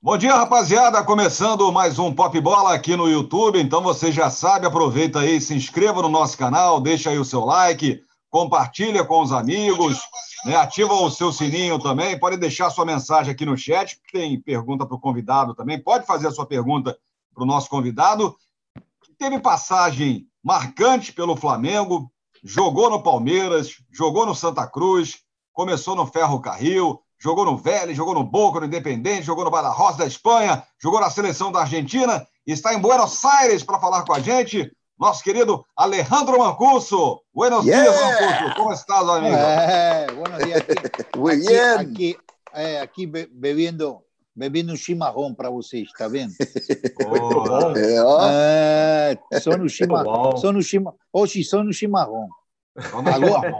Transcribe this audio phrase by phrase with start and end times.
[0.00, 1.02] Bom dia, rapaziada.
[1.02, 3.60] Começando mais um Pop Bola aqui no YouTube.
[3.60, 7.44] Então você já sabe, aproveita aí, se inscreva no nosso canal, deixa aí o seu
[7.44, 8.00] like,
[8.30, 9.98] compartilha com os amigos,
[10.44, 10.54] né?
[10.54, 12.16] ativa o seu sininho também.
[12.16, 15.82] Pode deixar sua mensagem aqui no chat, tem pergunta para o convidado também.
[15.82, 16.96] Pode fazer a sua pergunta
[17.34, 18.36] para o nosso convidado.
[19.18, 22.08] Teve passagem marcante pelo Flamengo,
[22.44, 28.14] jogou no Palmeiras, jogou no Santa Cruz, começou no Ferro Carril, jogou no Vélez, jogou
[28.14, 32.52] no Boca, no Independente, jogou no Badajoz da Espanha, jogou na seleção da Argentina e
[32.52, 34.70] está em Buenos Aires para falar com a gente.
[34.98, 37.20] Nosso querido Alejandro Mancuso.
[37.32, 37.88] Buenos yeah.
[37.88, 38.54] dias, Mancuso.
[38.56, 39.36] Como estás, amigo?
[39.36, 40.60] É, buenos dias.
[40.60, 41.78] Aqui, bien.
[41.78, 42.16] Aqui,
[42.52, 44.02] é, aqui bebendo,
[44.34, 46.32] bebendo um chimarrão para vocês, tá vendo?
[47.10, 50.36] Oh, é, é, só no chimarrão.
[50.36, 50.98] Só no chimarrão.
[51.12, 52.28] Hoje só no chimarrão.
[52.92, 53.52] Agora,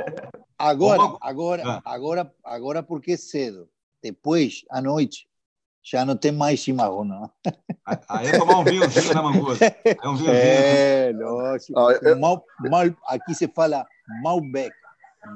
[0.59, 1.83] agora, agora, ah.
[1.85, 3.69] agora, agora porque é cedo.
[4.03, 5.29] Depois, à noite,
[5.83, 7.31] já não tem mais chimarrão, não.
[8.09, 9.65] Aí é tomar um vinhozinho, né, Mangusto?
[9.65, 10.31] É um vinhozinho.
[10.31, 11.79] É, lógico.
[11.79, 12.19] Ah, eu...
[12.19, 13.87] mal, mal, aqui se fala
[14.23, 14.75] Malbec.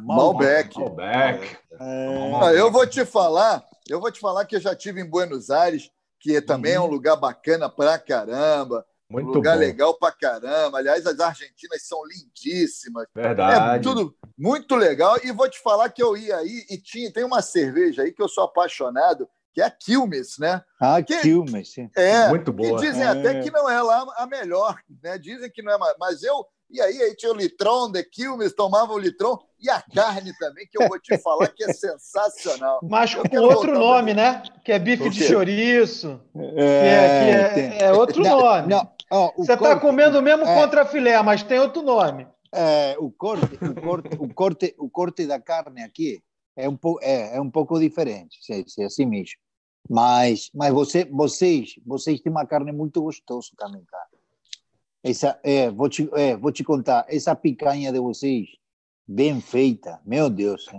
[0.05, 0.79] Malbec.
[0.79, 1.57] Malbec.
[1.81, 2.33] É...
[2.43, 5.51] Ah, eu vou te falar, eu vou te falar que eu já tive em Buenos
[5.51, 6.85] Aires, que também uhum.
[6.85, 8.85] é um lugar bacana pra caramba.
[9.13, 9.61] Muito um lugar bom.
[9.61, 10.79] legal pra caramba.
[10.79, 13.07] Aliás, as argentinas são lindíssimas.
[13.15, 13.79] Verdade.
[13.79, 15.19] É tudo muito legal.
[15.23, 18.23] E vou te falar que eu ia aí e tinha, tem uma cerveja aí que
[18.23, 20.63] eu sou apaixonado, que é a Quilmes, né?
[20.81, 21.91] Ah, que, Quilmes, sim.
[21.97, 22.79] É, muito boa.
[22.79, 23.09] E dizem é.
[23.09, 25.19] até que não é lá a melhor, né?
[25.19, 25.95] Dizem que não é mais.
[25.99, 26.45] Mas eu.
[26.71, 30.67] E aí, aí tinha o litrão de Quilmes, tomava o litrão e a carne também,
[30.67, 32.81] que eu vou te falar que é sensacional.
[32.83, 34.43] Mas com outro nome, né?
[34.65, 36.19] Que é bife de chouriço.
[36.57, 38.69] É, é, é, é, outro não, nome.
[38.69, 42.27] Não, oh, Você está comendo o mesmo é, contra filé, mas tem outro nome.
[42.55, 46.23] É, o, corte, o, corte, o, corte, o corte da carne aqui
[46.57, 49.37] é um, po, é, é um pouco diferente, se, se assim mesmo.
[49.89, 54.07] Mas, mas você, vocês, vocês têm uma carne muito gostosa também, cara.
[55.03, 58.47] Essa, é, vou, te, é, vou te contar, essa picanha de vocês,
[59.13, 60.67] bem feita, meu Deus.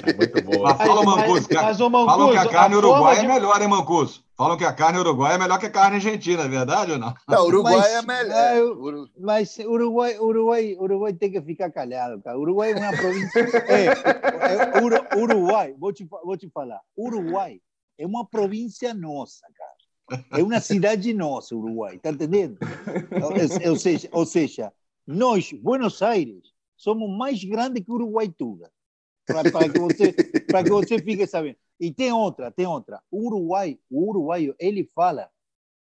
[0.00, 0.70] É muito boa.
[0.70, 3.26] Mas fala, Mancuso, que, mas, Mancuso, falam que a carne a uruguaia de...
[3.26, 4.24] é melhor, hein, Mancuso?
[4.36, 7.14] Falam que a carne uruguaia é melhor que a carne argentina, é verdade ou não?
[7.28, 8.36] Não, Uruguai mas, é melhor.
[8.36, 12.38] É, mas Uruguai, Uruguai, Uruguai tem que ficar calhado, cara.
[12.38, 13.40] Uruguai é uma província.
[13.68, 16.80] É, é, Uruguai, vou te, vou te falar.
[16.96, 17.60] Uruguai
[17.98, 20.22] é uma província nossa, cara.
[20.32, 22.58] É uma cidade nossa, Uruguai, tá entendendo?
[23.22, 24.72] Ou, ou, seja, ou seja,
[25.06, 28.70] nós, Buenos Aires, somos mais grandes que Uruguaituba.
[29.26, 30.12] Para que você,
[30.48, 31.56] para que você fique sabendo.
[31.78, 33.00] E tem outra, tem outra.
[33.10, 35.30] O Uruguai, o uruguaio, ele fala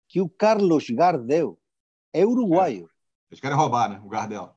[0.09, 1.59] que o Carlos Gardel
[2.13, 2.87] é uruguaio.
[2.87, 3.31] É.
[3.31, 4.01] Eles querem roubar, né?
[4.05, 4.55] O Gardel.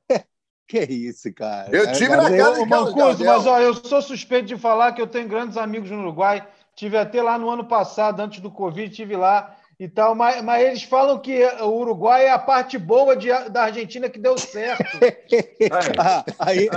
[0.67, 1.69] que isso, cara.
[1.75, 5.01] Eu tive Gardel, na casa de Mancuso, mas ó, eu sou suspeito de falar que
[5.01, 6.47] eu tenho grandes amigos no Uruguai.
[6.73, 10.65] Tive até lá no ano passado, antes do Covid, tive lá e tal, mas, mas
[10.65, 14.83] eles falam que o Uruguai é a parte boa de, da Argentina que deu certo.
[15.99, 16.69] ah, aí,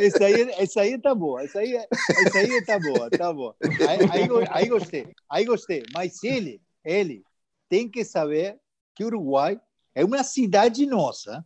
[0.00, 1.78] esse, aí, esse aí tá boa, esse aí,
[2.26, 3.54] esse aí tá boa, tá boa.
[3.62, 5.82] Aí, aí, aí gostei, aí gostei.
[5.92, 7.22] Mas ele, ele
[7.68, 8.56] tem que saber
[8.94, 9.60] que o Uruguai
[9.94, 11.44] é uma cidade nossa.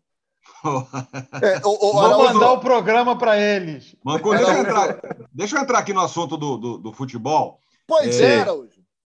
[1.43, 3.95] É, o, o, Vou mandar o programa para eles.
[4.05, 5.01] Manco, deixa, eu entrar,
[5.33, 7.61] deixa eu entrar aqui no assunto do, do, do futebol.
[7.87, 8.47] Pois é, é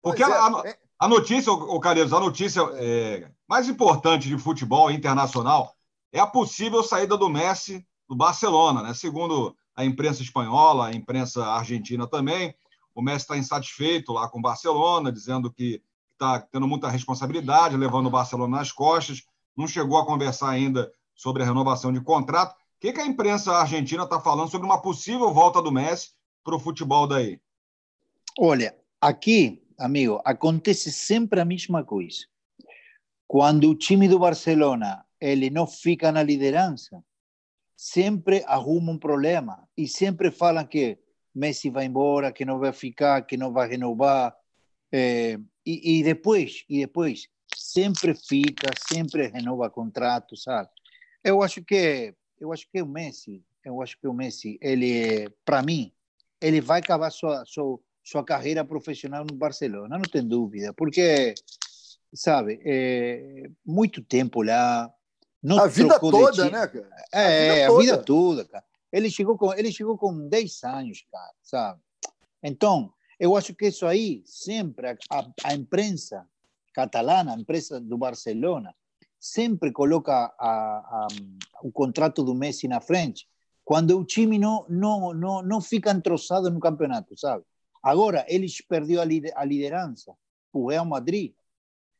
[0.01, 0.25] Porque é.
[0.25, 5.75] a, a notícia, o Carlos, a notícia é, mais importante de futebol internacional
[6.11, 8.93] é a possível saída do Messi do Barcelona, né?
[8.93, 12.55] Segundo a imprensa espanhola, a imprensa argentina também,
[12.93, 15.81] o Messi está insatisfeito lá com o Barcelona, dizendo que
[16.13, 19.23] está tendo muita responsabilidade, levando o Barcelona nas costas,
[19.55, 22.53] não chegou a conversar ainda sobre a renovação de contrato.
[22.53, 26.55] O que, que a imprensa argentina está falando sobre uma possível volta do Messi para
[26.55, 27.41] o futebol daí?
[28.39, 32.25] Olha, aqui amigo, acontece sempre a mesma coisa.
[33.27, 37.03] Quando o time do Barcelona ele não fica na liderança,
[37.75, 40.97] sempre arruma um problema e sempre falam que
[41.33, 44.35] Messi vai embora, que não vai ficar, que não vai renovar.
[44.91, 50.69] É, e, e, depois, e depois, sempre fica, sempre renova contrato, sabe?
[51.23, 55.61] Eu acho que, eu acho que o Messi, eu acho que o Messi, ele, para
[55.61, 55.91] mim,
[56.39, 61.33] ele vai acabar sua, sua sua carreira profissional no Barcelona, não tem dúvida, porque,
[62.13, 64.93] sabe, é, muito tempo lá.
[65.59, 66.89] A vida toda, né, cara?
[67.11, 68.63] É, a vida, a vida toda, cara.
[68.93, 71.81] Ele chegou, com, ele chegou com 10 anos, cara, sabe?
[72.43, 74.97] Então, eu acho que isso aí, sempre, a,
[75.43, 76.27] a imprensa
[76.73, 78.73] catalana, a imprensa do Barcelona,
[79.19, 81.07] sempre coloca a, a,
[81.63, 83.27] o contrato do Messi na frente,
[83.63, 87.43] quando o time não, não, não, não fica entrosado no campeonato, sabe?
[87.85, 90.17] Agora, eles perdeu a liderança
[90.51, 91.35] o Real Madrid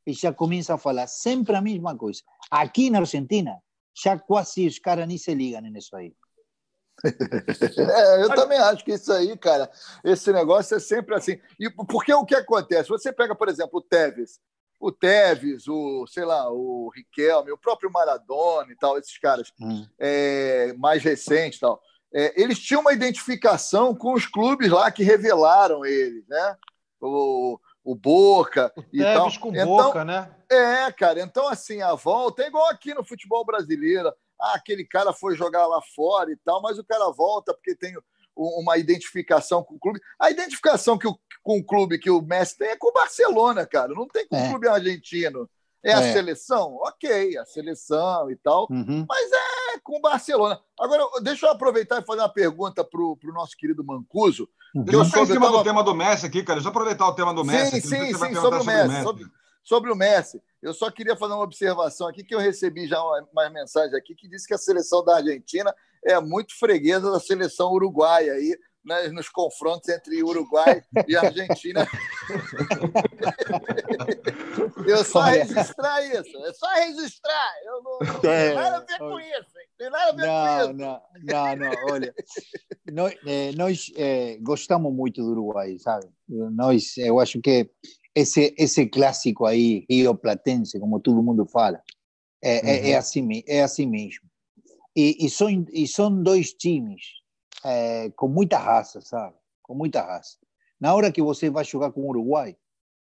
[0.03, 2.23] e já começa a falar sempre a mesma coisa.
[2.49, 3.61] Aqui na Argentina,
[3.93, 6.15] já quase os caras nem se ligam nisso aí.
[7.77, 9.69] É, eu também acho que isso aí, cara,
[10.03, 11.37] esse negócio é sempre assim.
[11.59, 12.89] E porque o que acontece?
[12.89, 14.39] Você pega, por exemplo, o Tevez,
[14.79, 19.85] o Tevez, o, sei lá, o Riquelme, o próprio Maradona e tal, esses caras hum.
[19.99, 21.79] é, mais recentes tal.
[22.15, 26.55] É, eles tinham uma identificação com os clubes lá que revelaram eles, né?
[27.01, 29.29] O, o Boca o e tal.
[29.39, 30.33] com então, Boca, né?
[30.49, 31.19] É, cara.
[31.19, 35.65] Então, assim, a volta é igual aqui no futebol brasileiro ah, aquele cara foi jogar
[35.67, 37.95] lá fora e tal, mas o cara volta porque tem
[38.35, 39.99] uma identificação com o clube.
[40.19, 43.65] A identificação que o, com o clube que o Messi tem é com o Barcelona,
[43.65, 43.93] cara.
[43.93, 44.45] Não tem com é.
[44.45, 45.49] o clube argentino.
[45.85, 46.77] É, é, a seleção?
[46.81, 49.05] Ok, a seleção e tal, uhum.
[49.07, 50.59] mas é com o Barcelona.
[50.79, 54.49] Agora, deixa eu aproveitar e fazer uma pergunta para o nosso querido Mancuso.
[54.73, 54.85] Uhum.
[54.91, 55.59] Eu sou em cima tava...
[55.59, 56.55] do tema do Messi aqui, cara.
[56.55, 57.81] Deixa eu aproveitar o tema do Messi.
[57.81, 59.03] Sim, aqui, sim, sim, sobre o Messi.
[59.03, 59.25] Sobre,
[59.63, 60.41] sobre o Messi.
[60.61, 64.27] Eu só queria fazer uma observação aqui, que eu recebi já uma, mensagem aqui que
[64.27, 65.73] disse que a seleção da Argentina
[66.03, 71.87] é muito freguesa da seleção uruguaia aí, né, nos confrontos entre Uruguai e Argentina.
[74.87, 77.53] eu só registrar isso, é só registrar.
[77.65, 79.51] Eu não, não tenho nada a ver com isso?
[79.77, 80.73] Tem nada a ver não, com isso.
[80.73, 82.15] Não, não, não, olha,
[82.91, 86.07] nós, é, nós é, gostamos muito do Uruguai, sabe?
[86.27, 87.69] Nós, eu acho que
[88.15, 91.83] esse, esse clássico aí, Rio Platense, como todo mundo fala,
[92.41, 92.69] é, uhum.
[92.69, 94.25] é, é, assim, é assim mesmo.
[94.95, 97.01] E, e, são, e são dois times
[97.65, 99.35] é, com muita raça, sabe?
[99.61, 100.37] Com muita raça.
[100.79, 102.55] Na hora que você vai jogar com o Uruguai,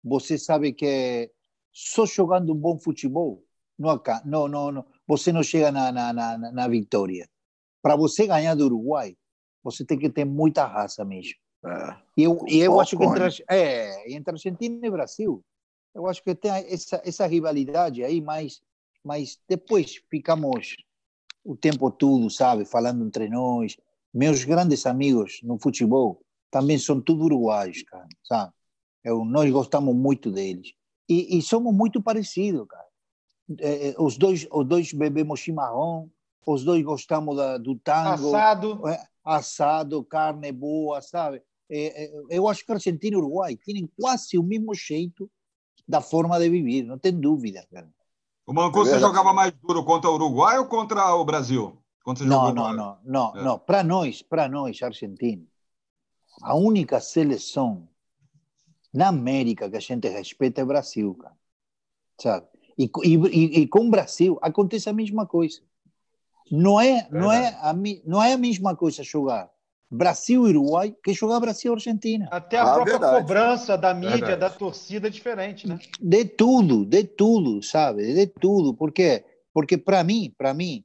[0.04, 1.32] você sabe que
[1.72, 3.44] só jogando um bom futebol,
[3.78, 7.30] não, não, não, não você não chega na, na, na, na vitória.
[7.82, 9.16] Para você ganhar do Uruguai,
[9.64, 11.36] você tem que ter muita raça mesmo.
[11.66, 15.44] É, e eu, e eu acho que entre, é, entre Argentina e Brasil,
[15.94, 18.62] eu acho que tem essa, essa rivalidade aí, mas,
[19.04, 20.76] mas depois ficamos
[21.44, 23.78] o tempo todo, sabe, falando entre nós.
[24.14, 28.54] Meus grandes amigos no futebol também são tudo uruguaios, cara, sabe?
[29.04, 30.74] Eu, nós gostamos muito deles.
[31.08, 32.88] E, e somos muito parecidos, cara.
[33.60, 36.12] É, é os, dois, os dois bebemos chimarrão,
[36.46, 38.28] os dois gostamos da, do tango.
[38.28, 38.88] Assado.
[38.88, 41.42] É, assado, carne boa, sabe?
[41.70, 45.30] É, é, eu acho que Argentina e Uruguai têm quase o mesmo jeito
[45.88, 47.90] da forma de viver, não tem dúvida, cara.
[48.46, 51.78] O Mancuso é jogava mais duro contra o Uruguai ou contra o Brasil?
[52.22, 53.44] não, não, não, não, é.
[53.44, 53.60] não.
[53.60, 55.46] Para nós, para nós, Argentina,
[56.42, 57.88] a única seleção
[58.94, 61.36] na América que a gente respeita é o Brasil, cara.
[62.20, 62.48] Sabe?
[62.78, 65.62] E, e, e com o Brasil acontece a mesma coisa.
[66.52, 67.76] Não é, não é, a,
[68.06, 69.50] não é a mesma coisa jogar
[69.90, 72.28] Brasil e Uruguai que jogar Brasil e Argentina.
[72.32, 73.22] Até a ah, própria verdade.
[73.22, 74.40] cobrança da mídia, verdade.
[74.40, 75.80] da torcida é diferente, né?
[76.00, 78.14] De tudo, de tudo, sabe?
[78.14, 78.74] De tudo.
[78.74, 79.26] Por quê?
[79.54, 80.84] Porque para mim, para mim,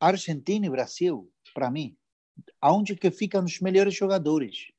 [0.00, 1.96] Argentina e Brasil, para mim,
[2.60, 4.73] aonde que ficam os melhores jogadores?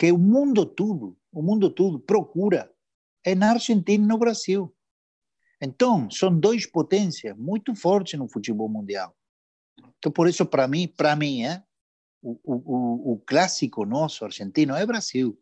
[0.00, 2.72] Que o mundo todo, o mundo todo procura
[3.22, 4.74] é na Argentina e no Brasil.
[5.60, 9.14] Então, são dois potências muito fortes no futebol mundial.
[9.98, 11.62] Então, por isso, para mim, para mim, é,
[12.22, 15.38] o, o, o clássico nosso argentino é Brasil.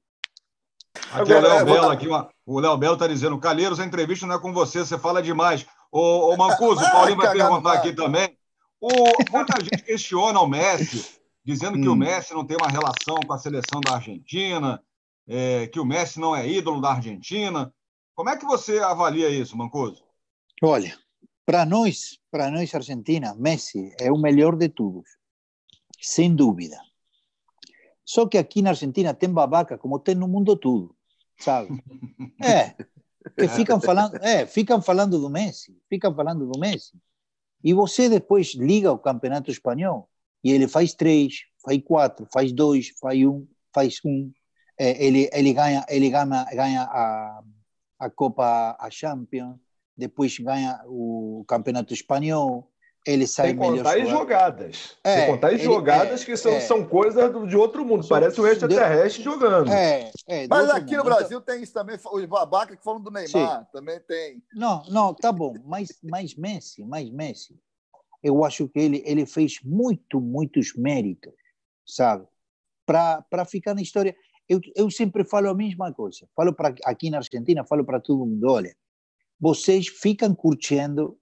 [1.13, 2.09] Aqui Agora, o Léo Belo, aqui,
[2.45, 5.65] o Léo Belo está dizendo, Calheiros, a entrevista não é com você, você fala demais.
[5.93, 8.37] Ô, ô Mancuso, o Paulinho vai perguntar aqui também.
[8.81, 8.89] O,
[9.31, 11.18] muita gente questiona o Messi,
[11.49, 11.93] dizendo que hum.
[11.93, 14.83] o Messi não tem uma relação com a seleção da Argentina,
[15.27, 17.73] é, que o Messi não é ídolo da Argentina.
[18.15, 20.05] Como é que você avalia isso, Mancuso?
[20.63, 20.95] Olha,
[21.47, 25.09] para nós, para nós Argentina, Messi é o melhor de todos
[25.99, 26.79] sem dúvida.
[28.05, 30.95] Só que aqui na Argentina tem babaca como tem no mundo todo,
[31.39, 31.71] sabe?
[32.45, 32.75] É,
[33.37, 36.93] que ficam falando, é, ficam falando do Messi, ficam falando do Messi.
[37.65, 40.09] E você depois liga o campeonato espanhol
[40.43, 44.31] e ele faz três, faz quatro, faz dois, faz um, faz um.
[44.79, 47.43] É, ele ele ganha ele ganha ganha a
[47.99, 49.57] a Copa a Champions,
[49.97, 52.71] depois ganha o campeonato espanhol,
[53.09, 54.97] ele sai Sem contar as jogadas.
[55.03, 58.07] É, Sem contar as jogadas é, que são, é, são coisas de outro mundo.
[58.07, 59.73] Parece um extraterrestre jogando.
[59.73, 60.99] É, é Mas aqui mundo.
[60.99, 61.99] no Brasil tem isso também.
[62.13, 63.67] Os babacas que falam do Neymar Sim.
[63.73, 64.43] também tem.
[64.53, 65.55] Não, não, tá bom.
[65.65, 67.59] Mas, mas Messi, mas Messi,
[68.23, 71.33] eu acho que ele, ele fez muito, muitos méritos,
[71.87, 72.27] sabe?
[72.85, 74.17] Para ficar na história.
[74.49, 76.27] Eu, eu sempre falo a mesma coisa.
[76.35, 78.75] Falo para aqui na Argentina, falo para todo mundo: olha,
[79.39, 81.19] vocês ficam curtindo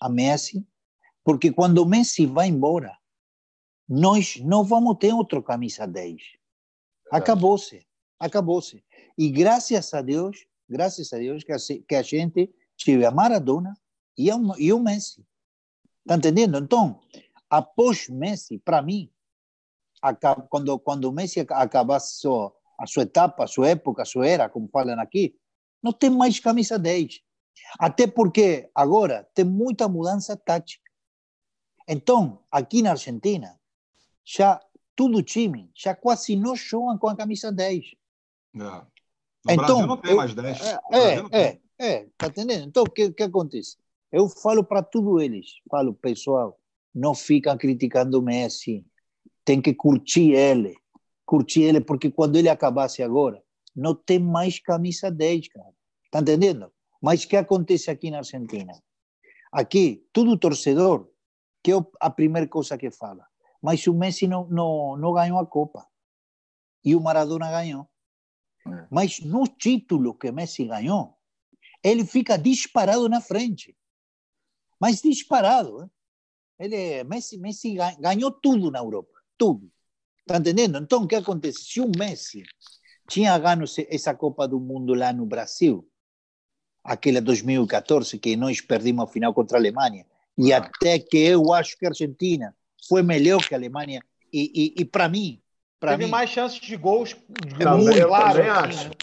[0.00, 0.66] a Messi
[1.26, 2.96] porque quando o Messi vai embora,
[3.88, 6.22] nós não vamos ter outro camisa 10.
[7.10, 7.84] Acabou-se.
[8.16, 8.84] Acabou-se.
[9.18, 11.56] E graças a Deus, graças a Deus que a,
[11.88, 13.76] que a gente tive a Maradona
[14.16, 15.26] e, a, e o Messi.
[16.06, 16.56] Está entendendo?
[16.58, 17.00] Então,
[17.50, 19.10] após Messi, para mim,
[20.48, 24.68] quando, quando Messi acabasse sua, a sua etapa, a sua época, a sua era, como
[24.68, 25.36] falam aqui,
[25.82, 27.20] não tem mais camisa 10.
[27.76, 30.88] Até porque agora tem muita mudança tática.
[31.88, 33.58] Então, aqui na Argentina,
[34.24, 34.60] já
[34.94, 37.84] todo time já quase não jogam com a camisa 10.
[37.84, 38.58] É.
[38.58, 38.86] No
[39.48, 40.60] então, Brasil não tem eu, mais 10.
[40.60, 42.68] É, é, é, é, tá entendendo?
[42.68, 43.76] Então, o que, que acontece?
[44.12, 46.58] Eu falo para todos eles, falo, pessoal,
[46.94, 48.86] não fica criticando o Messi,
[49.44, 50.76] tem que curtir ele,
[51.24, 53.42] curtir ele, porque quando ele acabasse agora,
[53.74, 55.74] não tem mais camisa 10, cara.
[56.10, 56.72] Tá entendendo?
[57.02, 58.72] Mas o que acontece aqui na Argentina?
[59.52, 61.08] Aqui, todo torcedor,
[61.62, 63.26] que é a primeira coisa que fala,
[63.60, 65.86] mas o Messi não, não, não ganhou a Copa.
[66.84, 67.88] E o Maradona ganhou.
[68.66, 68.86] É.
[68.90, 71.16] Mas no título que Messi ganhou,
[71.82, 73.76] ele fica disparado na frente.
[74.80, 75.82] Mas disparado.
[75.82, 75.90] Hein?
[76.58, 79.12] Ele, Messi, Messi ganhou tudo na Europa.
[79.36, 79.70] Tudo.
[80.20, 80.78] Está entendendo?
[80.78, 81.64] Então, o que acontece?
[81.64, 82.42] Se o Messi
[83.08, 85.88] tinha ganho essa Copa do Mundo lá no Brasil,
[86.82, 90.04] aquela 2014, que nós perdimos a final contra a Alemanha,
[90.36, 90.58] e ah.
[90.58, 92.56] até que eu acho que a Argentina
[92.88, 94.00] foi melhor que a Alemanha,
[94.32, 95.40] e, e, e para mim,
[95.78, 97.14] Teve mim, mais chances de gols
[97.78, 98.42] muito claro.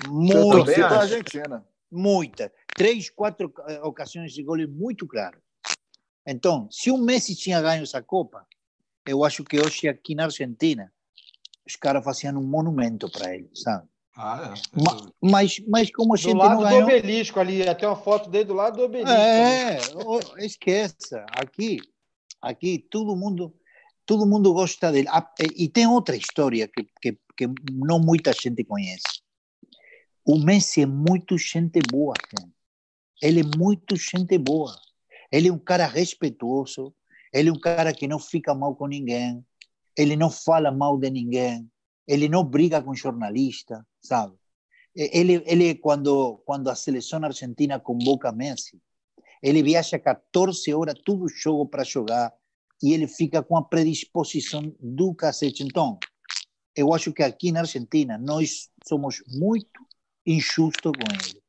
[0.10, 0.84] Muito.
[0.84, 1.66] Argentina.
[1.92, 2.52] Muita.
[2.76, 5.40] Três, quatro eh, ocasiões de gols muito claras.
[6.26, 8.46] Então, se o Messi tinha ganho essa Copa,
[9.06, 10.92] eu acho que hoje aqui na Argentina,
[11.66, 13.88] os caras faziam um monumento para ele, sabe?
[14.16, 14.62] Ah, é.
[15.20, 16.82] Mas, mas como a gente do lado não ganhou...
[16.82, 19.12] do obelisco ali, até uma foto dele do lado do obelisco.
[19.12, 19.80] É,
[20.46, 21.26] esqueça.
[21.32, 21.80] Aqui,
[22.42, 23.54] aqui todo mundo,
[24.06, 25.08] todo mundo gosta dele.
[25.10, 29.24] Ah, e tem outra história que, que, que não muita gente conhece.
[30.24, 32.54] O Messi é muito gente boa, gente.
[33.22, 34.76] Ele é muito gente boa.
[35.34, 36.94] Ele é um cara respeitoso.
[37.34, 39.44] Ele é um cara que não fica mal com ninguém.
[39.98, 41.70] Ele não fala mal de ninguém
[42.08, 44.36] ele não briga com jornalista, sabe?
[44.96, 48.80] Ele, ele quando, quando a seleção argentina convoca Messi,
[49.42, 52.34] ele viaja 14 horas, tudo jogo para jogar,
[52.82, 55.64] e ele fica com a predisposição do cacete.
[55.64, 55.98] Então,
[56.76, 59.82] eu acho que aqui na Argentina nós somos muito
[60.26, 61.42] injustos com ele.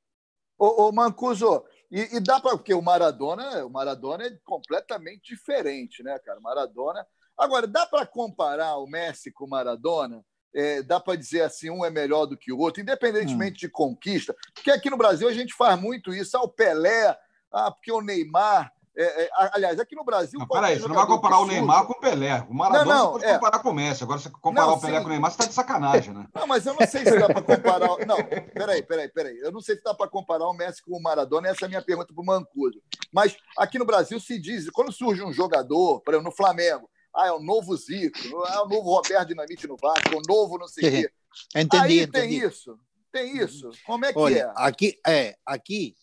[0.59, 6.03] Ô, ô Mancuso, e, e dá para porque o Maradona, o Maradona é completamente diferente,
[6.03, 6.41] né, cara?
[6.41, 7.07] Maradona.
[7.37, 10.25] Agora, dá para comparar o Messi com o Maradona?
[10.55, 13.67] é, dá para dizer assim, um é melhor do que o outro, independentemente hum.
[13.67, 14.35] de conquista.
[14.55, 16.37] Porque aqui no Brasil a gente faz muito isso.
[16.37, 17.17] Ah, o Pelé,
[17.53, 18.73] ah, porque o Neymar.
[18.97, 20.39] É, é, aliás, aqui no Brasil.
[20.39, 22.47] Não, peraí, você não vai comparar o Neymar com o Pelé.
[22.49, 23.35] O Maradona não, não, você pode é.
[23.35, 24.05] comparar com o Messi.
[24.05, 25.03] Agora, você comparar não, o Pelé sim.
[25.03, 26.29] com o Neymar, você está de sacanagem, né?
[26.33, 27.89] Não, mas eu não sei se dá para comparar.
[28.07, 28.17] Não,
[28.55, 29.39] peraí, peraí, peraí.
[29.41, 31.49] Eu não sei se dá para comparar o Messi com o Maradona.
[31.49, 32.81] Essa é a minha pergunta para o Mancuso.
[33.13, 37.29] Mas aqui no Brasil se diz, quando surge um jogador, por exemplo, no Flamengo, ah,
[37.29, 40.69] é o novo Zico, é o novo Roberto Dinamite no Vasco, é o novo não
[40.69, 41.11] sei o quê.
[41.55, 42.11] Entendi, Aí entendi.
[42.11, 42.79] tem isso,
[43.13, 43.71] tem isso.
[43.87, 44.53] Como é que Olha, é?
[44.57, 45.97] Aqui, é, aqui,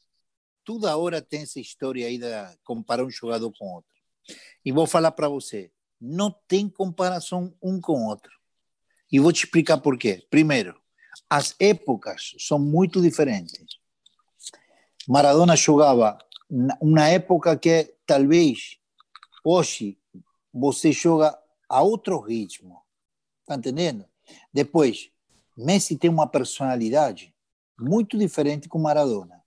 [0.64, 2.26] toda hora tem essa história aí de
[2.64, 3.92] comparar um jogador com outro.
[4.64, 8.32] E vou falar para você, não tem comparação um com outro.
[9.12, 10.26] E vou te explicar por quê.
[10.30, 10.80] Primeiro,
[11.30, 13.80] as épocas são muito diferentes.
[15.08, 16.18] Maradona jogava
[16.82, 18.78] na época que talvez
[19.44, 19.98] hoje
[20.54, 21.38] você joga
[21.68, 22.82] a outro ritmo.
[23.46, 24.06] Tá entendendo?
[24.54, 25.10] Depois,
[25.58, 27.34] Messi tem uma personalidade
[27.80, 29.41] muito diferente com Maradona.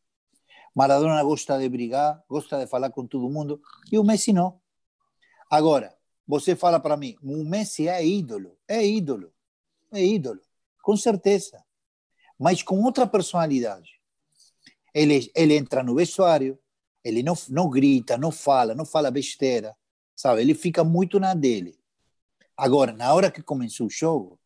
[0.74, 3.60] Maradona gosta de brigar, gosta de falar com todo mundo,
[3.92, 4.60] e o Messi não.
[5.50, 9.32] Agora, você fala para mim, o Messi é ídolo, é ídolo,
[9.92, 10.40] é ídolo,
[10.82, 11.62] com certeza,
[12.38, 14.00] mas com outra personalidade.
[14.92, 16.58] Ele, ele entra no vestuário,
[17.04, 19.76] ele não, não grita, não fala, não fala besteira,
[20.16, 20.40] sabe?
[20.40, 21.78] Ele fica muito na dele.
[22.56, 24.40] Agora, na hora que começou o jogo,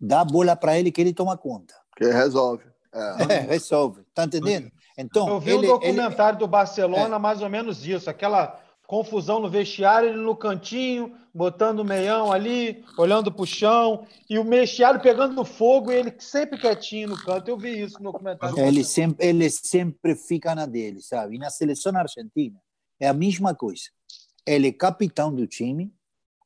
[0.00, 1.74] dá a bola para ele que ele toma conta.
[1.96, 2.64] Que resolve.
[2.92, 4.04] É, é resolve.
[4.14, 4.72] Tá entendendo?
[4.96, 6.40] Então, Eu vi ele, um documentário ele...
[6.40, 7.18] do Barcelona, é.
[7.18, 12.84] mais ou menos isso, aquela confusão no vestiário, ele no cantinho, botando o meião ali,
[12.98, 17.48] olhando para o chão, e o vestiário pegando fogo, e ele sempre quietinho no canto.
[17.48, 18.58] Eu vi isso no documentário.
[18.58, 21.36] Ele sempre, ele sempre fica na dele, sabe?
[21.36, 22.60] E na seleção argentina
[23.00, 23.84] é a mesma coisa
[24.46, 25.92] ele é capitão do time,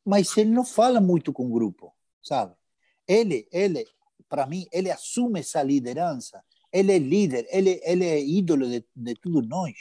[0.05, 2.55] mas ele não fala muito com o grupo, sabe?
[3.09, 3.87] Ele, ele,
[4.29, 6.43] para mim, ele assume essa liderança.
[6.77, 9.75] Ele é líder, ele, ele é ídolo de, de todos nós,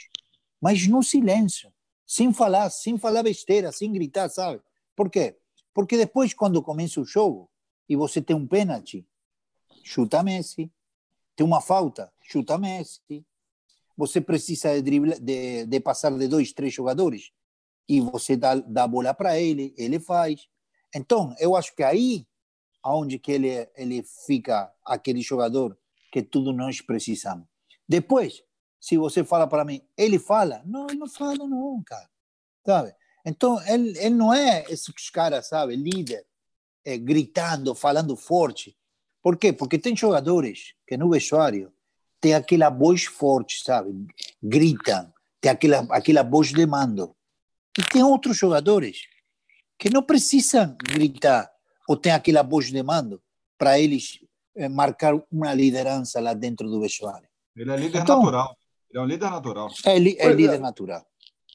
[0.60, 1.70] mas no silêncio,
[2.06, 4.62] sem falar, sem falar besteira, sem gritar, sabe?
[4.94, 5.36] Por quê?
[5.74, 7.50] Porque depois, quando começa o jogo
[7.88, 9.06] e você tem um pênalti,
[9.82, 10.72] chuta Messi.
[11.34, 13.26] Tem uma falta, chuta Messi.
[13.96, 17.30] Você precisa de, dribla, de, de passar de dois, três jogadores
[17.88, 20.48] e você dá, dá a bola para ele, ele faz.
[20.94, 22.26] Então, eu acho que aí
[22.86, 25.76] aonde que ele, ele fica aquele jogador
[26.10, 27.46] que tudo nós precisamos.
[27.88, 28.42] Depois,
[28.80, 30.62] se você fala para mim, ele fala?
[30.64, 32.08] Não, ele não fala não, cara.
[32.64, 32.94] Sabe?
[33.24, 36.24] Então, ele, ele não é esses caras, sabe, líder,
[36.84, 38.76] é, gritando, falando forte.
[39.22, 39.52] Por quê?
[39.52, 41.72] Porque tem jogadores que no vestuário
[42.20, 43.92] tem aquela voz forte, sabe?
[44.42, 47.14] Gritam, tem aquela, aquela voz de mando.
[47.78, 49.02] E tem outros jogadores
[49.78, 51.50] que não precisam gritar
[51.88, 53.22] ou tem aquela voz de mando
[53.58, 54.20] para eles
[54.70, 57.28] marcar uma liderança lá dentro do vestuário.
[57.56, 58.56] Ele é líder então, natural.
[58.90, 59.68] Ele é um líder natural.
[59.84, 60.58] É, é líder é.
[60.58, 61.06] natural.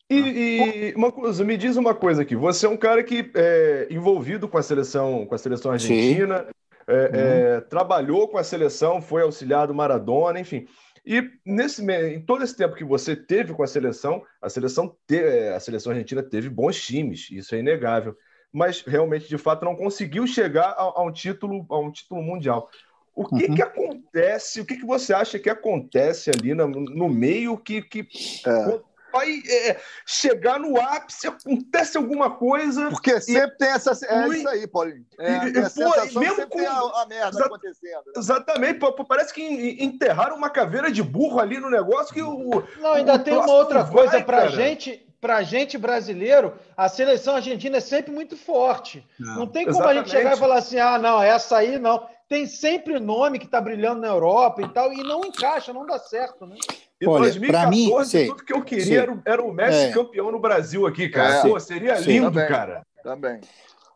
[0.09, 2.35] E, e, uma coisa, me diz uma coisa aqui.
[2.35, 6.45] Você é um cara que é envolvido com a seleção, com a seleção argentina,
[6.85, 7.09] é, uhum.
[7.13, 10.67] é, trabalhou com a seleção, foi auxiliar do Maradona, enfim.
[11.05, 15.17] E nesse, em todo esse tempo que você teve com a seleção, a seleção, te,
[15.17, 18.15] é, a seleção argentina teve bons times, isso é inegável.
[18.51, 22.69] Mas realmente, de fato, não conseguiu chegar a, a um título, a um título mundial.
[23.15, 23.55] O que, uhum.
[23.55, 24.61] que acontece?
[24.61, 28.07] O que, que você acha que acontece ali no, no meio que, que
[28.47, 28.79] é
[29.11, 32.89] vai é, chegar no ápice, acontece alguma coisa.
[32.89, 33.57] Porque sempre e...
[33.57, 33.91] tem essa.
[34.05, 35.05] É isso aí, Paulinho.
[35.19, 36.59] É, e, pô, mesmo com...
[36.59, 37.45] a, a merda Exa...
[37.45, 38.03] acontecendo.
[38.07, 38.13] Né?
[38.15, 39.43] Exatamente, pô, parece que
[39.83, 42.63] enterraram uma caveira de burro ali no negócio que o.
[42.79, 45.05] Não, ainda o tem uma outra coisa para gente.
[45.21, 49.07] Para gente brasileiro, a seleção argentina é sempre muito forte.
[49.19, 49.99] Não, não tem como exatamente.
[49.99, 52.07] a gente chegar e falar assim: ah, não, essa aí não.
[52.31, 55.99] Tem sempre nome que está brilhando na Europa e tal, e não encaixa, não dá
[55.99, 56.55] certo, né?
[57.01, 59.91] Em Olha, 2014, mim, sei, tudo que eu queria era, era, o Messi é.
[59.91, 61.39] campeão no Brasil aqui, cara.
[61.39, 61.41] É.
[61.41, 62.87] Pô, seria sim, lindo, também, cara.
[63.03, 63.41] Também.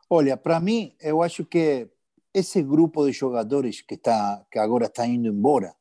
[0.09, 1.87] Olha, para mim, eu acho que
[2.33, 5.73] esse grupo de jogadores que, está, que agora está indo embora,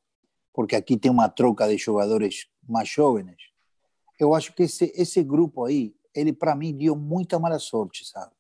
[0.53, 3.35] porque aqui tem uma troca de jogadores mais jovens,
[4.17, 8.31] eu acho que esse, esse grupo aí, ele para mim deu muita mala sorte, sabe?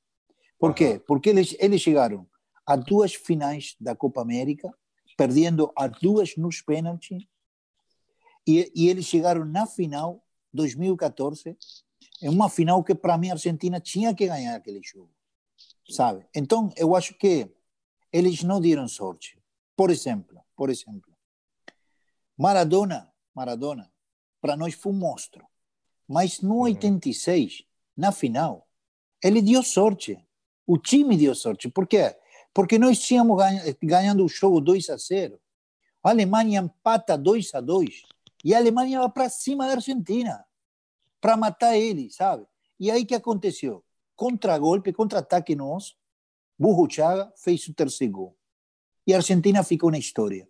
[0.56, 0.74] Por uhum.
[0.74, 1.02] quê?
[1.04, 2.24] Porque eles, eles chegaram
[2.66, 4.72] a duas finais da Copa América,
[5.16, 7.24] perdendo as duas nos pênaltis,
[8.46, 10.22] e, e eles chegaram na final
[10.52, 11.56] 2014,
[12.22, 15.10] em uma final que para mim a Argentina tinha que ganhar aquele jogo,
[15.88, 16.26] sabe?
[16.34, 17.50] Então eu acho que
[18.12, 19.38] eles não deram sorte.
[19.76, 21.12] Por exemplo, por exemplo,
[22.36, 23.90] Maradona, Maradona,
[24.40, 25.44] para nós foi um monstro,
[26.06, 27.66] mas no 86, uhum.
[27.96, 28.68] na final,
[29.22, 30.18] ele deu sorte.
[30.66, 31.68] O time deu sorte.
[31.68, 32.14] Por quê?
[32.54, 33.36] Porque nós tínhamos
[33.82, 35.40] ganhando o jogo 2 a 0.
[36.02, 38.02] A Alemanha empata 2 a 2
[38.44, 40.44] e a Alemanha vai para cima da Argentina
[41.20, 42.46] para matar ele, sabe?
[42.78, 43.82] E aí que aconteceu?
[44.14, 45.96] Contra-golpe, contra-ataque nosso,
[46.58, 48.38] Burro Chaga fez o terceiro gol.
[49.06, 50.48] E a Argentina ficou na história.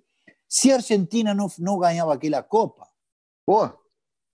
[0.49, 2.87] Se a Argentina não, não ganhava aquela Copa,
[3.47, 3.71] Pô.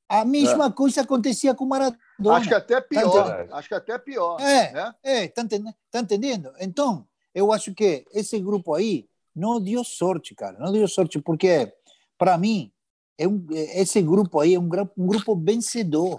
[0.09, 0.73] a mesma é.
[0.73, 2.01] coisa acontecia com o Maradona.
[2.37, 3.47] Acho que até pior.
[3.47, 4.41] Tá Acho que até pior.
[4.41, 4.95] É, né?
[5.03, 6.53] é tá, entendendo, tá entendendo?
[6.59, 10.59] Então, eu acho que esse grupo aí não deu sorte, cara.
[10.59, 11.73] Não deu sorte, porque,
[12.19, 12.73] para mim,
[13.17, 16.17] é um, esse grupo aí é um, um grupo vencedor.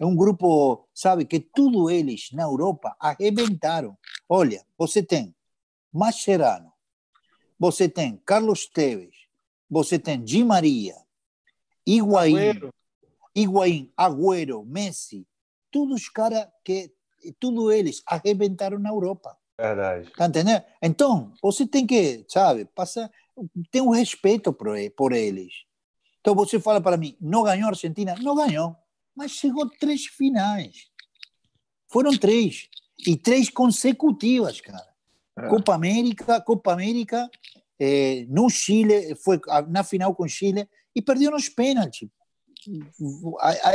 [0.00, 3.98] É um grupo, sabe, que tudo eles na Europa arrebentaram.
[4.28, 5.34] Olha, você tem
[5.92, 6.72] Mascherano,
[7.58, 9.16] você tem Carlos Teves,
[9.68, 10.94] você tem Di Maria,
[11.84, 12.74] Higuaín, Agüero.
[13.34, 15.26] Higuaín, Agüero, Messi,
[15.70, 16.92] todos os caras que,
[17.40, 19.36] tudo eles arrebentaram na Europa.
[19.58, 20.10] Verdade.
[20.16, 20.62] Tá entendendo?
[20.80, 23.10] Então, você tem que, sabe, passar,
[23.70, 25.52] ter um respeito por, por eles.
[26.20, 28.14] Então você fala para mim, não ganhou a Argentina?
[28.20, 28.76] Não ganhou,
[29.16, 30.88] mas chegou três finais.
[31.88, 32.68] Foram três.
[33.06, 34.86] E três consecutivas, cara.
[35.38, 35.48] É.
[35.48, 37.28] Copa América, Copa América,
[37.80, 42.08] eh, no Chile, foi na final com Chile, e perdeu nos pênaltis.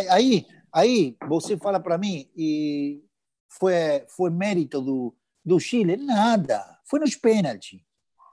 [0.09, 3.01] Aí, aí você fala para mim, e
[3.47, 3.73] foi,
[4.09, 5.15] foi mérito do,
[5.45, 5.97] do Chile?
[5.97, 6.63] Nada.
[6.85, 7.81] Foi nos pênaltis.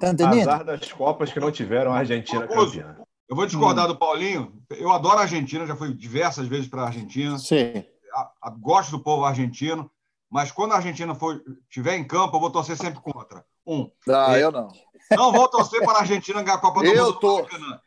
[0.00, 0.48] Tá entendendo?
[0.48, 2.96] Azar das Copas que não tiveram a Argentina campeã.
[3.28, 3.88] Eu vou discordar hum.
[3.88, 4.52] do Paulinho.
[4.70, 7.38] Eu adoro a Argentina, já fui diversas vezes para a Argentina.
[7.38, 7.84] Sim.
[8.14, 9.88] A, a, gosto do povo argentino,
[10.28, 13.44] mas quando a Argentina for, estiver em campo, eu vou torcer sempre contra.
[13.64, 13.88] Um.
[14.08, 14.68] Ah, é, eu não.
[15.16, 17.18] Não vou torcer para a Argentina ganhar a Copa do eu Mundo.
[17.18, 17.46] Tô.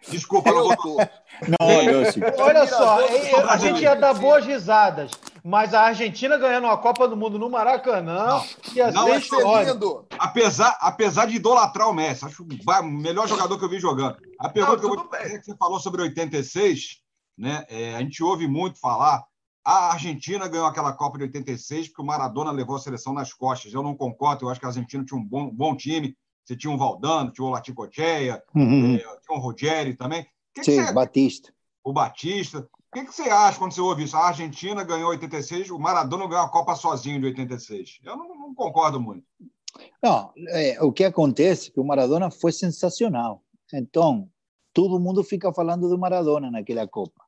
[0.10, 0.98] Desculpa, eu, eu não vou.
[0.98, 3.00] Não, Olha só,
[3.50, 5.12] a gente ia dar boas risadas,
[5.44, 8.42] mas a Argentina ganhando a Copa do Mundo no Maracanã
[8.76, 10.06] ia não, ser histórico.
[10.20, 14.18] Apesar, apesar de idolatrar o Messi, acho o melhor jogador que eu vi jogando.
[14.38, 17.00] A pergunta não, que eu vou fazer é que você falou sobre 86,
[17.38, 17.66] né?
[17.70, 19.24] É, a gente ouve muito falar.
[19.66, 23.74] A Argentina ganhou aquela Copa de 86 porque o Maradona levou a seleção nas costas.
[23.74, 26.72] Eu não concordo, eu acho que a Argentina tinha um bom, bom time Você tinha
[26.72, 28.98] um Valdano, tinha o Laticocheia, uhum.
[28.98, 30.26] tinha um Rogério também.
[30.54, 30.94] Que Sim, que você...
[30.94, 31.54] Batista.
[31.84, 32.60] O Batista.
[32.60, 34.16] O que, que você acha quando você ouve isso?
[34.16, 38.00] A Argentina ganhou 86, o Maradona ganhou a Copa sozinho de 86.
[38.04, 39.26] Eu não, não concordo muito.
[40.02, 43.44] Não, é, o que acontece é que o Maradona foi sensacional.
[43.74, 44.30] Então,
[44.72, 47.24] todo mundo fica falando do Maradona naquela Copa.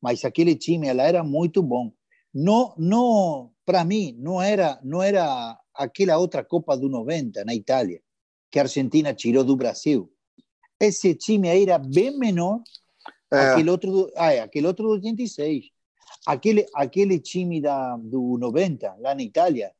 [0.00, 1.92] Mas aquele time ela era muito bom.
[2.32, 8.00] Não, não, para mim, não era, não era aquela outra Copa do 90 na Itália,
[8.50, 10.10] que a Argentina tirou do Brasil.
[10.80, 12.62] Esse time aí era bem menor
[13.30, 13.50] é.
[13.50, 15.66] aquele outro, ah, é, aquele outro do 86.
[16.26, 19.72] Aquele, aquele time da, do 90, lá na Itália,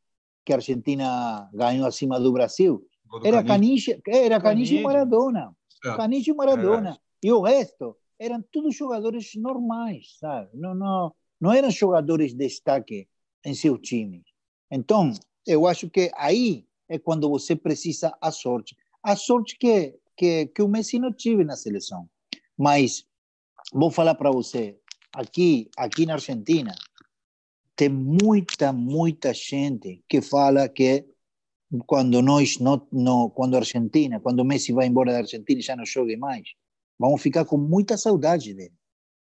[0.44, 2.87] que a Argentina ganhou acima do Brasil,
[3.24, 5.54] era Caniche, era Caniche e Maradona.
[5.85, 5.96] É.
[5.96, 6.90] Caniche e Maradona.
[6.90, 7.26] É.
[7.26, 10.50] E o resto eram todos jogadores normais, sabe?
[10.54, 13.09] Não, não, não eram jogadores de destaque
[13.44, 14.24] em seu time.
[14.70, 15.12] Então,
[15.46, 18.77] eu acho que aí é quando você precisa a sorte.
[19.03, 22.09] A sorte que, que, que o Messi não tive na seleção.
[22.57, 23.07] Mas
[23.72, 24.79] vou falar para você,
[25.12, 26.74] aqui, aqui na Argentina,
[27.77, 31.07] tem muita, muita gente que fala que
[31.87, 35.77] quando nós não, não quando a Argentina, quando o Messi vai embora da Argentina já
[35.77, 36.55] não jogue mais,
[36.98, 38.74] vamos ficar com muita saudade dele.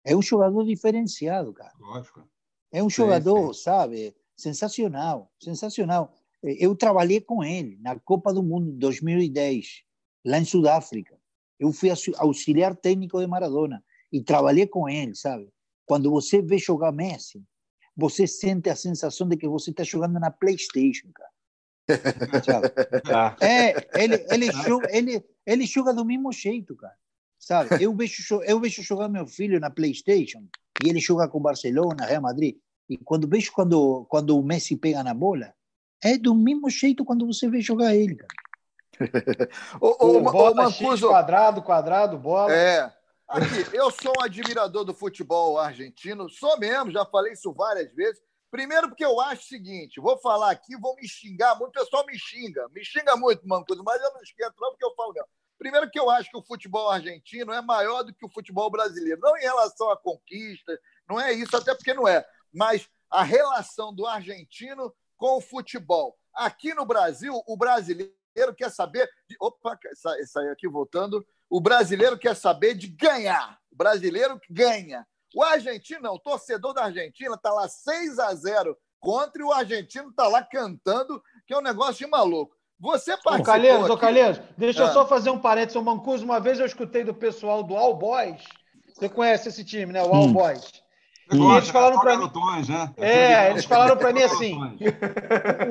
[0.04, 1.72] É um jogador diferenciado, cara.
[1.78, 2.26] Lógico.
[2.72, 3.62] É um jogador, sim, sim.
[3.64, 6.14] sabe, sensacional, sensacional.
[6.42, 9.82] Eu trabalhei com ele na Copa do Mundo 2010,
[10.24, 11.18] lá em Sudáfrica.
[11.58, 15.48] Eu fui auxiliar técnico de Maradona e trabalhei com ele, sabe?
[15.84, 17.42] Quando você vê jogar Messi,
[17.94, 21.30] você sente a sensação de que você está jogando na PlayStation, cara.
[23.40, 26.94] é, ele, ele, joga, ele, ele joga do mesmo jeito, cara.
[27.38, 27.82] Sabe?
[27.82, 30.46] Eu vejo, eu vejo jogar meu filho na PlayStation
[30.84, 32.56] e ele joga com Barcelona, Real Madrid.
[32.88, 35.54] E quando vejo quando, quando o Messi pega na bola,
[36.02, 38.34] é do mesmo jeito quando você vê jogar ele, cara.
[39.80, 41.08] o, o, o, o Mancuso...
[41.08, 42.52] quadrado, quadrado, bola.
[42.52, 42.92] É.
[43.28, 48.20] Aqui, eu sou um admirador do futebol argentino, sou mesmo, já falei isso várias vezes.
[48.50, 52.04] Primeiro, porque eu acho o seguinte: vou falar aqui, vou me xingar muito, o pessoal
[52.04, 55.28] me xinga, me xinga muito, Mancuso, mas eu não esquento, não, porque eu falo mesmo.
[55.56, 59.20] Primeiro, que eu acho que o futebol argentino é maior do que o futebol brasileiro,
[59.20, 60.76] não em relação à conquista,
[61.08, 66.16] não é isso, até porque não é, mas a relação do argentino com o futebol.
[66.34, 68.14] Aqui no Brasil, o brasileiro
[68.56, 69.06] quer saber.
[69.28, 69.36] De...
[69.38, 71.24] Opa, essa aí aqui voltando.
[71.48, 73.58] O brasileiro quer saber de ganhar.
[73.70, 75.06] O brasileiro ganha.
[75.34, 79.52] O argentino, não, o torcedor da Argentina está lá 6 a 0 contra e o
[79.52, 82.56] argentino está lá cantando, que é um negócio de maluco.
[82.78, 83.40] Você participou.
[83.40, 83.92] Ô, Calheiros, aqui...
[83.92, 84.88] ô Calheiros, deixa ah.
[84.88, 86.24] eu só fazer um parênteses, o Mancuso.
[86.24, 88.42] Uma vez eu escutei do pessoal do All Boys.
[88.94, 90.02] Você conhece esse time, né?
[90.02, 90.32] O All hum.
[90.32, 90.79] Boys.
[91.32, 92.30] E eles falaram para mim.
[92.68, 92.94] Né?
[92.96, 94.58] É, eles falaram para mim assim: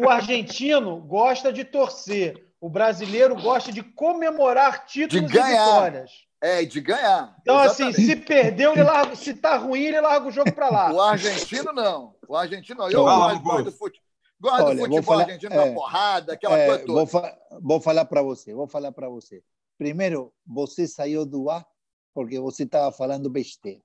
[0.03, 5.49] o argentino gosta de torcer, o brasileiro gosta de comemorar títulos de ganhar.
[5.49, 6.11] e vitórias.
[6.41, 7.35] É, de ganhar.
[7.41, 7.95] Então, Exatamente.
[7.95, 10.93] assim, se perdeu, ele larga, se tá ruim, ele larga o jogo para lá.
[10.93, 12.15] O argentino não.
[12.27, 12.89] O argentino não.
[12.89, 13.03] Eu
[13.41, 14.09] gosto do futebol.
[14.41, 16.93] Gosto Olha, do futebol falar, argentino é, porrada, aquela é, coisa toda.
[16.93, 19.43] Vou, fa vou falar para você, vou falar para você.
[19.77, 21.65] Primeiro, você saiu do ar
[22.13, 23.81] porque você estava falando besteira.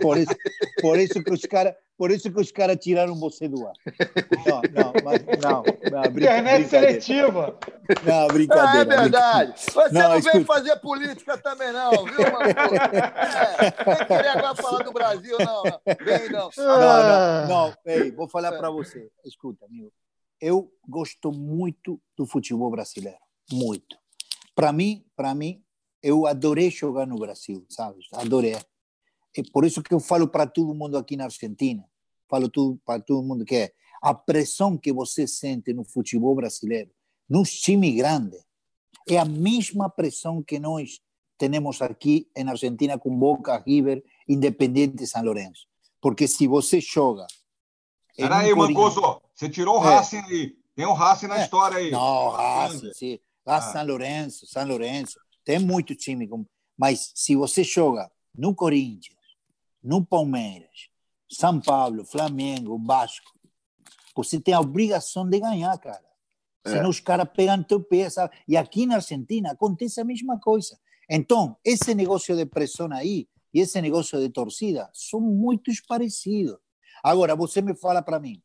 [0.00, 0.36] Por isso,
[0.80, 3.74] por isso que os caras por isso que os caras tiraram você do ar.
[4.44, 5.62] Não, não, mas, não,
[5.92, 7.56] não Internet seletiva.
[8.04, 8.94] Não, brincadeira.
[8.94, 9.52] é verdade.
[9.56, 10.36] Você não, não escuta.
[10.36, 12.54] vem fazer política também, não, viu, mano?
[13.54, 15.62] É, nem querer agora falar do Brasil, não.
[16.04, 16.50] Vem, não.
[16.56, 17.74] Não, não, não.
[17.86, 19.08] Ei, vou falar para você.
[19.24, 19.92] Escuta, amigo.
[20.40, 23.18] Eu gosto muito do futebol brasileiro.
[23.52, 23.96] Muito.
[24.54, 25.62] Para mim, para mim,
[26.02, 28.00] eu adorei jogar no Brasil, sabe?
[28.12, 28.56] Adorei.
[29.36, 31.84] É por isso que eu falo para todo mundo aqui na Argentina,
[32.28, 36.90] falo tudo, para todo mundo que é a pressão que você sente no futebol brasileiro,
[37.28, 38.44] nos times grandes,
[39.08, 41.00] é a mesma pressão que nós
[41.38, 45.66] temos aqui na Argentina com Boca, River, Independente São Lourenço.
[46.00, 47.26] Porque se você joga.
[48.16, 49.96] Peraí, um Mancoso, você tirou o é.
[49.96, 50.56] Racing aí.
[50.74, 51.44] Tem um Racing na é.
[51.44, 51.90] história aí.
[51.90, 53.18] Não, Racing, sim.
[53.46, 53.72] Racing ah.
[53.72, 55.18] São Lourenço, São Lourenço.
[55.44, 56.28] Tem muito time.
[56.76, 59.13] Mas se você joga no Corinthians,
[59.84, 60.88] no Palmeiras,
[61.30, 63.30] São Paulo, Flamengo, Vasco,
[64.16, 66.02] você tem a obrigação de ganhar, cara.
[66.64, 66.70] É.
[66.70, 68.34] Senão os caras pegam teu pé, sabe?
[68.48, 70.78] E aqui na Argentina acontece a mesma coisa.
[71.10, 76.56] Então, esse negócio de pressão aí e esse negócio de torcida são muito parecidos.
[77.02, 78.42] Agora, você me fala para mim,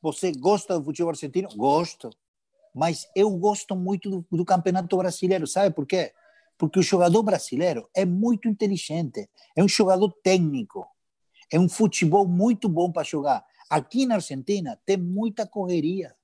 [0.00, 1.48] você gosta do futebol argentino?
[1.54, 2.08] Gosto.
[2.74, 6.14] Mas eu gosto muito do, do campeonato brasileiro, sabe por quê?
[6.60, 10.86] Porque o jogador brasileiro é muito inteligente, é um jogador técnico,
[11.50, 13.42] é um futebol muito bom para jogar.
[13.70, 16.14] Aqui na Argentina tem muita correria.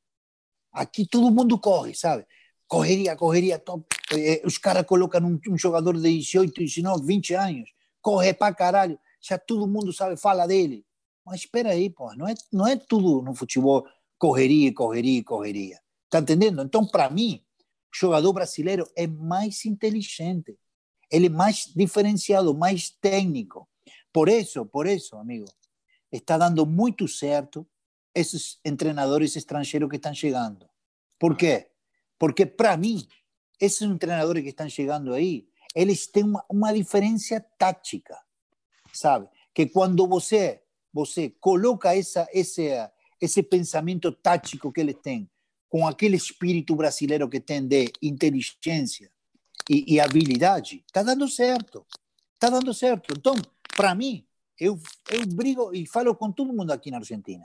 [0.71, 2.27] Aqui todo mundo corre, sabe?
[2.69, 3.87] correria, correria, top.
[4.13, 7.71] Eh, os caras colocam um, um, jogador de 18, 19, 20 anos,
[8.03, 10.85] corre para caralho, já todo mundo sabe, fala dele.
[11.25, 13.87] Mas espera aí, pô, não é, não é tudo no futebol
[14.19, 15.81] correria, correria, correria.
[16.11, 16.63] Tá entendendo?
[16.63, 17.43] Então, para mim,
[17.99, 20.59] jogador brasileiro é mais inteligente,
[21.11, 23.69] ele é mais diferenciado, mais técnico.
[24.13, 25.47] Por isso, por isso, amigo,
[26.11, 27.67] está dando muito certo
[28.15, 30.69] esses treinadores estrangeiros que estão chegando.
[31.19, 31.71] Por quê?
[32.19, 33.07] Porque, para mim,
[33.61, 38.19] esses treinadores que estão chegando aí, eles têm uma, uma diferença tática,
[38.93, 39.29] sabe?
[39.55, 40.63] Que quando você
[40.97, 42.71] você coloca essa, esse,
[43.21, 45.31] esse pensamento tático que eles têm
[45.69, 49.11] com aquele espírito brasileiro que tem de inteligência
[49.69, 51.85] e, e habilidade, está dando certo.
[52.35, 53.15] Está dando certo.
[53.17, 53.35] Então,
[53.75, 54.25] para mim,
[54.59, 54.79] eu,
[55.11, 57.45] eu brigo e falo com todo mundo aqui na Argentina.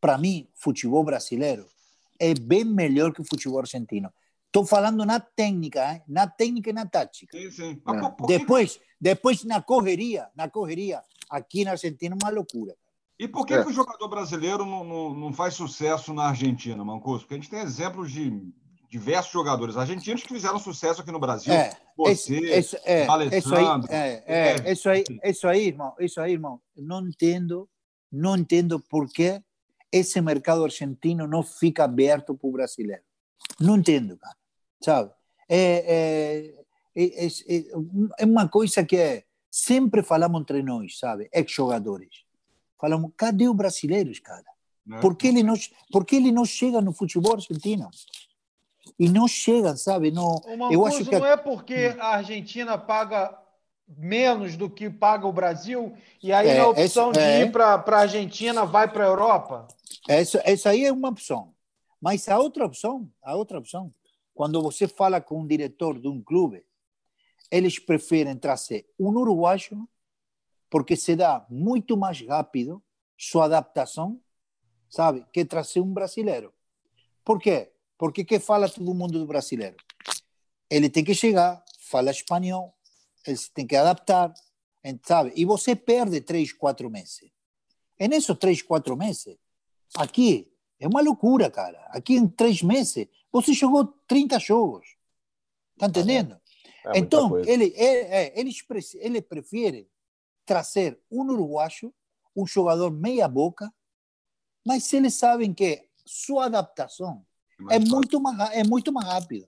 [0.00, 1.66] Para mim, futebol brasileiro
[2.18, 4.12] é bem melhor que o futebol argentino.
[4.46, 6.02] Estou falando na técnica, hein?
[6.08, 7.36] na técnica e na tática.
[7.36, 7.82] Sim, sim.
[7.86, 8.26] É.
[8.26, 12.74] Depois, depois na correria, na correria, aqui na Argentina é uma loucura.
[13.18, 13.62] E por que, é.
[13.62, 17.20] que o jogador brasileiro não, não, não, faz sucesso na Argentina, Mancuso?
[17.20, 18.30] Porque a gente tem exemplos de
[18.88, 21.52] diversos jogadores argentinos que fizeram sucesso aqui no Brasil.
[21.52, 23.38] É, Você, esse, esse, é, Alessandro.
[23.38, 26.60] Isso aí, é, é, é, isso, aí, isso aí, irmão, isso aí, irmão.
[26.76, 27.68] Não entendo,
[28.10, 29.42] não entendo por que
[29.90, 33.02] esse mercado argentino não fica aberto para o brasileiro.
[33.60, 34.36] Não entendo, cara.
[34.80, 35.10] Sabe?
[35.48, 36.54] É,
[36.94, 37.64] é, é, é,
[38.20, 41.28] é uma coisa que é, sempre falamos entre nós, sabe?
[41.32, 42.27] Ex-jogadores.
[42.80, 44.44] Falamos, cadê os brasileiros, cara?
[44.86, 45.00] Né?
[45.00, 45.54] Por que ele não,
[45.92, 47.90] por que ele não chega no futebol argentino?
[48.98, 50.10] E não chega, sabe?
[50.10, 53.36] Não, eu acho que não é porque a Argentina paga
[53.86, 57.52] menos do que paga o Brasil e aí é, na opção essa, de é, ir
[57.52, 59.68] para a Argentina vai para a Europa?
[60.08, 61.54] Essa, essa aí é uma opção.
[62.00, 63.92] Mas a outra opção, a outra opção,
[64.34, 66.64] quando você fala com um diretor de um clube,
[67.50, 69.88] eles preferem trazer um uruguaio
[70.70, 72.82] porque se dá muito mais rápido
[73.16, 74.20] sua adaptação,
[74.88, 76.52] sabe, que trazer um brasileiro.
[77.24, 77.72] Por quê?
[77.96, 79.76] Porque que fala todo mundo do brasileiro?
[80.70, 82.74] Ele tem que chegar, fala espanhol,
[83.26, 84.32] ele tem que adaptar,
[85.04, 85.32] sabe?
[85.34, 87.30] E você perde três, quatro meses.
[87.98, 89.36] E nesses três, quatro meses,
[89.96, 91.78] aqui é uma loucura, cara.
[91.88, 94.96] Aqui em três meses, você jogou 30 jogos.
[95.76, 96.40] Tá entendendo?
[96.86, 98.50] É então, ele, é, ele,
[99.00, 99.88] ele prefere
[100.48, 101.94] trazer um uruguaio,
[102.34, 103.70] um jogador meia-boca,
[104.66, 107.22] mas eles sabem que sua adaptação
[107.70, 109.46] é muito mais, é muito mais rápida.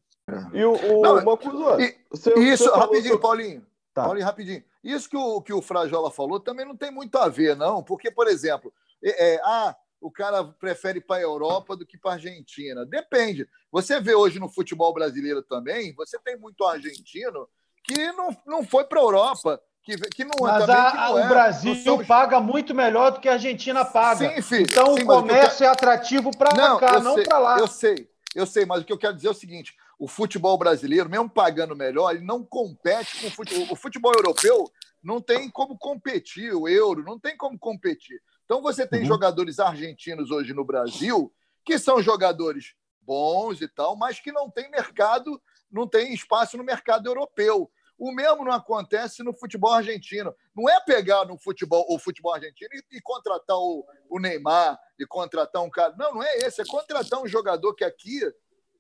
[0.53, 3.67] E o, o Não, Mancuso, e, você, isso, você rapidinho, Paulinho.
[3.95, 4.05] Tá.
[4.05, 4.63] Paulinho, rapidinho.
[4.85, 8.11] Isso que o, que o Frajola falou também não tem muito a ver, não, porque,
[8.11, 12.13] por exemplo, é, é, ah, o cara prefere ir para a Europa do que para
[12.13, 12.85] a Argentina.
[12.85, 13.49] Depende.
[13.73, 17.49] Você vê hoje no futebol brasileiro também, você tem muito argentino
[17.83, 19.61] que não, não foi para a Europa.
[19.96, 21.29] Que, que não, mas a, não o é.
[21.29, 22.07] Brasil somos...
[22.07, 24.35] paga muito melhor do que a Argentina paga.
[24.35, 25.70] Sim, filho, então sim, o comércio quero...
[25.70, 27.59] é atrativo para cá, não para lá.
[27.59, 30.57] Eu sei, eu sei, mas o que eu quero dizer é o seguinte: o futebol
[30.57, 33.66] brasileiro, mesmo pagando melhor, ele não compete com o futebol.
[33.70, 34.70] O futebol europeu
[35.03, 38.20] não tem como competir, o euro não tem como competir.
[38.44, 39.07] Então você tem uhum.
[39.07, 41.33] jogadores argentinos hoje no Brasil
[41.64, 46.64] que são jogadores bons e tal, mas que não tem mercado, não tem espaço no
[46.64, 47.70] mercado europeu.
[48.01, 50.35] O mesmo não acontece no futebol argentino.
[50.57, 55.07] Não é pegar no futebol o futebol argentino e, e contratar o, o, Neymar e
[55.07, 55.95] contratar um cara.
[55.99, 56.63] Não, não é esse.
[56.63, 58.21] É contratar um jogador que aqui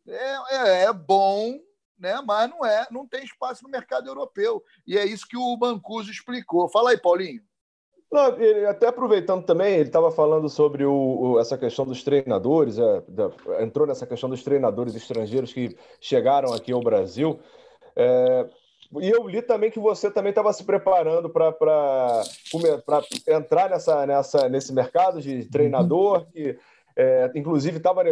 [0.08, 1.58] é, é, é bom,
[1.98, 2.18] né?
[2.26, 4.64] Mas não é, não tem espaço no mercado europeu.
[4.86, 6.70] E é isso que o Mancuso explicou.
[6.70, 7.42] Fala aí, Paulinho.
[8.10, 12.78] Não, ele, até aproveitando também, ele estava falando sobre o, o, essa questão dos treinadores,
[12.78, 13.30] é, da,
[13.62, 17.38] entrou nessa questão dos treinadores estrangeiros que chegaram aqui ao Brasil.
[17.94, 18.48] É,
[18.98, 22.24] e eu li também que você também estava se preparando para
[23.28, 26.58] entrar nessa, nessa, nesse mercado de treinador, que
[26.96, 28.02] é, inclusive tava,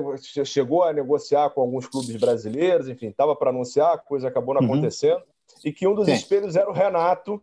[0.44, 4.62] chegou a negociar com alguns clubes brasileiros, enfim, estava para anunciar, a coisa acabou não
[4.62, 4.68] uhum.
[4.68, 5.22] acontecendo,
[5.64, 6.12] e que um dos Sim.
[6.12, 7.42] espelhos era o Renato,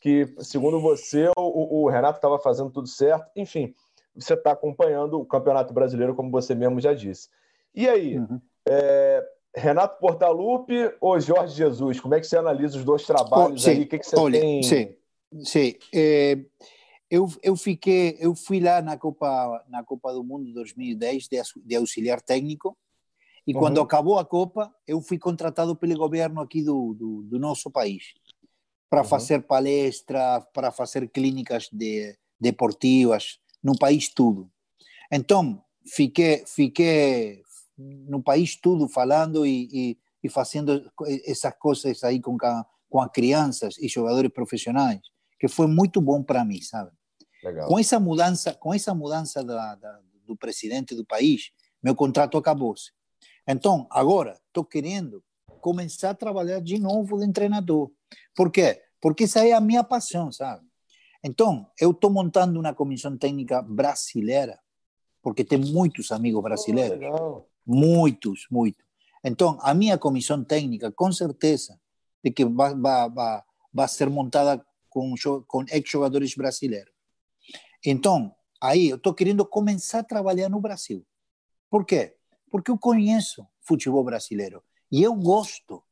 [0.00, 3.28] que, segundo você, o, o Renato estava fazendo tudo certo.
[3.34, 3.74] Enfim,
[4.14, 7.28] você está acompanhando o Campeonato Brasileiro, como você mesmo já disse.
[7.74, 8.40] E aí, uhum.
[8.66, 9.22] é,
[9.56, 11.98] Renato Portaluppi ou Jorge Jesus?
[11.98, 13.82] Como é que você analisa os dois trabalhos oh, aí?
[13.82, 14.62] O que, que você Olha, tem?
[14.62, 14.94] Sim,
[15.42, 15.74] sim.
[15.94, 16.38] É,
[17.10, 21.76] eu, eu fiquei, eu fui lá na Copa na Copa do Mundo 2010 de, de
[21.76, 22.76] auxiliar técnico
[23.46, 23.60] e uhum.
[23.60, 28.12] quando acabou a Copa eu fui contratado pelo governo aqui do, do, do nosso país
[28.90, 29.08] para uhum.
[29.08, 34.50] fazer palestras, para fazer clínicas de, deportivas no país tudo.
[35.10, 37.42] Então fiquei fiquei
[37.78, 40.90] no país tudo falando e, e, e fazendo
[41.24, 42.36] essas coisas aí com,
[42.88, 45.00] com as crianças e jogadores profissionais,
[45.38, 46.90] que foi muito bom para mim, sabe?
[47.44, 47.68] Legal.
[47.68, 51.50] Com essa mudança, com essa mudança da, da, do presidente do país,
[51.82, 52.90] meu contrato acabou-se.
[53.46, 55.22] Então, agora, estou querendo
[55.60, 57.90] começar a trabalhar de novo de treinador.
[58.34, 58.82] Por quê?
[59.00, 60.66] Porque essa é a minha paixão, sabe?
[61.22, 64.58] Então, eu estou montando uma comissão técnica brasileira,
[65.22, 66.98] porque tem muitos amigos brasileiros.
[67.20, 68.84] Oh, muitos, muitos.
[69.24, 71.80] Então, a minha comissão técnica, com certeza,
[72.22, 75.14] de que vai, vai, vai, vai ser montada com,
[75.46, 76.92] com ex-jogadores brasileiros.
[77.84, 81.04] Então, aí eu estou querendo começar a trabalhar no Brasil.
[81.68, 82.16] Por quê?
[82.50, 85.82] Porque eu conheço futebol brasileiro e eu gosto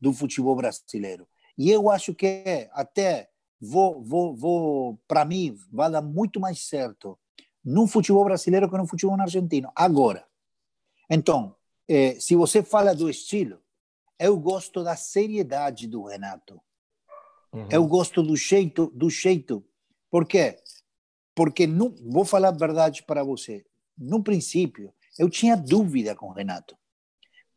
[0.00, 1.26] do futebol brasileiro.
[1.58, 3.28] E eu acho que até
[3.60, 7.18] vou, vou, vou para mim, vai dar muito mais certo
[7.64, 9.70] no futebol brasileiro que no futebol argentino.
[9.76, 10.26] Agora,
[11.14, 11.54] então,
[11.88, 13.60] eh, se você fala do estilo,
[14.18, 16.60] eu gosto da seriedade do Renato.
[17.52, 17.68] Uhum.
[17.70, 19.64] Eu gosto do jeito, do jeito.
[20.10, 20.58] Por quê?
[21.34, 23.64] Porque não, vou falar a verdade para você.
[23.96, 26.76] No princípio, eu tinha dúvida com o Renato.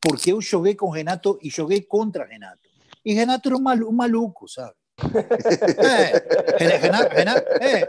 [0.01, 2.69] Porque eu joguei com o Renato e joguei contra o Renato.
[3.03, 4.75] E Renato era um, maluco, um maluco sabe?
[6.59, 7.85] é, Renato, Renato, é,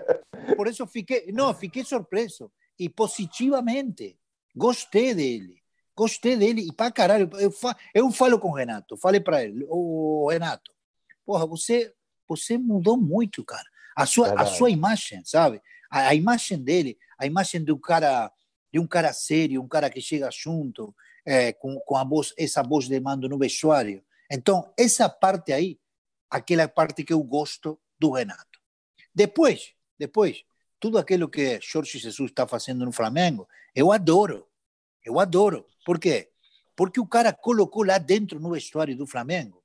[0.55, 2.53] por isso fiquei, não, fiquei surpreso.
[2.79, 4.19] E positivamente.
[4.57, 5.63] Gostei dele.
[5.95, 6.63] Gostei dele.
[6.69, 7.53] E para caralho, eu,
[7.95, 8.97] eu falo com o Renato.
[8.97, 10.73] Falei para ele, o Renato,
[11.25, 11.93] porra, você,
[12.29, 13.69] você mudou muito, cara.
[13.95, 15.61] A sua, a sua imagem, sabe?
[15.91, 18.31] A, a imagem dele, a imagem do cara
[18.73, 22.63] de um cara sério, um cara que chega junto, é, com, com a voz, essa
[22.63, 24.05] voz de mando no vestuário.
[24.31, 25.79] Então, essa parte aí,
[26.29, 28.61] aquela parte que eu gosto do Renato.
[29.15, 30.45] Depois, depois,
[30.79, 34.49] tudo aquilo que Jorge Jesus está fazendo no Flamengo, eu adoro.
[35.05, 35.67] Eu adoro.
[35.85, 36.31] Por quê?
[36.75, 39.63] Porque o cara colocou lá dentro no vestuário do Flamengo,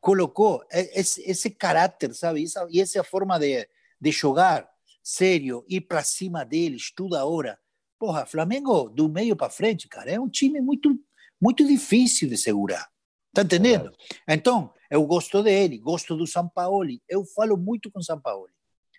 [0.00, 2.42] colocou esse, esse caráter, sabe?
[2.42, 3.68] Essa, e essa forma de,
[4.00, 4.68] de jogar
[5.02, 7.58] sério, ir para cima deles toda hora.
[7.98, 10.98] Porra, Flamengo do meio para frente, cara, é um time muito,
[11.40, 12.88] muito difícil de segurar.
[13.32, 13.92] Tá entendendo?
[14.26, 16.88] Então, eu gosto dele, gosto do São Paulo.
[17.08, 18.48] Eu falo muito com o São Paulo.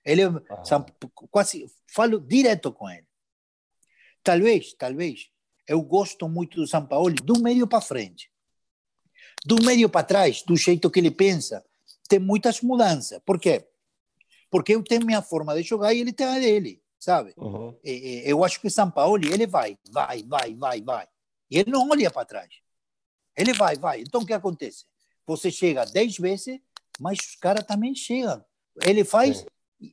[0.05, 0.29] Ele é,
[0.63, 0.85] São,
[1.31, 3.07] quase falo direto com ele.
[4.25, 5.29] Talvez, talvez,
[5.67, 8.29] eu gosto muito do São Paulo do meio para frente.
[9.45, 11.63] Do meio para trás, do jeito que ele pensa,
[12.09, 13.21] tem muitas mudanças.
[13.25, 13.65] Por quê?
[14.49, 17.33] Porque eu tenho minha forma de jogar e ele tem a dele sabe?
[17.37, 17.77] Uhum.
[17.83, 21.07] Eu acho que Paulo, ele vai, vai, vai, vai, vai.
[21.51, 22.49] E ele não olha para trás.
[23.37, 24.01] Ele vai, vai.
[24.01, 24.85] Então, o que acontece?
[25.27, 26.59] Você chega dez vezes,
[26.99, 28.43] mas os caras também chegam.
[28.83, 29.45] Ele faz,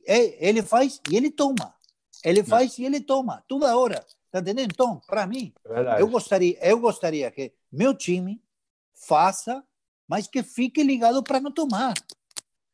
[0.07, 1.75] é, ele faz e ele toma.
[2.23, 4.03] Ele faz e ele toma, toda hora.
[4.33, 4.71] Tá entendendo?
[4.71, 8.41] Então, para mim, é eu gostaria, eu gostaria que meu time
[8.95, 9.63] faça,
[10.07, 11.93] mas que fique ligado para não tomar.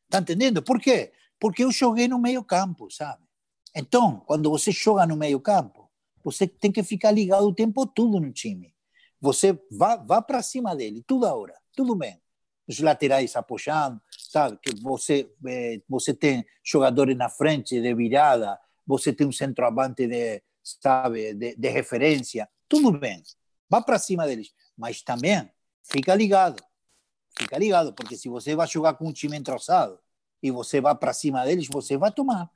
[0.08, 0.62] Tá entendendo?
[0.62, 1.12] Por quê?
[1.38, 3.22] Porque eu joguei no meio campo, sabe?
[3.76, 5.90] Então, quando você joga no meio campo,
[6.24, 8.74] você tem que ficar ligado o tempo todo no time.
[9.20, 12.18] Você vá, vá para cima dele, toda hora, tudo bem.
[12.66, 14.58] Os laterais apoiando, sabe?
[14.62, 20.42] Que você, é, você tem jogadores na frente de virada, você tem um centroavante de,
[20.62, 23.22] sabe, de, de referência, tudo bem.
[23.68, 24.52] Vá para cima deles.
[24.76, 25.50] Mas também
[25.82, 26.62] fica ligado.
[27.38, 29.98] Fica ligado, porque se você vai jogar com um time entrosado
[30.42, 32.50] e você vai para cima deles, você vai tomar.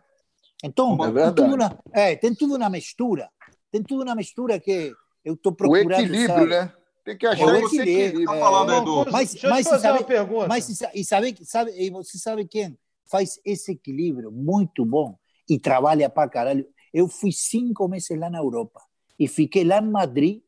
[0.62, 3.30] Então, é tem, tudo na, é, tem tudo na mistura.
[3.70, 4.92] Tem tudo na mistura que
[5.24, 5.88] eu estou procurando.
[5.88, 6.46] O equilíbrio, sabe?
[6.46, 6.72] né?
[7.04, 8.24] Tem que achar o equilíbrio.
[8.24, 9.12] Tá falando, é, Edu.
[9.12, 10.06] Mas, mas, você sabe,
[10.48, 16.08] mas e sabe, sabe, e você sabe quem faz esse equilíbrio muito bom e trabalha
[16.08, 16.66] para caralho?
[16.94, 18.80] Eu fui cinco meses lá na Europa
[19.18, 20.42] e fiquei lá em Madrid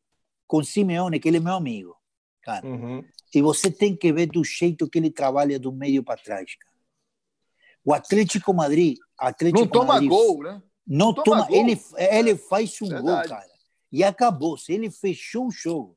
[0.47, 1.97] com Simeone, que ele é meu amigo,
[2.41, 2.65] cara.
[2.65, 3.05] Uhum.
[3.35, 6.77] E você tem que ver do jeito que ele trabalha do meio para trás, cara.
[7.85, 8.97] O Atlético Madrid.
[9.19, 10.63] Atlético não toma Madrid, gol, né?
[10.87, 13.29] Não, não toma, toma ele, ele faz um Verdade.
[13.29, 13.51] gol, cara.
[13.91, 14.57] E acabou.
[14.57, 14.73] -se.
[14.73, 15.97] Ele fechou o jogo.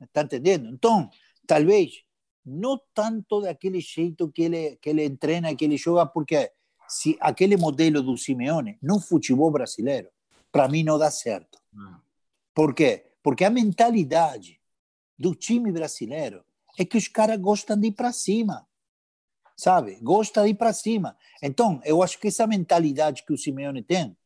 [0.00, 0.68] Está entendendo?
[0.68, 1.10] Então,
[1.46, 2.02] talvez
[2.44, 6.50] não tanto daquele jeito que ele, que ele treina, que ele joga, porque
[6.88, 10.08] se aquele modelo do Simeone no futebol brasileiro,
[10.50, 11.58] para mim não dá certo.
[12.54, 13.06] Por quê?
[13.22, 14.60] Porque a mentalidade
[15.18, 16.44] do time brasileiro
[16.78, 18.66] é que os caras gostam de ir para cima
[19.56, 19.98] sabe?
[20.02, 21.16] Gosta de ir para cima.
[21.42, 24.16] Então, eu acho que essa mentalidade que o Simeone tem,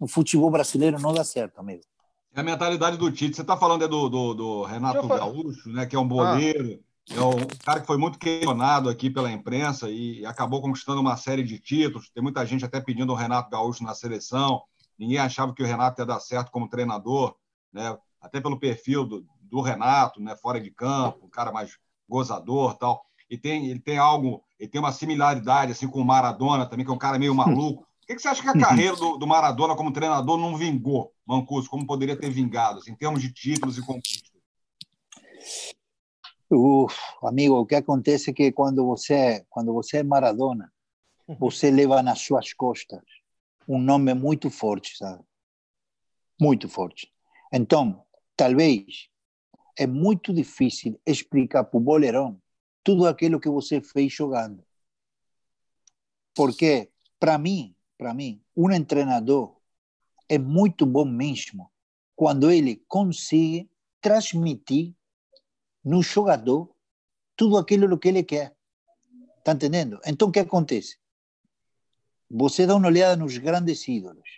[0.00, 1.82] no futebol brasileiro não dá certo, amigo.
[2.34, 3.36] É a mentalidade do Tite.
[3.36, 6.87] Você está falando é do, do, do, Renato Gaúcho, né, que é um boleiro, ah.
[7.10, 11.42] É um cara que foi muito questionado aqui pela imprensa e acabou conquistando uma série
[11.42, 12.10] de títulos.
[12.10, 14.62] Tem muita gente até pedindo o Renato Gaúcho na seleção.
[14.98, 17.34] Ninguém achava que o Renato ia dar certo como treinador.
[17.72, 17.96] Né?
[18.20, 20.36] até pelo perfil do, do Renato, né?
[20.36, 21.78] Fora de campo, um cara mais
[22.08, 23.04] gozador tal.
[23.30, 26.90] E tem, ele tem algo, ele tem uma similaridade assim com o Maradona também, que
[26.90, 27.82] é um cara meio maluco.
[27.82, 31.12] O que, que você acha que a carreira do, do, Maradona como treinador não vingou,
[31.26, 34.32] Mancuso, como poderia ter vingado, assim, em termos de títulos e conquistas?
[36.50, 40.72] Uf, amigo, o que acontece é que quando você, quando você é Maradona,
[41.38, 43.02] você leva nas suas costas
[43.68, 45.22] um nome muito forte, sabe?
[46.40, 47.12] Muito forte.
[47.52, 48.02] Então,
[48.34, 49.10] talvez
[49.76, 52.40] é muito difícil explicar para o boleirão
[52.82, 54.64] tudo aquilo que você fez jogando.
[56.34, 56.90] Porque,
[57.20, 59.56] para mim, para mim, um treinador
[60.28, 61.70] é muito bom mesmo
[62.16, 63.68] quando ele consegue
[64.00, 64.94] transmitir
[65.88, 66.68] no jogador
[67.34, 68.54] tudo aquilo que ele quer.
[69.38, 69.98] Está entendendo?
[70.04, 70.98] Então, o que acontece?
[72.30, 74.28] Você dá uma olhada nos grandes ídolos.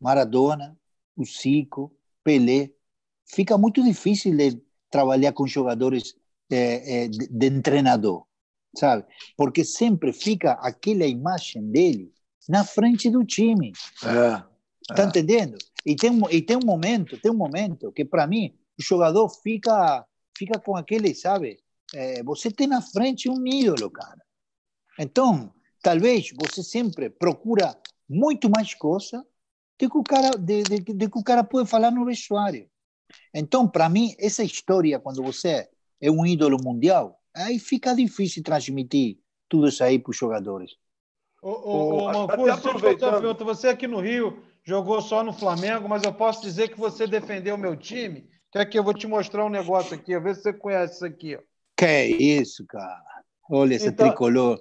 [0.00, 0.78] Maradona,
[1.14, 1.94] o Zico,
[2.24, 2.70] Pelé.
[3.26, 4.58] Fica muito difícil de
[4.90, 6.16] trabalhar com jogadores
[6.50, 8.24] é, é, de, de treinador,
[8.74, 9.04] sabe?
[9.36, 12.10] Porque sempre fica aquela imagem dele
[12.48, 13.72] na frente do time.
[14.02, 15.06] É, tá é.
[15.06, 15.58] entendendo?
[15.84, 20.06] E tem, e tem um momento, tem um momento que para mim o jogador fica
[20.36, 21.58] fica com aquele, sabe?
[21.94, 24.20] É, você tem na frente um ídolo, cara.
[24.98, 27.76] Então, talvez você sempre procura
[28.08, 29.24] muito mais coisa
[29.78, 32.68] do que o cara, de, de, de que o cara pode falar no vestuário.
[33.32, 35.68] Então, para mim, essa história, quando você
[36.00, 39.18] é um ídolo mundial, aí fica difícil transmitir
[39.48, 40.72] tudo isso aí para os jogadores.
[41.40, 43.44] Ô, ô, ô Mancuso, aproveitando...
[43.44, 47.54] você aqui no Rio jogou só no Flamengo, mas eu posso dizer que você defendeu
[47.54, 50.52] o meu time Quer que eu vou te mostrar um negócio aqui, ver se você
[50.54, 51.38] conhece isso aqui.
[51.76, 53.02] Que é isso, cara?
[53.50, 54.58] Olha esse então, tricolor.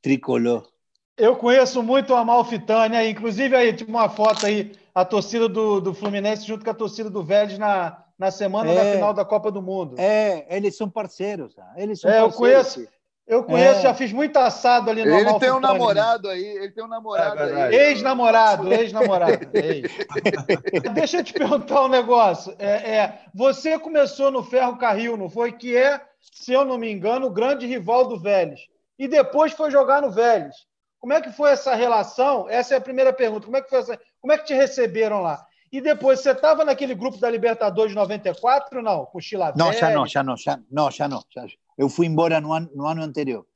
[0.00, 0.66] Tricolor.
[1.14, 5.92] Eu conheço muito a Malfitânia, inclusive aí tinha uma foto aí, a torcida do, do
[5.92, 9.50] Fluminense junto com a torcida do Vélez na, na semana é, da final da Copa
[9.50, 9.96] do Mundo.
[9.98, 11.54] É, eles são parceiros.
[11.76, 12.34] Eles são é, parceiros.
[12.34, 12.97] eu conheço.
[13.28, 13.82] Eu conheço, é.
[13.82, 17.42] já fiz muito assado ali no Ele tem um namorado aí, ele tem um namorado
[17.42, 17.74] é aí.
[17.74, 19.50] Ex-namorado, ex-namorado.
[19.52, 19.92] Ex.
[20.94, 22.56] Deixa eu te perguntar um negócio.
[22.58, 25.52] É, é, você começou no Ferro Carril, não foi?
[25.52, 26.00] Que é,
[26.32, 28.60] se eu não me engano, o grande rival do Vélez.
[28.98, 30.54] E depois foi jogar no Vélez.
[30.98, 32.48] Como é que foi essa relação?
[32.48, 33.44] Essa é a primeira pergunta.
[33.44, 34.00] Como é que foi essa...
[34.22, 35.44] Como é que te receberam lá?
[35.70, 39.04] E depois, você estava naquele grupo da Libertadores 94, não?
[39.04, 39.58] Com o Chilaveri?
[39.58, 41.22] Não, já não, já não, já não, já não.
[41.28, 41.46] Já,
[41.78, 43.46] eu fui embora no ano, no ano anterior.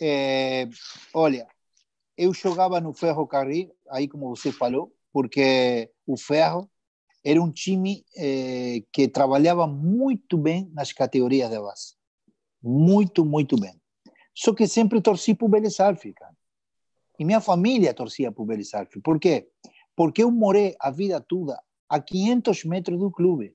[0.00, 0.66] É,
[1.12, 1.46] olha,
[2.16, 6.68] eu jogava no Ferrocarril, aí como você falou, porque o Ferro
[7.22, 11.94] era um time é, que trabalhava muito bem nas categorias de base.
[12.62, 13.78] Muito, muito bem.
[14.34, 16.36] Só que sempre torci para o Vélez cara.
[17.18, 18.70] E minha família torcia para o Vélez.
[19.04, 19.46] Por quê?
[19.94, 23.54] Porque eu morei a vida toda a 500 metros do clube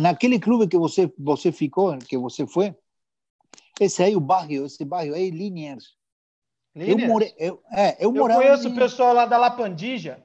[0.00, 2.74] naquele clube que você você ficou, que você foi,
[3.80, 5.96] esse aí o bairro, esse bairro aí, Liniers.
[6.74, 10.22] Eu morei, eu, é, eu, eu conheço o pessoal lá da Lapandija.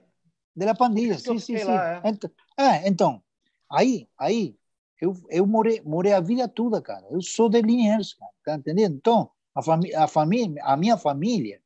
[0.56, 1.64] De Lapandija, sim, sim, sim.
[1.66, 2.10] Lá, é.
[2.10, 3.24] Então, é, então,
[3.70, 4.56] aí, aí,
[5.02, 7.06] eu, eu morei, morei a vida toda, cara.
[7.12, 8.96] Eu sou de Liniers, cara, tá entendendo?
[8.96, 11.62] Então, a, fami a, família, a minha família,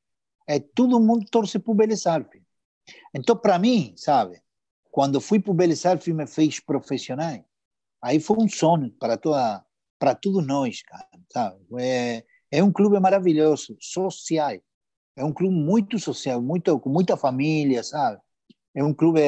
[0.47, 2.41] é todo mundo torce pro Belezarfe.
[3.13, 4.41] Então, para mim, sabe,
[4.89, 7.39] quando fui pro Belezarfe me fez profissional,
[8.01, 9.63] aí foi um sonho para toda
[9.99, 11.57] para todos nós, cara, sabe?
[11.79, 14.57] É, é um clube maravilhoso, social.
[15.15, 18.19] É um clube muito social, muito com muita família, sabe?
[18.73, 19.21] É um clube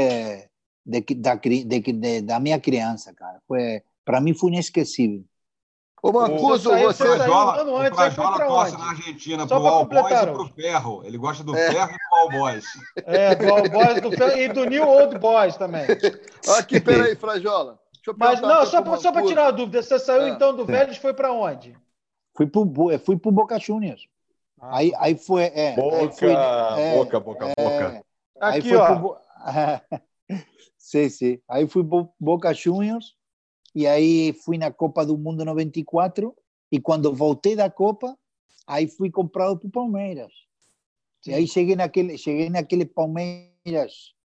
[0.83, 3.39] de, da, de, de, da minha criança, cara.
[3.47, 5.23] Foi para mim foi inesquecível.
[6.01, 6.83] Ô, Mancuso, você...
[6.83, 7.03] você...
[7.03, 11.01] O Frajola, o Frajola torce na Argentina para o All Boys e para o Ferro.
[11.05, 11.71] Ele gosta do é.
[11.71, 12.65] Ferro e do All Boys.
[13.05, 15.85] É, do All Boys do ferro, e do New Old Boys também.
[16.59, 17.79] Aqui, peraí, Frajola.
[18.17, 20.29] Mas não, só para só tirar a dúvida, você saiu é.
[20.29, 21.77] então do Vélez foi para onde?
[22.35, 22.61] Fui para
[22.99, 24.07] fui pro Boca Juniors.
[24.59, 24.77] Ah.
[24.77, 25.43] Aí, aí foi.
[25.43, 28.05] É, boca, aí foi, é, boca, boca, é, boca.
[28.41, 28.95] Aí Aqui, foi ó.
[28.95, 29.17] Pro,
[30.77, 31.39] sim, sim.
[31.49, 33.15] Aí fui para Boca Juniors
[33.75, 36.35] e aí fui na Copa do Mundo 94
[36.71, 38.17] e quando voltei da Copa,
[38.65, 40.31] aí fui comprado para Palmeiras.
[41.25, 43.52] E aí cheguei naquele, cheguei naquele Palmeiras,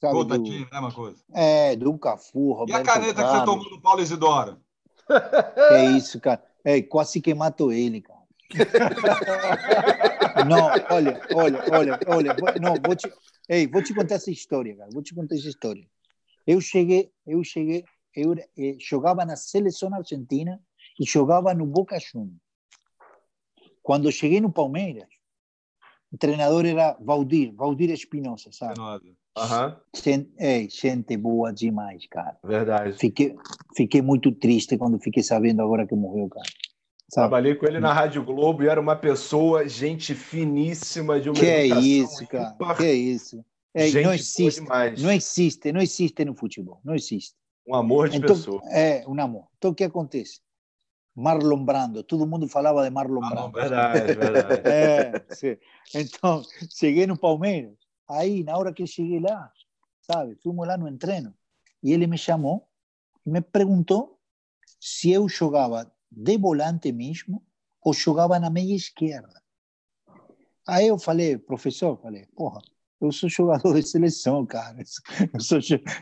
[0.00, 0.12] sabe?
[0.12, 1.22] Puta do, mesma coisa.
[1.32, 3.32] É, do Cafu, Roberto E a caneta Carlos.
[3.32, 4.60] que você tomou do Paulo Isidoro?
[5.70, 6.44] É isso, cara.
[6.62, 8.18] É, quase que matou ele, cara.
[10.46, 12.36] não, olha, olha, olha, olha.
[12.60, 13.10] Não, vou te,
[13.48, 14.90] ei, vou te contar essa história, cara.
[14.92, 15.86] Vou te contar essa história.
[16.46, 17.84] Eu cheguei, eu cheguei,
[18.14, 20.60] eu eh, jogava na seleção argentina
[20.98, 22.40] e jogava no Boca Juniors.
[23.82, 25.08] Quando cheguei no Palmeiras,
[26.10, 28.80] O treinador era Valdir, Valdir Espinosa, sabe?
[28.80, 29.76] Uhum.
[29.94, 32.36] Gente, é, gente boa demais, cara.
[32.42, 32.98] Verdade.
[32.98, 33.36] Fiquei,
[33.76, 36.48] fiquei muito triste quando fiquei sabendo agora que morreu, cara.
[37.10, 37.28] Sabe?
[37.28, 41.46] Trabalhei com ele na Rádio Globo e era uma pessoa, gente finíssima de uma Que
[41.46, 42.56] é isso, cara?
[42.76, 43.44] Que é isso?
[43.74, 44.60] É, gente não existe,
[45.02, 47.34] não existe, não existe no futebol, não existe.
[47.66, 48.62] Um amor de então, pessoa.
[48.70, 49.46] É, um amor.
[49.56, 50.40] Então o que acontece?
[51.18, 53.52] Marlon Brando, todo mundo falava de Marlon ah, Brando.
[53.52, 54.62] Verdade, verdade.
[54.68, 55.56] É, sim.
[55.92, 57.76] Então, cheguei no Palmeiras.
[58.08, 59.52] Aí, na hora que cheguei lá,
[60.00, 61.34] sabe, fomos lá no entreno.
[61.82, 62.68] E ele me chamou
[63.26, 64.20] e me perguntou
[64.80, 67.44] se eu jogava de volante mesmo
[67.82, 69.42] ou jogava na meia esquerda.
[70.68, 72.60] Aí eu falei, professor, falei, porra,
[73.00, 74.76] eu sou jogador de seleção, cara.
[75.34, 75.58] Eu sou,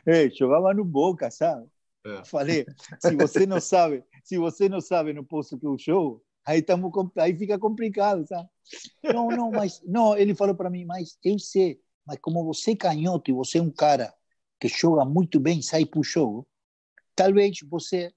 [0.07, 1.67] Ei, jogava no Boca, sabe?
[2.05, 2.25] É.
[2.25, 2.67] Falei,
[2.99, 6.91] se você não sabe, se você não sabe no posto que eu jogo, aí tamo,
[7.17, 8.49] aí fica complicado, sabe?
[9.05, 12.77] Não, não, mas não, ele falou para mim, mas eu sei, mas como você é
[12.77, 14.13] canhoto e você é um cara
[14.59, 16.45] que joga muito bem, sai para o jogo,
[17.15, 18.13] talvez você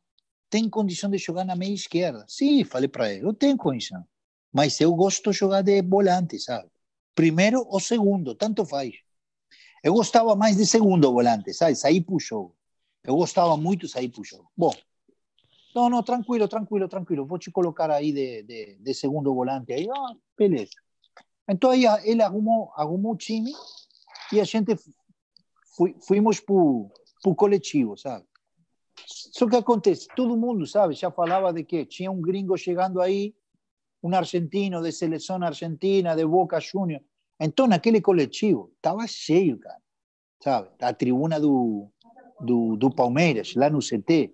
[0.49, 2.25] tem condição de jogar na meia esquerda.
[2.27, 4.03] Sim, falei para ele, eu tenho condição,
[4.51, 6.67] mas eu gosto de jogar de volante, sabe?
[7.13, 8.95] Primeiro ou segundo, tanto faz.
[9.83, 11.75] Eu gostava mais de segundo volante, sabe?
[11.75, 12.55] Sair para o jogo.
[13.03, 14.51] Eu gostava muito de sair para o jogo.
[14.57, 14.73] Bom,
[15.79, 17.25] não, não, tranquilo, tranquilo, tranquilo.
[17.25, 19.71] Vou te colocar aí de, de, de segundo volante.
[19.71, 20.71] Aí, ah, beleza.
[21.47, 23.51] Então aí ele arrumou, arrumou o time
[24.31, 24.75] e a gente
[25.75, 28.25] fui, fomos para o coletivo, sabe?
[29.07, 33.33] Só que acontece, todo mundo, sabe, já falava de que tinha um gringo chegando aí,
[34.03, 37.03] um argentino de seleção argentina, de Boca Juniors.
[37.39, 39.81] Então, naquele coletivo, estava cheio, cara,
[40.43, 40.69] sabe?
[40.81, 41.89] A tribuna do,
[42.41, 44.33] do, do Palmeiras, lá no CT,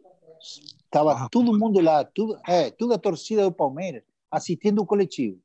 [0.96, 5.38] estava ah, todo mundo lá, tudo, é, toda a torcida do Palmeiras, assistindo o coletivo.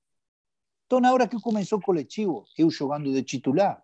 [0.86, 3.82] Então, na hora que começou o coletivo, eu jogando de titular,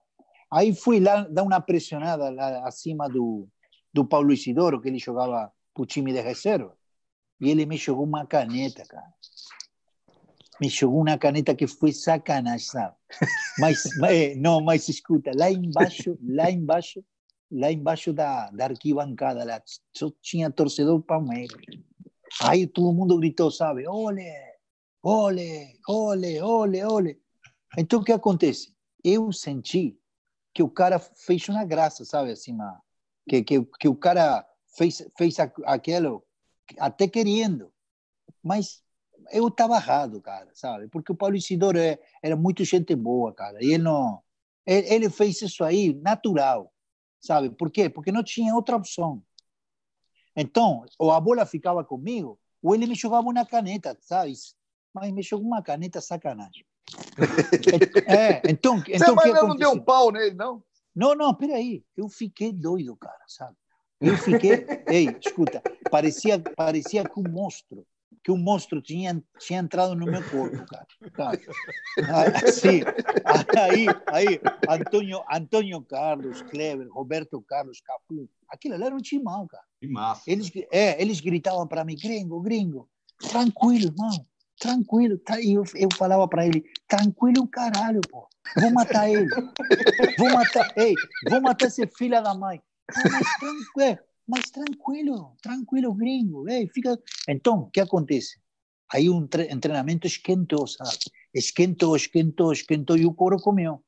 [0.51, 3.49] aí fui lá dar uma pressionada lá acima do,
[3.93, 6.77] do Paulo Isidoro, que ele jogava para o time de reserva,
[7.41, 9.13] e ele me jogou uma caneta, cara
[10.61, 12.95] me jogou uma caneta que foi sacanagem, sabe?
[13.59, 17.05] Mas, mas, não, mas escuta, lá embaixo, lá embaixo,
[17.51, 19.63] lá embaixo da, da arquibancada, lá,
[19.95, 21.61] só tinha torcedor Palmeiras.
[22.43, 23.87] Aí todo mundo gritou, sabe?
[23.87, 24.31] Ole,
[25.03, 27.21] ole, ole, ole, ole.
[27.79, 28.75] Então o que acontece?
[29.03, 29.99] Eu senti
[30.53, 32.33] que o cara fez uma graça, sabe?
[32.33, 32.57] Assim,
[33.29, 36.25] que, que, que o cara fez, fez aquilo
[36.79, 37.73] até querendo,
[38.43, 38.83] mas
[39.33, 40.89] eu estava errado, cara, sabe?
[40.89, 43.63] Porque o Paulo Isidoro é, era muito gente boa, cara.
[43.63, 44.23] E ele não.
[44.65, 46.73] Ele, ele, fez isso aí natural,
[47.21, 47.51] sabe?
[47.51, 47.89] Por quê?
[47.89, 49.23] Porque não tinha outra opção.
[50.37, 54.35] Então, ou a bola ficava comigo, ou ele me jogava uma caneta, sabe?
[54.93, 56.65] Mas me jogou uma caneta sacanagem.
[58.07, 58.79] é, então.
[58.81, 60.63] Você então, mas não deu um pau nele, não?
[60.95, 61.85] Não, não, peraí.
[61.97, 63.57] Eu fiquei doido, cara, sabe?
[64.01, 64.67] Eu fiquei.
[64.89, 67.87] Ei, escuta, parecia, parecia que um monstro
[68.27, 70.87] que um monstro tinha, tinha entrado no meu corpo, cara.
[71.15, 71.39] cara.
[72.45, 72.81] Assim,
[73.57, 79.63] aí, aí, Antônio, Antônio Carlos, Kleber, Roberto Carlos, Capu, aquilo era um timão, cara.
[79.81, 80.23] Que massa.
[80.27, 82.89] Eles, é, eles gritavam para mim, gringo, gringo,
[83.31, 84.27] tranquilo, irmão,
[84.59, 85.21] tranquilo.
[85.41, 88.29] E eu, eu falava para ele, tranquilo caralho, pô.
[88.61, 89.29] Vou matar ele.
[90.19, 90.95] Vou matar, ei,
[91.29, 92.61] vou matar esse filho da mãe.
[92.93, 96.49] Mas tranquilo, mas tranquilo, tranquilo, gringo.
[96.49, 96.99] Ei, fica...
[97.29, 98.41] Então, o que acontece?
[98.93, 100.97] Aí um treinamento esquentou, sabe?
[101.35, 103.83] Esquentou, esquentou, esquentou e o couro comeu.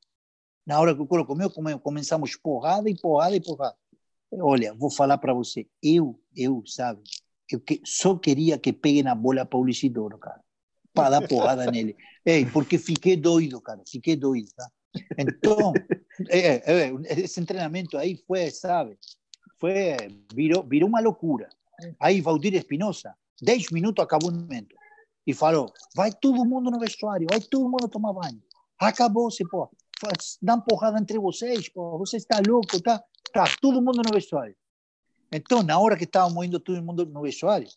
[0.65, 3.75] Na hora que o couro comeu, começamos porrada e porrada e porrada.
[4.31, 5.67] Olha, vou falar para você.
[5.81, 7.01] Eu, eu, sabe?
[7.49, 10.41] Eu que, só queria que pegue na bola Paulo Isidoro, cara.
[10.93, 11.95] Para dar porrada nele.
[12.25, 13.81] Ei, porque fiquei doido, cara.
[13.87, 14.69] Fiquei doido, tá?
[15.17, 15.73] Então,
[16.29, 18.97] é, é, esse treinamento aí foi, sabe?
[19.59, 19.97] Fue,
[20.33, 21.49] viró, viró uma loucura.
[21.99, 24.75] Aí Valdir Espinosa, 10 minutos acabou o momento.
[25.25, 28.41] E falou: vai todo mundo no vestuário, vai todo mundo tomar banho.
[28.79, 29.69] Acabou-se, pô.
[30.41, 31.97] Dá porrada entre vocês, pô.
[31.99, 33.03] Você está louco, tá?
[33.33, 34.55] Tá todo mundo no vestuário.
[35.31, 37.67] Então, na hora que estávamos indo todo mundo no vestuário,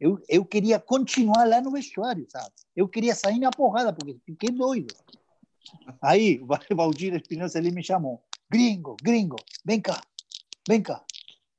[0.00, 2.50] eu, eu queria continuar lá no vestuário, sabe?
[2.74, 4.94] Eu queria sair na porrada, porque fiquei doido.
[6.02, 6.40] Aí,
[6.74, 8.22] Valdir Espinosa, ele me chamou.
[8.50, 10.00] Gringo, gringo, vem cá,
[10.68, 11.02] vem cá.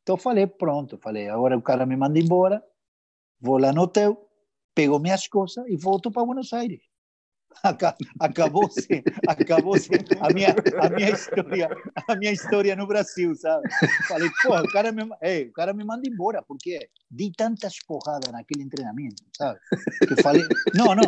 [0.08, 2.64] Então eu falei, pronto, falei, agora o cara me manda embora,
[3.42, 4.18] vou lá no hotel,
[4.74, 6.80] pego minhas coisas e volto para Buenos Aires.
[8.18, 9.90] acabou-se acabou-se
[10.22, 11.70] a minha, a minha história
[12.08, 13.68] a minha história no Brasil, sabe?
[14.08, 18.32] Falei, pô, o cara me, ei, o cara me manda embora, porque di tantas porradas
[18.32, 19.60] naquele treinamento, sabe?
[20.08, 20.44] Que falei,
[20.74, 21.04] não, não,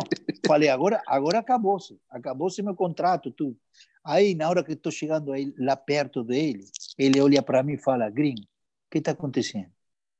[0.46, 3.56] falei, agora, agora acabou-se, acabou-se meu contrato, tudo.
[4.04, 6.66] Aí, na hora que estou chegando aí, lá perto dele,
[6.98, 8.50] ele olha para mim e fala, gringo,
[8.90, 9.70] que está acontecendo?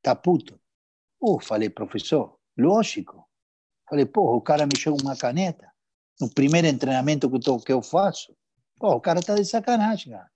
[0.03, 0.59] Tá puto?
[1.21, 3.29] Oh, falei, professor, lógico.
[3.89, 5.71] Falei, pô, o cara me chegou uma caneta
[6.21, 8.35] no primeiro treinamento que, tô, que eu faço.
[8.79, 10.31] Pô, o cara tá de sacanagem, cara.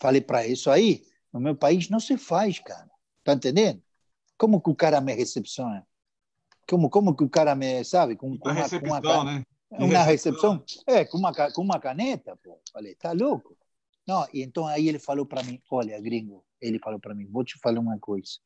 [0.00, 1.02] Falei para isso aí,
[1.32, 2.88] no meu país não se faz, cara.
[3.22, 3.82] Tá entendendo?
[4.38, 5.86] Como que o cara me recepciona?
[6.68, 8.16] Como, como que o cara me, sabe?
[8.16, 9.44] Com, com uma, recepção, com uma, né?
[9.70, 10.64] Uma recepção?
[10.86, 12.60] É, com uma, com uma caneta, pô.
[12.72, 13.56] Falei, tá louco?
[14.06, 17.44] Não, e então aí ele falou para mim, olha, gringo, ele falou para mim, vou
[17.44, 18.38] te falar uma coisa.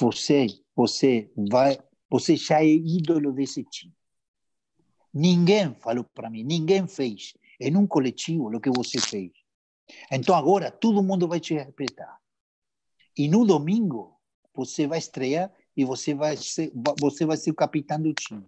[0.00, 1.78] Você, você vai,
[2.10, 3.94] você já é ídolo desse time.
[5.14, 9.30] Ninguém falou para mim, ninguém fez em um coletivo o que você fez.
[10.10, 12.18] Então agora todo mundo vai te respeitar.
[13.16, 14.18] E no domingo
[14.54, 18.44] você vai estrear e você vai ser, você vai ser o capitão do time.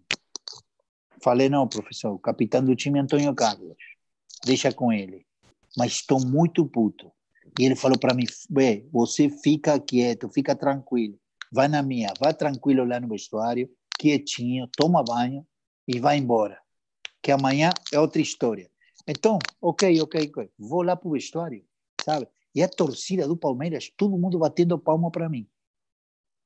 [1.22, 3.76] Falei, não, professor, o capitão do time é Antônio Carlos.
[4.44, 5.26] Deixa com ele.
[5.76, 7.10] Mas estou muito puto.
[7.58, 8.24] E ele falou para mim,
[8.90, 11.18] você fica quieto, fica tranquilo.
[11.52, 15.46] Vai na minha, vai tranquilo lá no vestuário, quietinho, toma banho,
[15.86, 16.58] e vai embora.
[17.22, 18.68] Que amanhã é outra história.
[19.06, 20.50] Então, ok, ok, ok.
[20.58, 21.64] Vou lá para o vestuário,
[22.04, 22.26] sabe?
[22.54, 25.46] E a torcida do Palmeiras, todo mundo batendo palma para mim.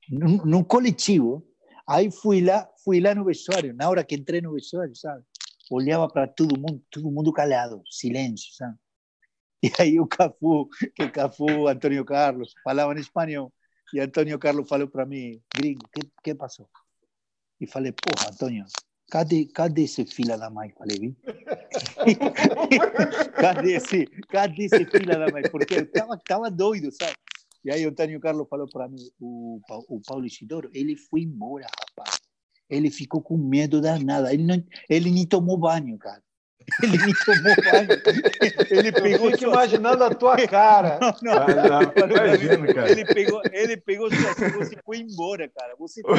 [0.09, 1.45] No, no, coletivo.
[1.87, 5.23] Aí fui lá, fui lá no vestuário, na hora que entrei no vestuário, sabe?
[5.71, 8.77] Olhava para todo mundo, todo mundo calado, silêncio, sabe?
[9.61, 13.51] E aí o Cafu, que o Cafu, Antônio Carlos, falavam em espanhol.
[13.93, 16.69] E Antônio Carlos falou para mim, gringo, que, que passou?
[17.59, 18.65] E falei, porra, Antônio,
[19.09, 20.71] Cadê, cadê esse filho da mãe?
[20.77, 21.15] Falei, vim.
[23.41, 25.41] cadê esse, cadê esse filho da mãe?
[25.51, 27.15] Porque eu tava, tava doido, sabe?
[27.65, 31.65] E aí o Antônio Carlos falou para mim, o, o Paulo Isidoro, ele foi embora,
[31.65, 32.21] rapaz.
[32.69, 34.27] Ele ficou com medo danado.
[34.27, 36.21] Ele, não, ele nem tomou banho, cara.
[36.83, 37.53] Ele me tomou.
[38.69, 39.29] Ele pegou.
[39.29, 40.99] Eu fico imaginando a tua cara.
[41.01, 41.33] Não, não.
[41.33, 42.91] Ah, não imagino, cara.
[42.91, 45.75] Ele pegou, ele pegou e foi embora, cara.
[45.77, 46.11] Você tá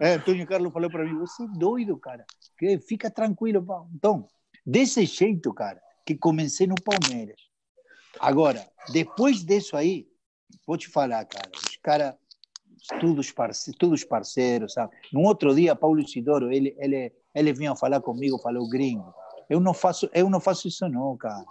[0.00, 2.24] é, Antônio Carlos falou para mim: você é doido, cara.
[2.58, 3.64] Que fica tranquilo.
[3.94, 4.26] Então,
[4.64, 7.40] desse jeito, cara, que comecei no Palmeiras.
[8.20, 10.06] Agora, depois disso aí,
[10.66, 11.50] vou te falar, cara.
[11.54, 12.14] Os caras
[13.00, 14.94] todos parceiros, todos parceiros, sabe?
[15.12, 19.12] No outro dia, Paulo Isidoro, ele, ele, ele vinha falar comigo, falou, gringo,
[19.48, 21.44] eu não faço, eu não faço isso não, cara.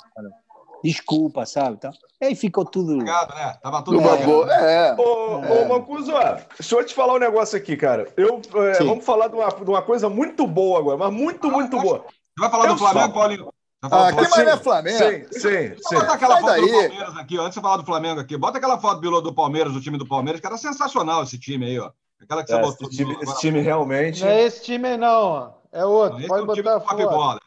[0.83, 1.77] Desculpa, sabe?
[1.77, 1.91] Então,
[2.21, 2.93] aí ficou tudo.
[2.93, 3.57] Obrigado, né?
[3.61, 4.25] Tava tudo é.
[4.25, 4.53] boa.
[4.53, 4.95] É.
[4.95, 5.61] Ô, é.
[5.61, 6.11] ô Mancuso,
[6.57, 8.07] deixa eu te falar um negócio aqui, cara.
[8.15, 11.79] Eu, é, vamos falar de uma, de uma coisa muito boa agora, mas muito, muito
[11.79, 12.05] boa.
[12.05, 13.13] Você vai falar eu do Flamengo, só...
[13.13, 13.53] Paulinho?
[13.91, 14.97] Ah, que mais é Flamengo?
[14.97, 15.95] Sim, sim, sim.
[15.95, 16.61] Bota aquela Sai foto daí.
[16.61, 17.41] do Palmeiras aqui, ó.
[17.41, 20.07] Antes de falar do Flamengo aqui, bota aquela foto do, do Palmeiras, do time do
[20.07, 21.91] Palmeiras, que era sensacional esse time aí, ó.
[22.21, 22.87] Aquela que você é, botou.
[22.87, 24.21] Esse time, esse time realmente.
[24.21, 25.51] Não é esse time, não, ó.
[25.71, 26.19] É outro.
[26.19, 27.39] Não, Pode é botar a foto.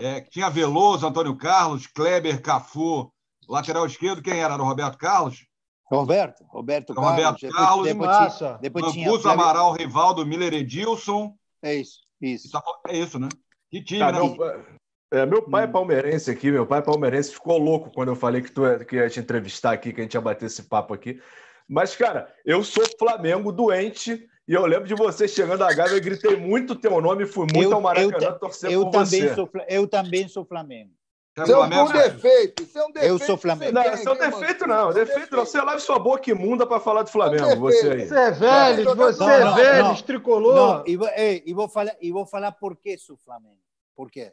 [0.00, 3.12] É, tinha Veloso, Antônio Carlos, Kleber, Cafu.
[3.48, 4.54] Lateral esquerdo, quem era?
[4.54, 5.44] Era o Roberto Carlos?
[5.90, 7.10] Roberto, Roberto Carlos.
[7.10, 8.58] Roberto Carlos, depois, massa.
[8.62, 11.34] depois tinha Mancuso, Amaral, Rivaldo, Miller Edilson.
[11.60, 12.48] É isso, isso.
[12.86, 13.28] É isso, né?
[13.68, 14.20] Que time, tá, né?
[14.20, 14.64] Meu,
[15.12, 15.72] é, meu pai é hum.
[15.72, 18.96] palmeirense aqui, meu pai é palmeirense, ficou louco quando eu falei que tu é, que
[18.96, 21.20] ia te entrevistar aqui, que a gente ia bater esse papo aqui.
[21.68, 26.00] Mas, cara, eu sou Flamengo doente e eu lembro de você chegando a Gávea, eu
[26.00, 29.34] gritei muito teu nome, fui muito eu, ao Maracanã eu, torcer eu por também você.
[29.36, 30.90] Sou, eu também sou Flamengo.
[31.38, 32.62] Isso é um defeito.
[32.64, 33.12] Isso é um defeito.
[33.12, 33.70] Eu sou Flamengo.
[33.70, 34.92] Não, isso é um defeito, não.
[34.92, 35.46] Defeito não.
[35.46, 38.08] Você lave sua boca imunda para falar do Flamengo, você aí.
[38.08, 40.56] Você é velho, você é velho, tricolor.
[40.56, 43.60] Não, e, vou, e, vou falar, e vou falar por que sou Flamengo.
[43.94, 44.32] Por quê?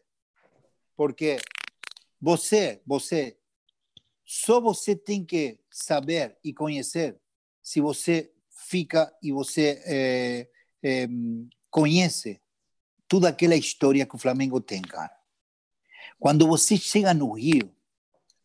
[0.96, 1.38] Porque
[2.20, 3.38] você, você,
[4.26, 7.20] só você tem que saber e conhecer
[7.62, 8.32] se você
[8.68, 10.48] fica e você é,
[10.84, 11.08] é,
[11.70, 12.42] conhece
[13.08, 15.16] toda aquela história que o Flamengo tem, cara.
[16.20, 17.74] Quando você chega no Rio,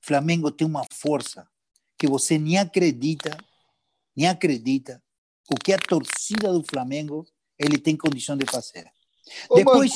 [0.01, 1.49] Flamengo tem uma força
[1.99, 3.37] que você nem acredita,
[4.15, 5.03] nem acredita
[5.51, 7.27] o que a torcida do Flamengo
[7.59, 8.91] ele tem condição de fazer.
[9.49, 9.93] Ô, depois,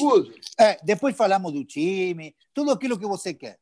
[0.59, 3.59] é, depois falamos do time, tudo aquilo que você quer.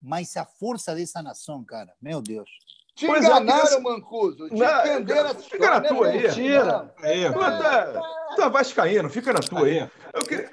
[0.00, 2.50] Mas a força dessa nação, cara, meu Deus.
[2.96, 4.48] Te pois é, enganaram, é, Mancuso.
[4.48, 6.22] Te entenderam essa Fica na tua aí.
[6.22, 6.94] Mentira.
[7.02, 9.86] Aí, tu, tá, é vascaíno, fica na tua aí.
[10.14, 10.50] Eu queria...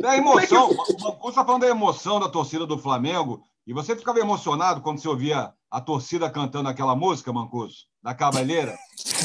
[0.00, 0.94] Da emoção, é que...
[0.94, 5.00] o Mancuso está falando da emoção da torcida do Flamengo, e você ficava emocionado quando
[5.00, 8.74] você ouvia a torcida cantando aquela música, Mancuso, da Cabeleira?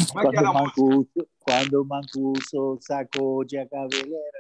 [0.09, 1.25] Como é que era a música?
[1.39, 4.39] Quando o Mancuso sacou de a cabeleira.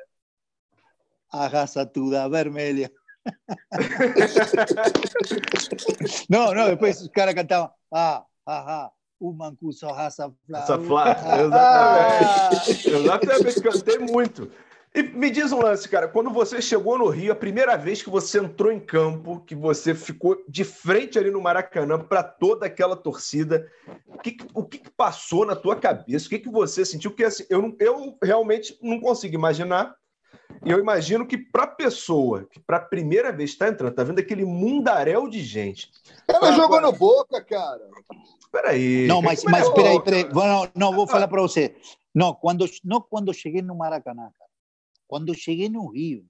[1.31, 2.91] a raça toda vermelha.
[6.29, 10.59] não, não, depois os caras cantavam, ah, ah, ah, o Mancuso raça flá.
[10.59, 12.89] Raça flá, exatamente.
[12.89, 14.51] exatamente, cantei muito.
[14.95, 18.09] E me diz um lance, cara, quando você chegou no Rio, a primeira vez que
[18.09, 22.95] você entrou em campo, que você ficou de frente ali no Maracanã para toda aquela
[22.95, 23.69] torcida,
[24.07, 26.25] o que, o que, passou na tua cabeça?
[26.25, 27.11] O que, que você sentiu?
[27.11, 29.93] Porque assim, eu, eu realmente não consigo imaginar.
[30.65, 34.03] E eu imagino que para a pessoa que para a primeira vez está entrando, tá
[34.03, 35.91] vendo aquele mundaréu de gente.
[36.27, 37.87] Ela jogou no Boca, cara.
[38.51, 39.07] Peraí.
[39.07, 40.23] Não, mas, mas peraí, peraí.
[40.33, 41.75] Não, não, vou falar para você.
[42.13, 44.51] Não, quando, não quando cheguei no Maracanã, cara.
[45.07, 46.25] Quando cheguei no Rio,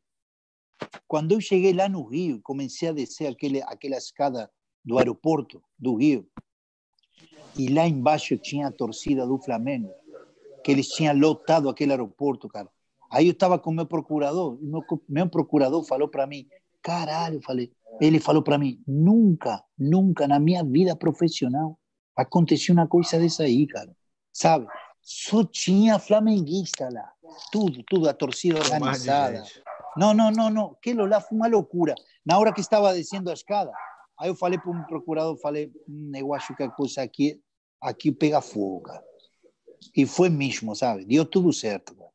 [1.08, 4.52] quando eu cheguei lá no Rio, comecei a descer aquele, aquela escada
[4.84, 6.28] do aeroporto do Rio,
[7.58, 9.92] e lá embaixo tinha a torcida do Flamengo,
[10.64, 12.70] que eles tinham lotado aquele aeroporto, cara.
[13.10, 16.48] Aí eu estava com o meu procurador, e meu, meu procurador falou para mim,
[16.82, 21.78] caralho, falei, ele falou para mim, nunca, nunca na minha vida profissional
[22.16, 23.96] aconteceu uma coisa dessa aí, cara,
[24.34, 24.68] sabe?
[25.02, 27.10] Só tinha flamenguista lá.
[27.52, 29.44] Tudo, tudo, a torcida organizada.
[29.96, 30.72] Não, não, não, não.
[30.72, 31.96] Aquilo lá foi uma loucura.
[32.26, 33.72] Na hora que estava descendo a escada,
[34.20, 37.42] aí eu falei para um procurador, falei, hm, eu acho que a coisa aqui,
[37.82, 39.04] aqui pega fogo, cara.
[39.96, 41.06] E foi mesmo, sabe?
[41.06, 41.96] Deu tudo certo.
[41.96, 42.07] Cara.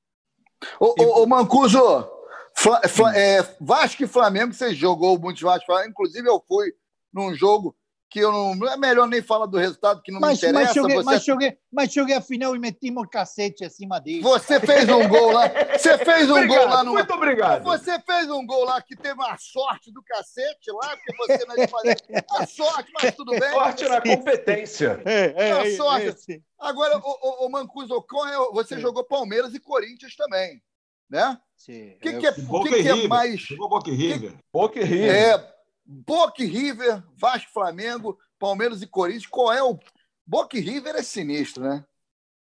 [0.79, 2.09] Ô, ô, Mancuso,
[2.55, 6.73] Fla, Fla, é, Vasco e Flamengo, você jogou muitos Vasco, inclusive eu fui
[7.13, 7.75] num jogo
[8.13, 8.69] que eu não.
[8.69, 10.67] É melhor nem falar do resultado, que não mas, me interessa.
[10.67, 11.05] Mas joguei, você...
[11.05, 14.21] mas, joguei, mas joguei a final e metimos cacete acima dele.
[14.21, 15.49] Você fez um gol lá.
[15.73, 16.93] Você fez um obrigado, gol lá no.
[16.93, 17.65] Muito obrigado.
[17.65, 21.57] Você fez um gol lá que teve uma sorte do cacete lá, porque você não
[21.57, 21.97] é fazer.
[22.31, 23.51] A sorte, mas tudo bem.
[23.51, 25.03] Sorte na competência.
[25.13, 26.35] É, é, é, sorte.
[26.35, 30.63] É, Agora, o, o, o Mancuso, é você jogou Palmeiras e Corinthians também.
[31.11, 31.39] Né?
[31.57, 31.91] Sim.
[31.91, 33.41] O que, que, é, que, que é mais.
[33.41, 34.35] Jogou Boca River.
[34.53, 35.15] Boca River.
[35.15, 35.53] É,
[35.93, 39.78] Boca River, Vasco Flamengo, Palmeiras e Corinthians, qual é o.
[40.26, 41.84] Boca River é sinistro, né?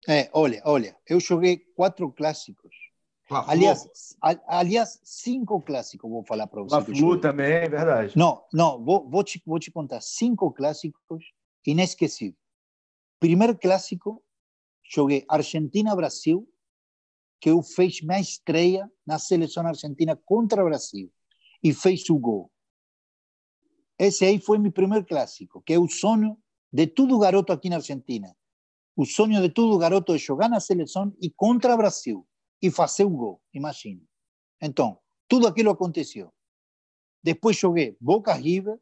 [0.08, 2.74] É, olha, olha, eu joguei quatro clássicos.
[3.30, 6.94] aliás, aliás, cinco clássicos, vou falar para você.
[6.94, 8.16] Flu também, é verdade.
[8.16, 11.24] Não, não, vou, vou, te, vou te contar cinco clássicos
[11.66, 12.40] inesquecíveis.
[13.20, 14.22] Primeiro clássico,
[14.82, 16.48] joguei Argentina-Brasil,
[17.40, 21.12] que eu fiz minha estreia na seleção argentina contra o Brasil
[21.62, 22.51] e fez o gol.
[24.02, 26.36] Esse aí foi meu primeiro clássico, que é o sonho
[26.72, 28.34] de todo garoto aqui na Argentina.
[28.96, 32.26] O sonho de todo garoto é jogar na seleção e contra o Brasil
[32.60, 34.02] e fazer um gol, imagina.
[34.60, 34.98] Então,
[35.28, 36.32] tudo aquilo aconteceu.
[37.22, 38.76] Depois joguei Boca River,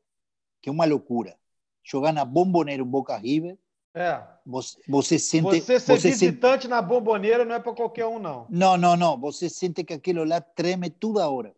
[0.63, 1.39] que é uma loucura.
[1.85, 3.59] Jogar na Bomboneira Boca River.
[3.93, 4.27] É.
[4.47, 5.61] Você, você sente.
[5.61, 6.69] Você ser você visitante sente...
[6.69, 8.47] na Bomboneira não é para qualquer um, não.
[8.49, 9.21] Não, não, não.
[9.21, 11.55] Você sente que aquilo lá treme toda hora.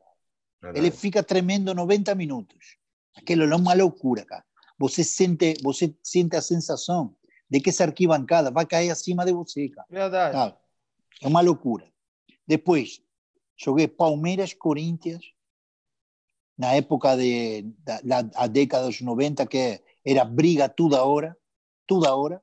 [0.61, 0.85] Verdade.
[0.85, 2.82] Ele fica tremendo 90 minutos.
[3.17, 4.45] Aquilo é uma loucura, cara.
[4.79, 7.15] Você sente, você sente a sensação
[7.49, 9.87] de que essa arquibancada vai cair acima de você, cara.
[9.91, 10.57] Verdade.
[11.21, 11.87] É uma loucura.
[12.47, 13.01] Depois,
[13.57, 15.23] joguei Palmeiras, Corinthians,
[16.57, 21.37] na época de, da, da a década dos 90, que era briga toda hora,
[21.87, 22.43] toda hora.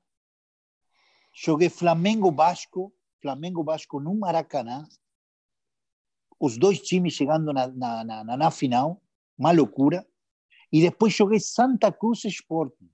[1.34, 4.88] Joguei Flamengo Vasco, Flamengo Vasco no Maracanã.
[6.40, 9.02] Os dois times chegando na, na, na, na final,
[9.38, 10.06] uma loucura.
[10.72, 12.90] E depois joguei Santa Cruz Sporting.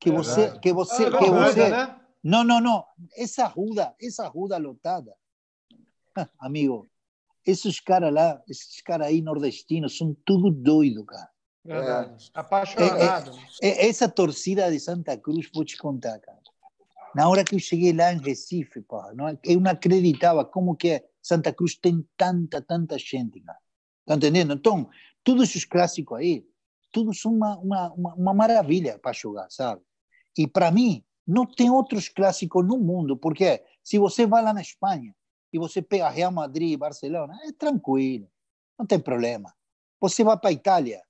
[0.00, 0.58] Que você.
[0.58, 2.00] Que você, que você né?
[2.22, 2.84] Não, não, não.
[3.16, 5.14] Essa ruda, essa ruda lotada.
[6.38, 6.86] Amigo,
[7.44, 11.30] esses caras lá, esses caras aí nordestinos, são tudo doido, cara.
[11.64, 12.30] Verdade.
[12.34, 12.40] É.
[12.40, 13.38] Apaixonado.
[13.62, 16.38] É, é, essa torcida de Santa Cruz, vou te contar, cara.
[17.14, 21.02] Na hora que eu cheguei lá em Recife, pá, não, eu não acreditava como que
[21.22, 23.58] Santa Cruz tem tanta, tanta gente, cara.
[24.04, 24.54] Tá entendendo?
[24.54, 24.88] Então,
[25.22, 26.44] todos esses clássicos aí,
[26.94, 29.82] tudo são uma, uma, uma maravilha para jogar, sabe?
[30.38, 34.62] E para mim, não tem outros clássicos no mundo, porque se você vai lá na
[34.62, 35.12] Espanha
[35.52, 38.30] e você pega Real Madrid e Barcelona, é tranquilo,
[38.78, 39.52] não tem problema.
[40.00, 41.02] Você vai para a Itália,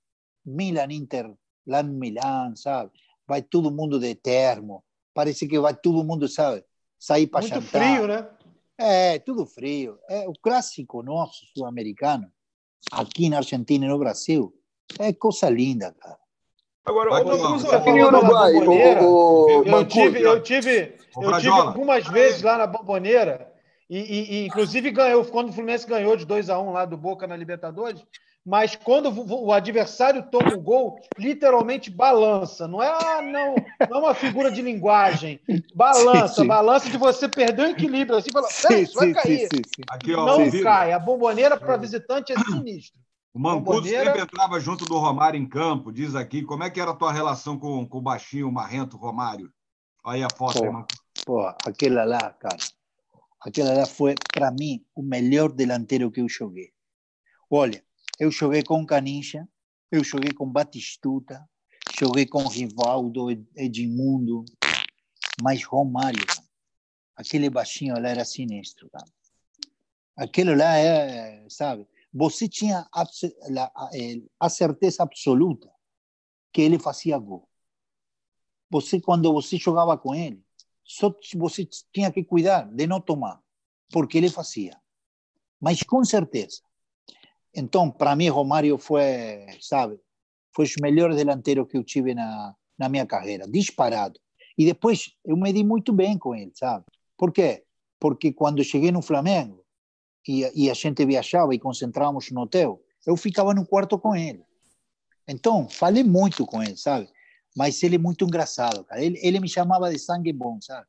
[0.45, 1.30] Milan, Inter,
[1.66, 2.91] lá no Milão, sabe?
[3.26, 4.82] Vai todo mundo de termo,
[5.12, 6.64] parece que vai todo mundo, sabe?
[6.99, 7.61] Sair para jantar.
[7.61, 8.30] Muito frio, né?
[8.78, 9.99] É, tudo frio.
[10.09, 12.32] É o clássico nosso, sul-americano,
[12.91, 14.55] aqui na Argentina e no Brasil,
[14.99, 16.18] é coisa linda, cara.
[16.85, 18.53] Agora, Vai, vamos aqui no Uruguai.
[18.53, 23.51] O, o, eu, tive, eu tive, eu tive algumas vezes lá na Bomboneira,
[23.89, 26.85] e, e, e, inclusive ganhou, quando o Fluminense ganhou de 2 a 1 um lá
[26.85, 28.05] do Boca na Libertadores,
[28.45, 32.68] mas quando o adversário toma o gol, literalmente balança.
[32.68, 33.55] Não é, ah, não,
[33.89, 35.41] não é uma figura de linguagem.
[35.74, 36.47] Balança, sim, sim.
[36.47, 38.18] balança de você perder o equilíbrio.
[38.18, 39.49] Assim, fala, sim, isso vai cair.
[39.89, 40.93] Aqui, ó, não cai.
[40.93, 43.01] A bomboneira para visitante é sinistro.
[43.35, 44.05] O Mancuso bomboneira...
[44.05, 46.43] sempre entrava junto do Romário em campo, diz aqui.
[46.43, 49.53] Como é que era a tua relação com, com o baixinho, o marrento Romário?
[50.05, 51.03] Olha aí a foto pô, aí, Mancuso.
[51.26, 52.59] Pô, aquela lá, cara.
[53.41, 56.72] Aquela lá foi, para mim, o melhor delantero que eu joguei.
[57.51, 57.85] Olha,
[58.20, 59.49] eu joguei com Canincha,
[59.91, 61.45] eu joguei com Batistuta,
[61.99, 64.45] joguei com Rivaldo, Edmundo,
[65.43, 66.24] mas Romário,
[67.16, 69.05] aquele baixinho lá era sinistro, cara.
[70.16, 71.89] Aquele lá é, sabe?
[72.15, 73.05] Você tinha a,
[74.39, 75.69] a certeza absoluta
[76.53, 77.49] que ele fazia gol.
[78.71, 80.41] Você, quando você jogava com ele,
[80.85, 83.43] só você tinha que cuidar de não tomar,
[83.91, 84.81] porque ele fazia.
[85.61, 86.61] Mas com certeza,
[87.53, 89.99] então, para mim, Romário foi, sabe,
[90.53, 94.21] foi o melhor delantero que eu tive na, na minha carreira, disparado.
[94.57, 96.85] E depois eu me di muito bem com ele, sabe?
[97.17, 97.65] Por quê?
[97.99, 99.64] Porque quando cheguei no Flamengo
[100.27, 104.45] e, e a gente viajava e concentrávamos no hotel, eu ficava no quarto com ele.
[105.27, 107.09] Então, falei muito com ele, sabe?
[107.57, 109.03] Mas ele é muito engraçado, cara.
[109.03, 110.87] Ele, ele me chamava de sangue bom, sabe?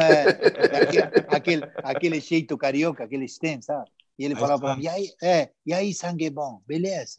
[0.00, 3.90] é, aquele, aquele, aquele jeito carioca que eles têm, sabe?
[4.18, 7.18] E ele falava para mim, e aí, é, e aí, sangue bom, beleza?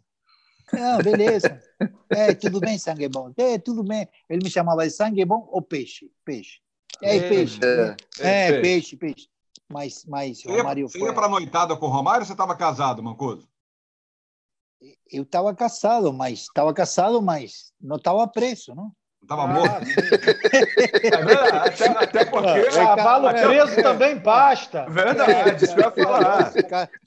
[0.71, 1.59] Não, beleza.
[2.09, 3.33] É, tudo bem, sangue bom.
[3.37, 4.07] É, tudo bem.
[4.29, 6.11] Ele me chamava de sangue bom ou peixe?
[6.23, 6.59] Peixe.
[7.01, 7.59] É, peixe.
[8.19, 9.27] É, é, peixe, peixe.
[9.71, 11.07] Mas, mas você Romário Você foi...
[11.07, 13.47] ia para a noitada com o Romário ou você estava casado, Mancuso?
[15.11, 18.91] Eu estava casado, mas estava casado, mas não estava preso, não?
[19.21, 19.85] Estava ah, morto.
[21.63, 22.49] até, até porque.
[22.49, 24.89] É, cavalo até, preso é, também basta.
[24.89, 26.51] Verdade, isso ia falar.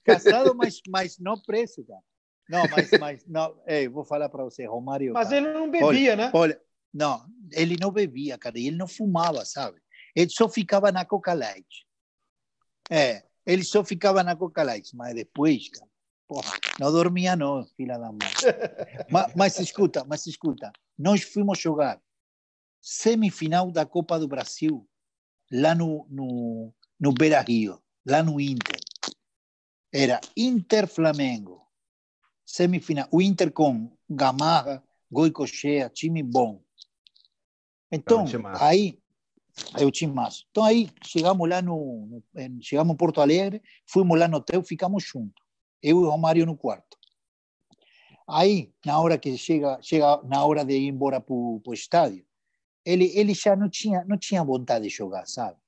[0.05, 2.01] Caçado, mas, mas não preso, cara.
[2.49, 5.13] Não, mas, mas não, ei, vou falar para você, Romário.
[5.13, 6.31] Mas cara, ele não bebia, olha, né?
[6.33, 6.61] Olha,
[6.93, 9.79] não, ele não bebia, cara, ele não fumava, sabe?
[10.15, 11.84] Ele só ficava na Coca Light.
[12.91, 15.91] É, ele só ficava na Coca Light, mas depois, cara,
[16.27, 18.19] porra, não dormia não, filha da mãe.
[19.11, 22.01] mas, mas escuta, mas escuta, nós fomos jogar
[22.81, 24.87] semifinal da Copa do Brasil
[25.51, 28.79] lá no, no, no Beira Rio, lá no Inter.
[29.93, 31.67] Era Inter-Flamengo,
[32.45, 33.09] semifinal.
[33.11, 36.63] O Inter com Gamarra, Goicochea, time bom.
[37.91, 38.25] Então,
[38.61, 38.99] aí,
[39.79, 40.43] é o massa.
[40.51, 45.05] Então, aí, chegamos lá no, no, chegamos em Porto Alegre, fomos lá no hotel, ficamos
[45.05, 45.43] juntos.
[45.83, 46.97] Eu e o Romário no quarto.
[48.29, 52.25] Aí, na hora que chega, chega na hora de ir embora para o estádio,
[52.85, 55.59] ele, ele já não tinha, não tinha vontade de jogar, sabe?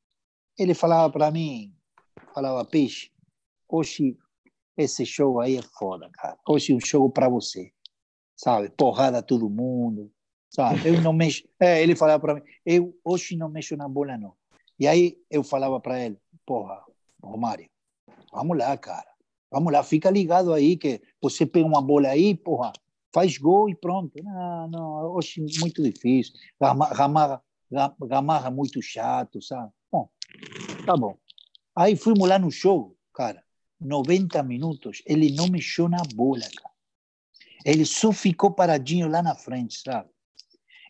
[0.58, 1.74] Ele falava para mim,
[2.34, 3.10] falava, peixe,
[3.68, 4.16] hoje
[4.76, 6.38] esse jogo aí é foda, cara.
[6.48, 7.72] Hoje é um jogo para você,
[8.34, 8.70] sabe?
[8.70, 10.10] Porrada todo mundo,
[10.56, 10.88] sabe?
[10.88, 11.46] Eu não mexo.
[11.60, 14.32] É, ele falava para mim, eu hoje não mexo na bola, não.
[14.78, 16.82] E aí eu falava para ele, porra,
[17.22, 17.68] Romário,
[18.32, 19.06] vamos lá, cara.
[19.50, 22.72] Vamos lá, fica ligado aí que você pega uma bola aí, porra,
[23.14, 24.12] faz gol e pronto.
[24.22, 26.32] Não, não, hoje muito difícil.
[26.58, 27.42] Gamarra,
[28.00, 29.70] Gamarra muito chato, sabe?
[29.92, 30.08] Bom,
[30.86, 31.16] tá bom.
[31.74, 33.42] Aí fomos lá no show, cara,
[33.78, 36.74] 90 minutos, ele não mexeu na bola, cara.
[37.64, 40.08] Ele só ficou paradinho lá na frente, sabe?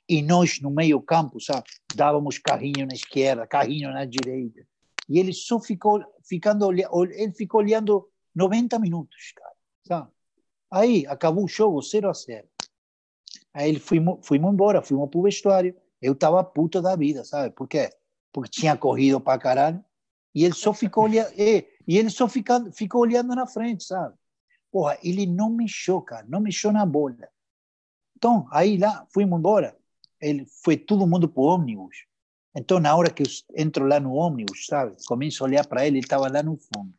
[0.09, 1.64] E nós, no meio campo, sabe?
[1.94, 4.66] Dávamos carrinho na esquerda, carrinho na direita.
[5.09, 9.54] E ele só ficou ficando, ele ficou olhando 90 minutos, cara,
[9.86, 10.11] sabe?
[10.70, 12.46] Aí acabou o jogo 0 a 0.
[13.54, 15.74] Aí ele fuimos, fuimos embora, fuimos pro vestuário.
[16.02, 17.54] Eu tava puto da vida, sabe?
[17.54, 17.90] Por quê?
[18.32, 19.84] Porque tinha corrido para caralho.
[20.34, 24.14] E ele só ficou olhando, e, e ele só fica, ficou olhando na frente, sabe?
[24.70, 27.16] Porra, ele não mexeu, cara, não mexeu na bola.
[28.16, 29.74] Então, aí lá, fuimos embora.
[30.21, 31.97] Ele foi todo mundo pro ônibus.
[32.55, 34.97] Então, na hora que eu entro lá no ônibus, sabe?
[35.07, 36.95] Começo a olhar para ele, ele estava lá no fundo.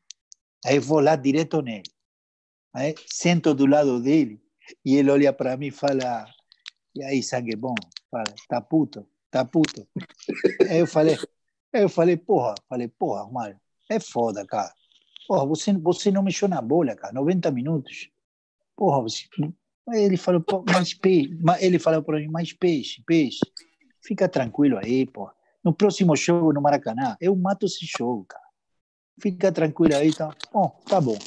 [0.65, 1.89] Aí vou lá direto nele.
[2.73, 4.39] Aí sento do lado dele
[4.85, 6.25] e ele olha para mim e fala:
[6.95, 7.73] E aí, sangue bom?
[8.11, 9.07] Fala: Tá puto?
[9.31, 9.87] Tá puto?
[10.69, 11.17] aí eu falei:
[11.73, 13.59] aí eu falei, porra, falei, porra, Mário,
[13.89, 14.73] é foda, cara.
[15.27, 18.09] Porra, você, você não mexeu na bola, cara, 90 minutos.
[18.75, 19.25] Porra, você.
[19.89, 21.37] Aí ele falou, mais peixe.
[21.59, 23.39] Ele falou para mim, mais peixe, peixe.
[24.03, 25.33] Fica tranquilo aí, porra.
[25.63, 28.43] No próximo jogo no Maracanã, eu mato esse jogo, cara.
[29.21, 30.33] Fica tranquilo aí, tá?
[30.53, 31.17] Bom, tá bom.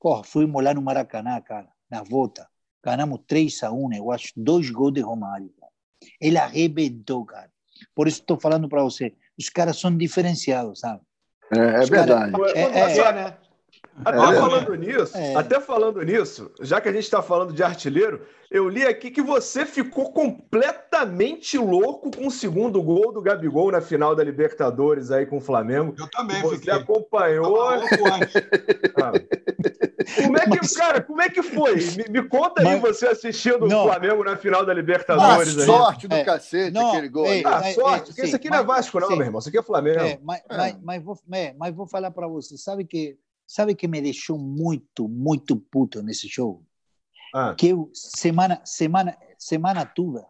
[0.00, 2.48] Porra, fomos lá no Maracanã, cara, na volta.
[2.84, 5.50] Ganhamos 3 a 1, eu acho, dois gols de Romário.
[5.58, 5.72] Cara.
[6.20, 7.50] Ele arrebentou, cara.
[7.94, 9.14] Por isso estou falando para você.
[9.38, 11.00] Os caras são diferenciados, sabe?
[11.52, 12.32] É, é verdade.
[12.32, 13.38] Cara, é, é, é, né?
[14.04, 14.34] Até é.
[14.34, 15.34] falando nisso, é.
[15.34, 18.20] até falando nisso, já que a gente está falando de artilheiro,
[18.50, 23.80] eu li aqui que você ficou completamente louco com o segundo gol do Gabigol na
[23.80, 25.94] final da Libertadores aí com o Flamengo.
[25.98, 26.72] Eu também você fiquei.
[26.72, 27.60] acompanhou.
[27.62, 27.80] Ah.
[30.14, 30.76] Como é que, Mas...
[30.76, 31.74] cara, como é que foi?
[31.74, 32.74] Me, me conta Mas...
[32.74, 33.84] aí você assistindo não.
[33.84, 35.58] o Flamengo na final da Libertadores.
[35.58, 36.08] A sorte aí.
[36.08, 36.24] do é.
[36.24, 37.26] cacete não, aquele gol.
[37.26, 39.16] Ei, ah, sorte, porque esse aqui não é Vasco não, sim.
[39.16, 40.00] meu irmão, isso aqui é Flamengo.
[40.00, 41.18] É, mas, mas, mas, vou,
[41.58, 43.18] mas vou falar para você, sabe que
[43.48, 46.66] Sabe que me deixou muito, muito puto nesse jogo?
[47.34, 47.54] Ah.
[47.54, 50.26] Que eu, semana, semana, semana toda,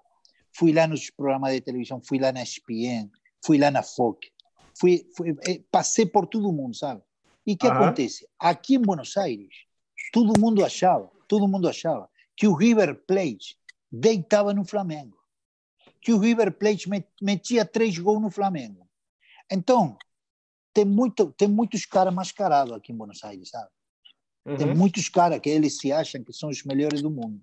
[0.52, 3.10] fui lá nos programas de televisão, fui lá na ESPN,
[3.44, 4.30] fui lá na FOC,
[4.78, 7.02] fui, fui eh, passei por todo mundo, sabe?
[7.44, 8.28] E o que acontece?
[8.38, 9.64] Aqui em Buenos Aires,
[10.12, 13.58] todo mundo achava, todo mundo achava que o River Plate
[13.90, 15.18] deitava no Flamengo,
[16.00, 16.88] que o River Plate
[17.20, 18.88] metia três gols no Flamengo.
[19.50, 19.98] Então,
[20.78, 23.68] tem, muito, tem muitos caras mascarados aqui em Buenos Aires, sabe?
[24.46, 24.56] Uhum.
[24.56, 27.42] Tem muitos caras que eles se acham que são os melhores do mundo.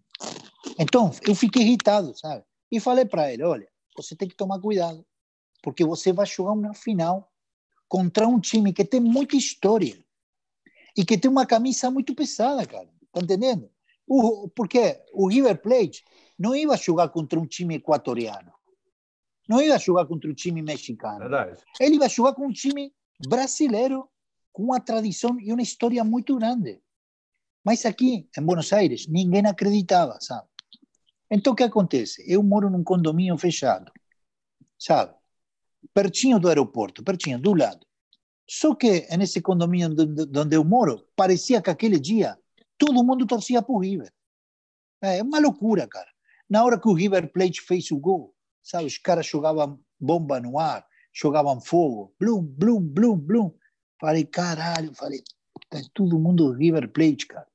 [0.79, 2.45] Então, eu fiquei irritado, sabe?
[2.71, 3.67] E falei para ele: olha,
[3.97, 5.05] você tem que tomar cuidado,
[5.61, 7.29] porque você vai jogar uma final
[7.89, 10.01] contra um time que tem muita história
[10.97, 12.87] e que tem uma camisa muito pesada, cara.
[13.11, 13.69] Tá entendendo?
[14.07, 16.05] O, porque o River Plate
[16.39, 18.53] não ia jogar contra um time equatoriano.
[19.47, 21.19] Não ia jogar contra um time mexicano.
[21.19, 21.59] Verdade.
[21.81, 24.09] Ele ia jogar com um time brasileiro
[24.51, 26.81] com uma tradição e uma história muito grande.
[27.63, 30.47] Mas aqui, em Buenos Aires, ninguém acreditava, sabe?
[31.29, 32.23] Então, o que acontece?
[32.27, 33.91] Eu moro num condomínio fechado,
[34.77, 35.13] sabe?
[35.93, 37.85] Pertinho do aeroporto, pertinho, do lado.
[38.47, 39.89] Só que nesse condomínio
[40.37, 42.37] onde eu moro, parecia que aquele dia
[42.77, 44.13] todo mundo torcia para o River.
[45.01, 46.09] É uma loucura, cara.
[46.47, 50.59] Na hora que o River Plate fez o gol, sabe, os caras jogavam bomba no
[50.59, 50.85] ar,
[51.15, 53.51] jogavam fogo, blum, blum, blum, blum.
[53.99, 55.23] Falei, caralho, falei,
[55.69, 57.47] tá todo mundo River Plate, cara.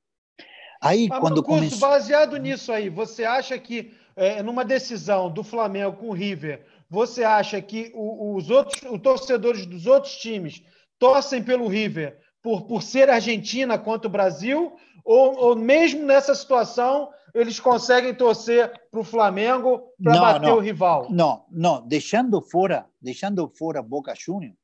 [0.81, 1.77] Aí, Mas, quando começou...
[1.77, 7.23] Baseado nisso aí, você acha que é, numa decisão do Flamengo com o River, você
[7.23, 10.63] acha que os outros, os torcedores dos outros times
[10.97, 14.75] torcem pelo River por, por ser Argentina contra o Brasil?
[15.05, 20.59] Ou, ou mesmo nessa situação, eles conseguem torcer para o Flamengo para bater não, o
[20.59, 21.07] rival?
[21.09, 24.57] Não, não, deixando fora, deixando fora Boca Juniors,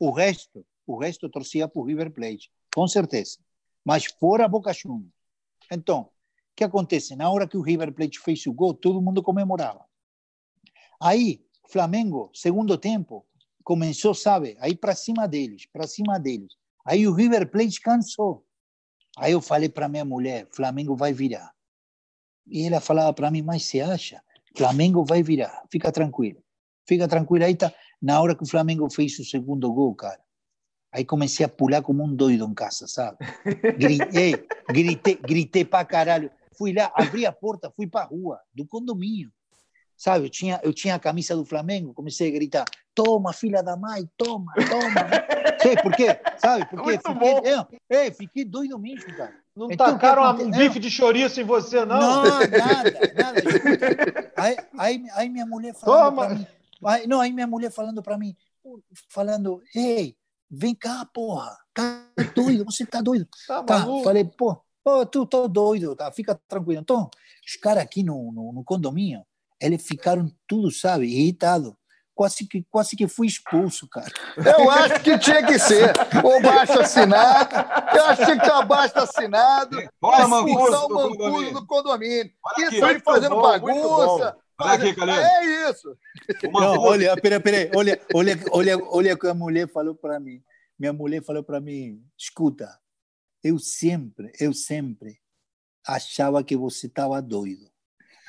[0.00, 3.38] o resto, o resto torcia para o River Plate, com certeza.
[3.84, 5.12] Mas fora Boca Juniors.
[5.70, 6.10] Então, o
[6.56, 7.14] que acontece?
[7.14, 9.84] Na hora que o River Plate fez o gol, todo mundo comemorava.
[11.00, 13.26] Aí, Flamengo, segundo tempo,
[13.62, 16.54] começou, sabe, aí para cima deles, para cima deles.
[16.84, 18.44] Aí o River Plate cansou.
[19.16, 21.52] Aí eu falei para minha mulher, Flamengo vai virar.
[22.50, 24.20] E ela falava para mim, mas você acha?
[24.56, 26.42] Flamengo vai virar, fica tranquilo.
[26.86, 27.44] Fica tranquilo.
[27.44, 27.72] Aí tá,
[28.02, 30.20] na hora que o Flamengo fez o segundo gol, cara,
[30.92, 33.18] aí comecei a pular como um doido em casa, sabe?
[33.78, 36.30] Gritei, gritei, gritei pra caralho.
[36.58, 39.30] Fui lá, abri a porta, fui pra rua do condomínio.
[39.96, 43.76] Sabe, eu tinha, eu tinha a camisa do Flamengo, comecei a gritar: toma, filha da
[43.76, 45.10] mãe, toma, toma.
[45.62, 46.18] Sei por quê?
[46.38, 46.66] Sabe?
[46.70, 47.34] Porque fiquei,
[47.90, 49.34] é, é, fiquei doido mesmo, cara.
[49.60, 52.00] Não então, tacaram um bife de chouriço em você, não?
[52.00, 52.50] Não, nada,
[53.14, 54.32] nada.
[54.34, 56.46] Aí, aí, aí minha mulher falando para mim.
[56.82, 58.34] Aí, não, aí minha mulher falando para mim,
[59.10, 60.16] falando, ei,
[60.50, 63.28] vem cá, porra, tá doido, você tá doido.
[63.46, 66.80] Tá, tá falei, pô, pô, tu tô doido, tá, fica tranquilo.
[66.80, 67.10] Então,
[67.46, 69.26] os caras aqui no, no, no condomínio,
[69.60, 71.74] eles ficaram tudo, sabe, irritados
[72.14, 74.10] quase que, quase que fui expulso, cara.
[74.36, 75.92] Eu acho que tinha que ser.
[76.22, 77.54] Ou baixo assinado.
[77.96, 79.76] Eu acho que tinha ter baixo assinado.
[80.00, 81.52] Bora, Mancuso, do condomínio.
[81.54, 82.32] Do condomínio.
[82.58, 84.36] Isso aí fazendo bom, bagunça.
[84.60, 85.14] Olha aqui, Calil.
[85.14, 85.96] É isso.
[86.52, 87.70] Não, olha, peraí, peraí.
[87.74, 90.42] Olha, olha, olha, olha o que a mulher falou para mim.
[90.78, 92.78] Minha mulher falou para mim: escuta,
[93.42, 95.18] eu sempre, eu sempre
[95.86, 97.69] achava que você estava doido.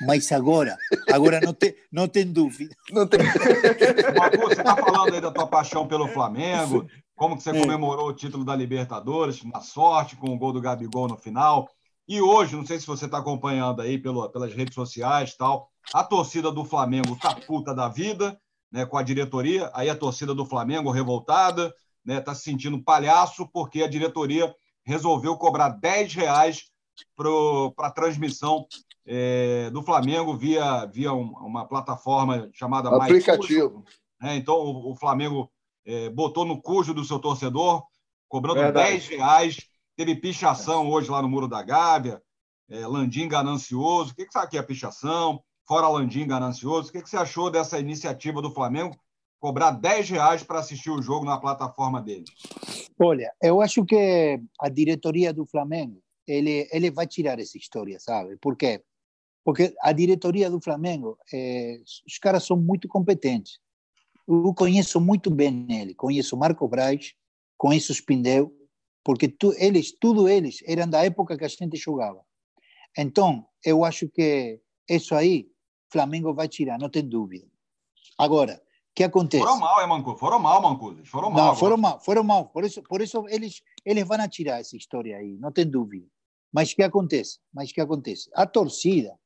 [0.06, 0.76] Mas agora,
[1.12, 2.74] agora não tem, não tem dúvida.
[2.90, 3.20] Não tem.
[4.42, 7.60] você está falando aí da tua paixão pelo Flamengo, como que você é.
[7.60, 11.68] comemorou o título da Libertadores, na sorte, com o gol do Gabigol no final.
[12.08, 16.02] E hoje, não sei se você está acompanhando aí pelo, pelas redes sociais tal, a
[16.02, 18.38] torcida do Flamengo tá puta da vida,
[18.70, 19.70] né, com a diretoria.
[19.74, 21.72] Aí a torcida do Flamengo revoltada,
[22.04, 24.52] né, tá se sentindo palhaço porque a diretoria
[24.84, 26.64] resolveu cobrar 10 reais
[27.16, 28.66] para a transmissão
[29.06, 33.84] é, do Flamengo via, via um, uma plataforma chamada Aplicativo.
[34.20, 34.36] né?
[34.36, 35.50] Então, o, o Flamengo
[35.84, 37.82] é, botou no cujo do seu torcedor,
[38.28, 38.90] cobrando Verdade.
[38.90, 39.68] 10 reais.
[39.96, 42.22] Teve pichação hoje lá no Muro da Gávea,
[42.70, 44.12] é, Landim ganancioso.
[44.12, 45.42] O que, que sabe que é pichação?
[45.66, 46.88] Fora Landim ganancioso.
[46.88, 48.96] O que, que você achou dessa iniciativa do Flamengo
[49.38, 52.24] cobrar 10 reais para assistir o jogo na plataforma dele?
[52.98, 58.36] Olha, eu acho que a diretoria do Flamengo ele, ele vai tirar essa história, sabe?
[58.36, 58.82] Por quê?
[59.44, 63.58] Porque a diretoria do Flamengo, é, os caras são muito competentes.
[64.26, 67.14] Eu conheço muito bem ele, conheço Marco Braz,
[67.58, 68.54] conheço os Pindeu,
[69.04, 72.20] porque tu, eles, tudo eles eram da época que a gente jogava.
[72.96, 75.48] Então, eu acho que isso aí,
[75.90, 77.46] Flamengo vai tirar, não tem dúvida.
[78.16, 78.62] Agora,
[78.92, 79.42] o que acontece?
[79.42, 80.18] Foram mal, é Mancuso?
[80.18, 81.04] Foram mal, Mancuso.
[81.06, 81.46] Foram mal.
[81.46, 82.48] Não, foram mal, foram mal.
[82.48, 86.06] Por isso, por isso eles, eles vão tirar essa história aí, não tem dúvida.
[86.52, 87.40] Mas o que acontece?
[87.52, 88.30] Mas o que acontece?
[88.34, 89.18] A torcida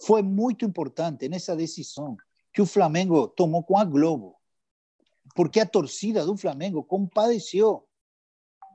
[0.00, 2.16] foi muito importante nessa decisão
[2.52, 4.36] que o Flamengo tomou com a Globo.
[5.34, 7.86] Porque a torcida do Flamengo compadeceu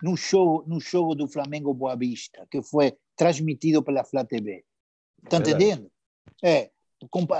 [0.01, 4.63] no jogo, no jogo do Flamengo Boa Vista, que foi transmitido pela Flá TV.
[5.23, 5.91] Está entendendo?
[6.43, 6.71] É,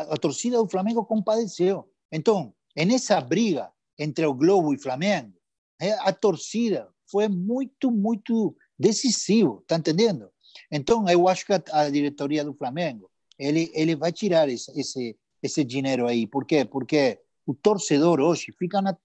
[0.10, 1.90] a torcida do Flamengo compadeceu.
[2.12, 5.34] Então, nessa briga entre o Globo e Flamengo,
[5.80, 10.32] é, a torcida foi muito, muito decisivo, está entendendo?
[10.72, 13.10] Então, eu acho que a, a, diretoria do Flamengo,
[13.44, 16.26] ele, ele vai tirar esse, esse, esse dinheiro aí.
[16.26, 16.64] Por quê?
[16.64, 18.98] Porque o torcedor hoje fica, na,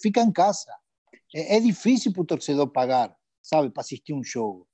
[0.00, 0.72] fica em casa.
[1.34, 4.68] É, é difícil para o torcedor pagar, sabe, para assistir um jogo.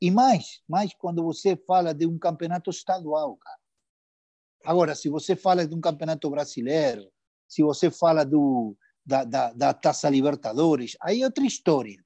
[0.00, 3.58] E mais, mais quando você fala de um campeonato estadual, cara.
[4.64, 7.10] Agora, se você fala de um campeonato brasileiro,
[7.48, 12.02] se você fala do, da, da, da Taça Libertadores, aí é outra história.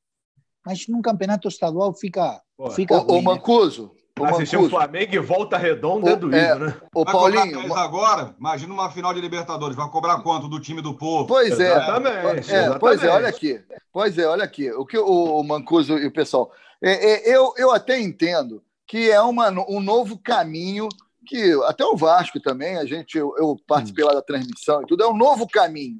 [0.64, 2.42] Mas num campeonato estadual fica.
[2.56, 3.22] Pô, fica o, ruim, o né?
[3.22, 3.92] Mancuso.
[3.94, 4.03] Né?
[4.22, 6.76] Assistir o Flamengo e volta redonda é doído, é, né?
[6.94, 7.74] O Paulinho.
[7.74, 9.74] Agora, imagina uma final de Libertadores.
[9.74, 11.26] Vai cobrar quanto do time do povo?
[11.26, 11.72] Pois é.
[11.72, 12.78] Exatamente, é, exatamente.
[12.78, 13.64] Pois é, olha aqui.
[13.92, 14.70] Pois é, olha aqui.
[14.70, 16.52] O que o, o Mancuso e o pessoal.
[16.80, 20.88] É, é, eu, eu até entendo que é uma, um novo caminho
[21.26, 25.02] que até o Vasco também, a gente, eu, eu participei lá da transmissão e tudo,
[25.02, 25.98] é um novo caminho.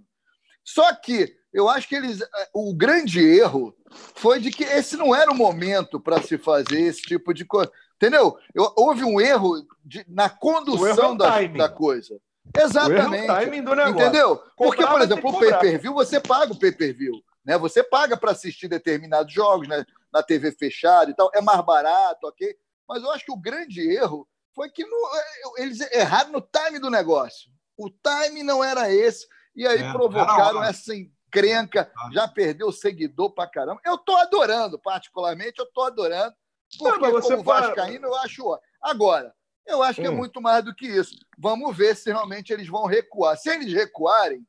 [0.62, 2.21] Só que eu acho que eles,
[2.53, 3.75] o grande erro
[4.15, 7.71] foi de que esse não era o momento para se fazer esse tipo de coisa.
[7.97, 8.38] Entendeu?
[8.55, 12.20] Eu, houve um erro de, na condução é da, da, coisa.
[12.57, 13.30] Exatamente.
[13.30, 14.01] O timing do negócio.
[14.01, 14.42] Entendeu?
[14.57, 17.14] Porque, por exemplo, o pay-per-view, você paga o pay-per-view.
[17.45, 17.57] Né?
[17.59, 19.84] Você paga para assistir determinados jogos né?
[20.12, 21.30] na TV fechada e tal.
[21.34, 22.57] É mais barato, ok?
[22.88, 25.11] Mas eu acho que o grande erro foi que no,
[25.59, 27.51] eles erraram no time do negócio.
[27.76, 29.26] O time não era esse.
[29.55, 31.90] E aí é, provocaram essa encrenca.
[32.12, 33.80] Já perdeu seguidor pra caramba.
[33.84, 36.34] Eu tô adorando, particularmente, eu tô adorando.
[36.79, 38.59] Porque, não, como Vascaíno, eu acho.
[38.83, 39.33] Agora,
[39.66, 40.14] eu acho que é hum.
[40.14, 41.16] é muito mais do que isso.
[41.39, 43.37] Vamos ver se realmente eles vão recuar.
[43.37, 44.47] Se eles recuarem,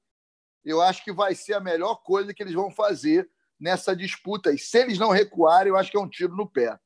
[0.63, 4.51] eu acho que vai ser a melhor coisa que eles vão fazer nessa disputa.
[4.51, 6.78] E se eles não recuarem, eu acho que é um tiro no pé.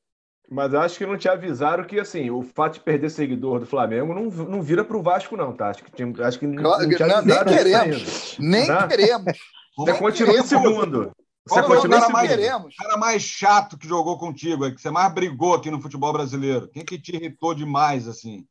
[0.52, 4.16] Mas acho que não te avisaram que assim, o fato de perder seguidor do Flamengo
[4.16, 5.70] não, não vira para o Vasco, não, tá?
[5.70, 7.26] Acho que, tinha, acho que não, não te avisaram.
[7.26, 8.38] Nem queremos.
[8.40, 8.88] Nem né?
[8.88, 9.38] queremos.
[9.78, 11.12] Você continua em segundo.
[11.48, 12.76] Você Qual continua o mais, queremos.
[12.76, 16.70] cara mais chato que jogou contigo, é que você mais brigou aqui no futebol brasileiro?
[16.70, 18.48] Quem que te irritou demais, assim?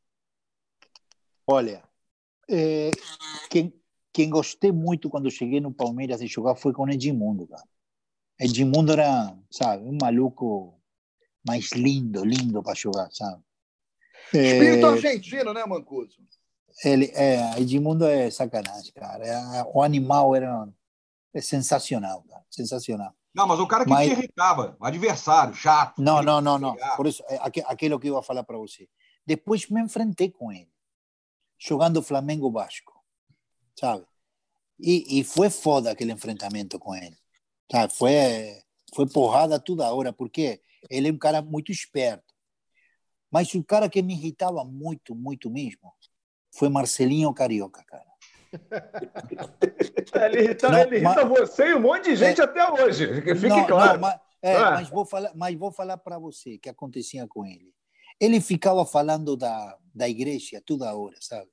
[1.47, 1.83] Olha,
[2.49, 2.91] é,
[3.49, 3.73] quem,
[4.11, 7.63] quem gostei muito quando cheguei no Palmeiras de jogar foi com o Edmundo, cara.
[8.39, 10.79] Edmundo era, sabe, um maluco
[11.45, 13.41] mais lindo, lindo para jogar, sabe?
[14.33, 16.17] Espírito é, argentino, né, Mancuso?
[16.83, 19.25] Ele, é, Edmundo é sacanagem, cara.
[19.25, 20.67] É, o animal era
[21.33, 22.45] é sensacional, cara.
[22.49, 23.13] Sensacional.
[23.33, 24.07] Não, mas o cara que mas...
[24.07, 26.01] te irritava, adversário, chato.
[26.01, 26.75] Não, não, não, não.
[26.95, 28.89] Por isso, é aquilo que eu ia falar para você.
[29.25, 30.71] Depois me enfrentei com ele,
[31.59, 32.93] jogando Flamengo Vasco,
[33.79, 34.05] sabe?
[34.79, 37.17] E, e foi foda aquele enfrentamento com ele.
[37.71, 37.93] Sabe?
[37.93, 38.13] Foi,
[38.95, 42.33] foi porrada toda hora, porque ele é um cara muito esperto.
[43.31, 45.93] Mas o cara que me irritava muito, muito mesmo,
[46.51, 48.08] foi Marcelinho Carioca, cara.
[50.25, 53.21] ele irrita, não, ele irrita mas, você e um monte de gente é, até hoje,
[53.21, 53.93] que fique não, claro.
[53.93, 57.27] Não, mas, é, é, mas, vou falar, mas vou falar para você o que acontecia
[57.27, 57.73] com ele.
[58.19, 61.49] Ele ficava falando da, da igreja toda hora, sabe?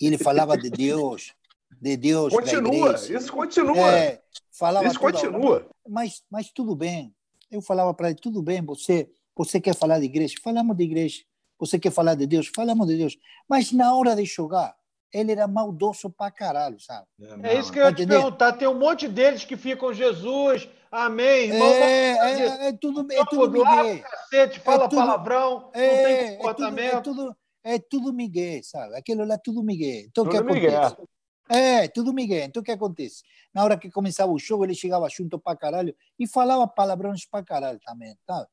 [0.00, 1.34] E ele falava de Deus,
[1.80, 2.32] de Deus.
[2.32, 3.92] Continua, isso continua.
[3.92, 4.22] É,
[4.52, 5.56] falava isso continua.
[5.56, 7.14] Hora, mas, mas tudo bem,
[7.50, 10.34] eu falava para ele: tudo bem, você, você quer falar de igreja?
[10.42, 11.22] Falamos de igreja.
[11.58, 12.50] Você quer falar de Deus?
[12.54, 13.16] Falamos de Deus.
[13.48, 14.75] Mas na hora de jogar,
[15.12, 17.06] ele era maldoso pra caralho, sabe?
[17.42, 18.52] É, é isso que eu ia te perguntar.
[18.52, 21.68] Tem um monte deles que ficam Jesus, amém, irmão.
[21.68, 24.02] É, é, é tudo, é tudo Miguel.
[24.02, 26.96] Cacete, fala é tudo, palavrão, é, não tem comportamento.
[26.96, 28.96] É tudo, é tudo, é tudo Miguel, sabe?
[28.96, 30.06] Aquilo lá é tudo Miguel.
[30.08, 30.66] Então, o que acontece?
[30.66, 31.08] Miguel.
[31.48, 32.44] É, tudo Miguel.
[32.44, 33.22] Então o que acontece?
[33.54, 37.42] Na hora que começava o jogo, ele chegava junto pra caralho e falava palavrões pra
[37.42, 38.46] caralho também, tá?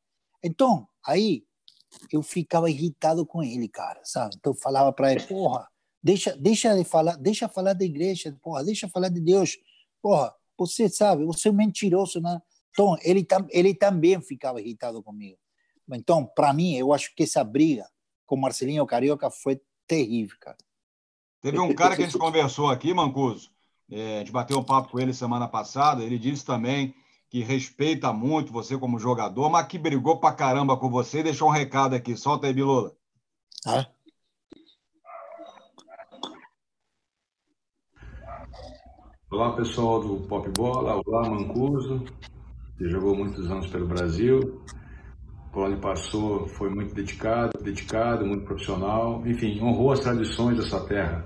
[0.43, 1.43] Então, aí
[2.11, 4.35] eu ficava irritado com ele, cara, sabe?
[4.38, 5.67] Então eu falava para ele, porra,
[6.03, 9.57] deixa, deixa de falar, deixa falar da igreja, porra, deixa falar de Deus.
[10.01, 12.41] Porra, você sabe, você é um mentiroso, né?
[12.71, 15.38] Então, ele, ele também ficava irritado comigo.
[15.91, 17.88] Então, para mim, eu acho que essa briga
[18.25, 20.57] com Marcelinho Carioca foi terrível, cara.
[21.41, 23.51] Teve um cara que a gente conversou aqui, Mancuso,
[23.91, 26.95] é, a gente bateu um papo com ele semana passada, ele disse também
[27.30, 31.49] que respeita muito você como jogador, mas que brigou pra caramba com você e deixou
[31.49, 32.15] um recado aqui.
[32.15, 32.95] Solta aí, Bilula.
[33.65, 33.88] Ah.
[39.34, 41.01] Olá, pessoal do Pop Bola.
[41.03, 42.05] Olá, Mancuso,
[42.77, 44.61] que jogou muitos anos pelo Brasil.
[45.51, 49.23] Por onde passou, foi muito dedicado, dedicado, muito profissional.
[49.26, 51.26] Enfim, honrou as tradições da sua terra.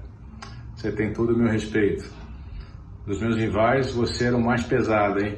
[0.74, 2.10] Você tem todo o meu respeito.
[3.06, 5.38] Dos meus rivais, você era o mais pesado, hein?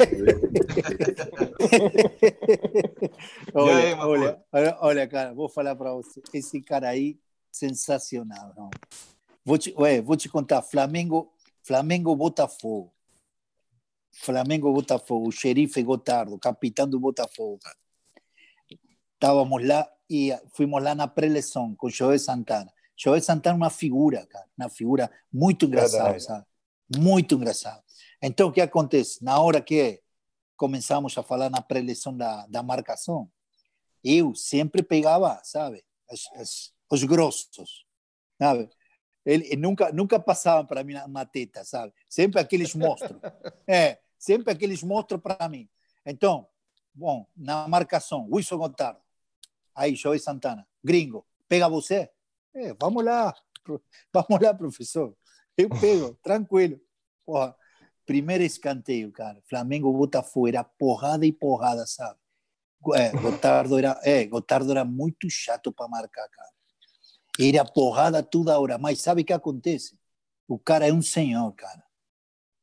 [3.54, 6.20] olha, olha, olha, cara, vou falar para você.
[6.34, 7.18] Esse cara aí,
[7.50, 8.52] sensacional.
[8.54, 8.68] Não?
[9.46, 10.60] Vou, te, ué, vou te contar.
[10.60, 11.32] Flamengo
[11.68, 12.94] Flamengo Botafogo.
[14.10, 17.60] Flamengo Botafogo, o xerife Gotardo, capitão do Botafogo.
[19.12, 22.72] Estávamos lá e fomos lá na pré-eleição com Joel Santana.
[22.96, 26.46] Joel Santana é uma figura, cara, uma figura muito engraçada, sabe?
[26.96, 27.84] Muito engraçada.
[28.22, 29.22] Então, o que acontece?
[29.22, 30.02] Na hora que
[30.56, 33.30] começamos a falar na pré-eleição da, da marcação,
[34.02, 35.84] eu sempre pegava, sabe,
[36.90, 37.84] os grossos,
[38.40, 38.70] sabe?
[39.24, 41.92] Ele nunca nunca passavam para mim uma teta, sabe?
[42.08, 43.20] Sempre aqueles monstros.
[43.66, 45.68] É, sempre aqueles monstros para mim.
[46.04, 46.48] Então,
[46.94, 49.00] bom, na marcação, Wilson Gotardo,
[49.74, 52.10] aí Joey Santana, gringo, pega você?
[52.54, 53.34] É, vamos lá,
[54.12, 55.14] vamos lá, professor.
[55.56, 56.80] Eu pego, tranquilo.
[57.26, 57.54] Porra,
[58.06, 59.42] primeiro escanteio, cara.
[59.48, 62.18] Flamengo Botafogo era porrada e porrada, sabe?
[62.94, 66.50] É, Gotardo era, é, Gotardo era muito chato para marcar, cara.
[67.38, 68.78] Era porrada toda hora.
[68.78, 69.96] Mas sabe o que acontece?
[70.46, 71.84] O cara é um senhor, cara.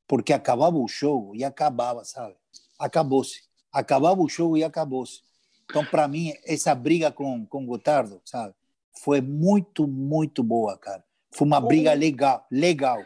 [0.07, 2.35] Porque acabava o jogo e acabava, sabe?
[2.77, 3.43] Acabou-se.
[3.71, 5.21] Acabava o jogo e acabou-se.
[5.69, 8.53] Então, para mim, essa briga com, com Gotardo, sabe?
[9.01, 11.03] Foi muito, muito boa, cara.
[11.31, 13.03] Foi uma briga legal, legal.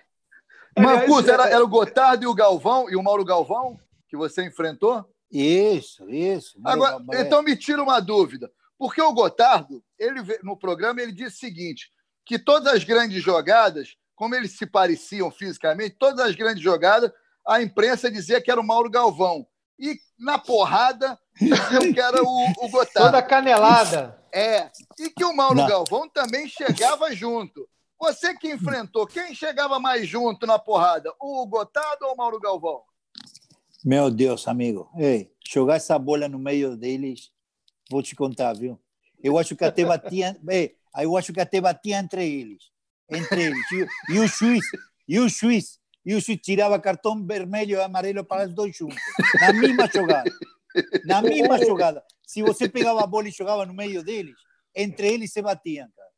[0.78, 5.06] Marcos, era, era o Gotardo e o Galvão, e o Mauro Galvão, que você enfrentou?
[5.32, 6.60] Isso, isso.
[6.64, 8.52] Agora, então me tira uma dúvida.
[8.80, 11.92] Porque o Gotardo, ele no programa, ele disse o seguinte:
[12.26, 17.12] que todas as grandes jogadas, como eles se pareciam fisicamente, todas as grandes jogadas,
[17.46, 19.46] a imprensa dizia que era o Mauro Galvão.
[19.78, 23.12] E na porrada diziam que era o, o Gotardo.
[23.12, 24.18] Toda canelada.
[24.32, 24.70] É.
[24.98, 25.68] E que o Mauro Não.
[25.68, 27.68] Galvão também chegava junto.
[28.00, 31.14] Você que enfrentou, quem chegava mais junto na porrada?
[31.20, 32.82] O Gotardo ou o Mauro Galvão?
[33.84, 34.90] Meu Deus, amigo.
[34.98, 37.32] Ei, jogar essa bola no meio deles
[37.90, 38.80] Vou te contar, viu?
[39.22, 40.72] Eu acho que até batia, é,
[41.02, 42.64] eu acho que até batia entre eles,
[43.10, 43.72] entre eles.
[43.72, 44.66] E, e o juiz,
[45.08, 48.98] e o juiz, e o juiz tirava cartão vermelho e amarelo para os dois juntos,
[49.42, 50.32] na mesma jogada.
[51.06, 52.04] Na mesma jogada.
[52.26, 54.36] Se você pegava a bola e jogava no meio deles,
[54.76, 56.10] entre eles se batiam, cara.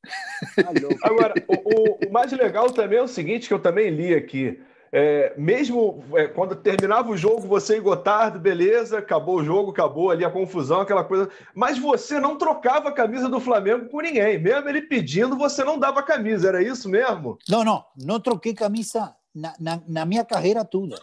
[0.55, 4.61] Tá Agora, o, o, mais legal também é o seguinte, que eu também li aqui.
[4.93, 10.11] É, mesmo é, quando terminava o jogo, você e Gotardo, beleza, acabou o jogo, acabou
[10.11, 11.29] ali a confusão, aquela coisa.
[11.55, 14.37] Mas você não trocava a camisa do Flamengo com ninguém.
[14.37, 16.49] Mesmo ele pedindo, você não dava camisa.
[16.49, 17.37] Era isso mesmo?
[17.47, 17.85] Não, não.
[17.95, 21.01] Não troquei camisa na, na, na minha carreira toda.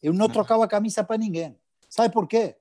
[0.00, 1.58] Eu não trocava camisa para ninguém.
[1.88, 2.56] Sabe por quê?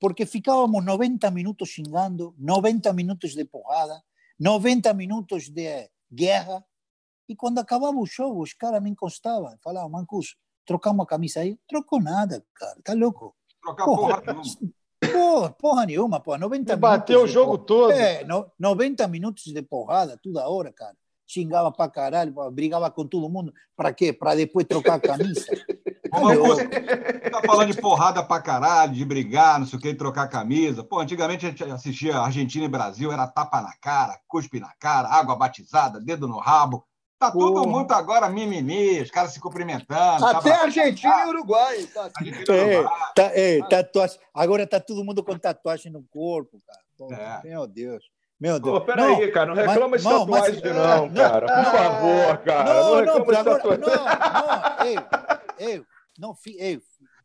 [0.00, 4.02] Porque ficávamos 90 minutos xingando, 90 minutos de porrada,
[4.38, 6.64] 90 minutos de guerra
[7.28, 11.58] e quando acabava o jogo, os caras me encostavam, falavam, Mancus, trocamos a camisa aí?
[11.68, 13.34] Trocou nada, cara, tá louco?
[13.62, 14.72] Trocar porra, porra nenhuma.
[15.12, 16.38] Porra, porra nenhuma, porra.
[16.38, 17.92] 90 Bateu o jogo todo.
[17.92, 20.96] É, no, 90 minutos de porrada, toda hora, cara.
[21.26, 23.52] Xingava pra caralho, brigava com todo mundo.
[23.76, 24.12] Pra quê?
[24.12, 25.44] Pra depois trocar a camisa.
[26.08, 26.68] Coisa,
[27.30, 30.84] tá falando de porrada pra caralho, de brigar, não sei o que, trocar a camisa.
[30.84, 35.08] Pô, antigamente a gente assistia Argentina e Brasil, era tapa na cara, cuspe na cara,
[35.08, 36.86] água batizada, dedo no rabo.
[37.18, 37.54] Tá Porra.
[37.54, 40.26] todo mundo agora mimimi, os caras se cumprimentando.
[40.26, 41.86] Até tá Argentina e Uruguai.
[41.86, 42.10] Tá,
[42.50, 42.82] é,
[43.14, 44.20] tá, é, tatuagem.
[44.34, 47.42] Agora tá todo mundo com tatuagem no corpo, cara.
[47.42, 47.48] é.
[47.48, 48.04] Meu Deus.
[48.38, 48.80] Meu Deus.
[48.80, 51.46] Pô, peraí, cara, não reclama mas, de tatuagem, não, não, não, cara.
[51.46, 52.64] Por favor, cara.
[52.64, 55.86] Não, não, não, não, agora, não, não, eu, eu,
[56.18, 56.82] não, eu,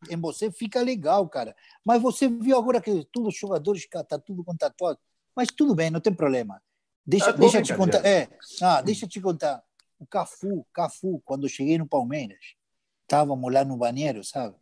[0.10, 1.54] em você fica legal, cara.
[1.84, 5.02] Mas você viu agora que todos os jogadores, cara, tá tudo com tatuagem.
[5.36, 6.62] Mas tudo bem, não tem problema.
[7.06, 8.06] Deixa, tá deixa eu te contar.
[8.06, 8.30] É,
[8.62, 9.62] ah, deixa eu te contar
[10.02, 12.56] o Cafu, Cafu, quando cheguei no Palmeiras,
[13.04, 14.56] estávamos lá no banheiro, sabe?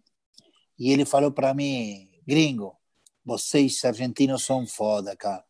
[0.77, 2.77] E ele falou para mim, gringo,
[3.23, 5.45] vocês argentinos são foda, cara.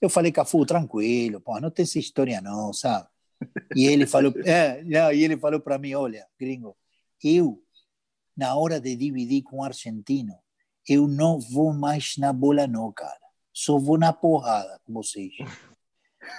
[0.00, 3.08] Eu falei, Cafu, tranquilo, pô, não tem essa história não, sabe?
[3.74, 6.76] E ele falou, é, não, e ele falou para mim, olha, gringo,
[7.24, 7.60] eu
[8.36, 10.38] na hora de dividir com o argentino,
[10.88, 13.18] eu não vou mais na bola não, cara.
[13.52, 15.32] Só vou na porrada com vocês.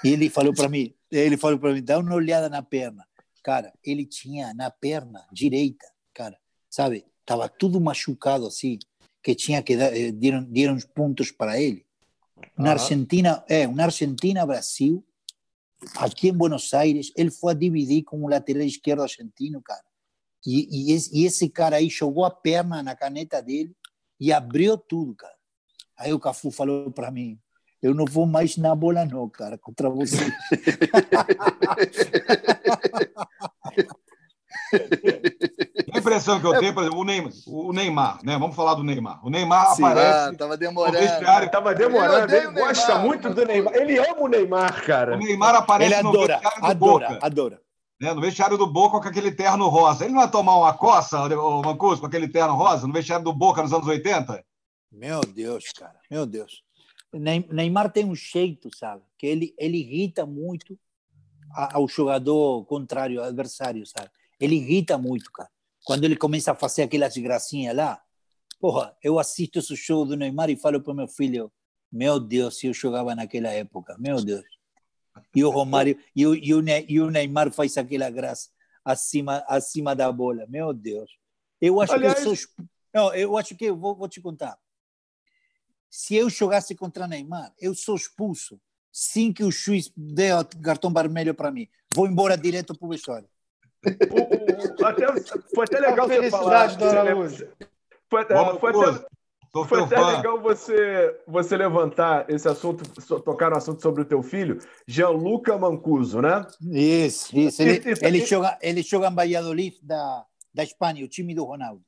[0.03, 3.05] E ele falou para mim, ele falou para mim, dá uma olhada na perna.
[3.43, 6.37] Cara, ele tinha na perna direita, cara,
[6.69, 7.05] sabe?
[7.25, 8.77] Tava tudo machucado assim,
[9.23, 11.85] que tinha que dar, eh, deram, deram pontos para ele.
[12.57, 15.05] Na Argentina, é, na Argentina, Brasil,
[15.97, 19.83] aqui em Buenos Aires, ele foi a dividir com o lateral esquerdo argentino, cara.
[20.45, 23.75] E, e, esse, e esse cara aí jogou a perna na caneta dele
[24.19, 25.35] e abriu tudo, cara.
[25.97, 27.39] Aí o Cafu falou para mim,
[27.81, 30.17] eu não vou mais na bola não, cara, contra você.
[35.93, 38.37] A impressão que eu tenho, por exemplo, o Neymar, o Neymar, né?
[38.37, 39.25] Vamos falar do Neymar.
[39.25, 40.29] O Neymar Sim, aparece.
[40.29, 40.97] Ah, tava demorando.
[40.97, 42.33] Vestiário, tava demorando.
[42.33, 43.75] Ele gosta muito do Neymar.
[43.75, 45.15] Ele ama o Neymar, cara.
[45.15, 47.25] O Neymar aparece Ele adora, no vestiário do adora, Boca.
[47.25, 47.61] Adora.
[47.99, 48.13] Né?
[48.13, 50.05] No vestiário do Boca com aquele terno rosa.
[50.05, 53.33] Ele não vai tomar uma coça, o Mancuso, com aquele terno rosa, no vestiário do
[53.33, 54.43] Boca nos anos 80?
[54.91, 55.99] Meu Deus, cara.
[56.09, 56.63] Meu Deus.
[57.13, 59.03] Neymar tem um jeito, sabe?
[59.17, 60.79] Que ele, ele irrita muito
[61.53, 64.09] ao jogador contrário, adversário, sabe?
[64.39, 65.49] Ele irrita muito, cara.
[65.83, 68.01] Quando ele começa a fazer aquelas gracinhas lá,
[68.59, 71.51] porra, eu assisto esse show do Neymar e falo para meu filho,
[71.91, 74.45] meu Deus, se eu jogava naquela época, meu Deus.
[75.35, 78.49] E o Romário, e o, e o, e o Neymar faz aquela graça
[78.85, 81.11] acima, acima da bola, meu Deus.
[81.59, 82.21] Eu acho Aliás...
[82.21, 82.47] que eu sou...
[82.93, 84.57] Não, eu acho que, vou, vou te contar,
[85.91, 88.57] se eu jogasse contra Neymar, eu sou expulso
[88.93, 91.67] sem que o juiz dê o cartão vermelho para mim.
[91.93, 93.27] Vou embora direto para o vestiário.
[95.53, 96.69] foi até legal você falar.
[98.09, 99.05] Foi, até, foi até,
[99.67, 102.83] foi até legal você, você levantar esse assunto,
[103.21, 106.45] tocar no assunto sobre o teu filho, Gianluca Mancuso, né?
[106.61, 107.61] Isso, isso.
[107.61, 111.83] Ele, ele, joga, ele joga em Valladolid da, da Espanha, o time do Ronaldo.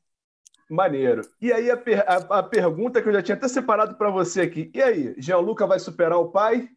[0.70, 1.22] Maneiro.
[1.42, 4.42] E aí a, per a, a pergunta que eu já tinha até separado para você
[4.42, 4.72] aqui.
[4.74, 6.70] E aí, Gianluca vai superar o pai?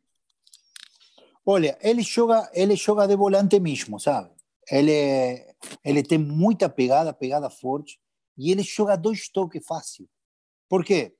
[1.45, 4.31] Olha, ele joga, ele joga de volante mesmo, sabe?
[4.69, 5.47] Ele,
[5.85, 8.01] ele tem muita pegada, pegada forte,
[8.37, 10.09] e ele joga dois toques fácil.
[10.69, 11.15] Por quê?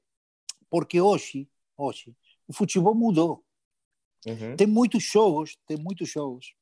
[0.69, 2.15] Porque hoje, hoje
[2.49, 3.45] o futebol mudou.
[4.27, 4.57] Uhum.
[4.57, 6.55] Tem muitos jogos, tem muitos jogos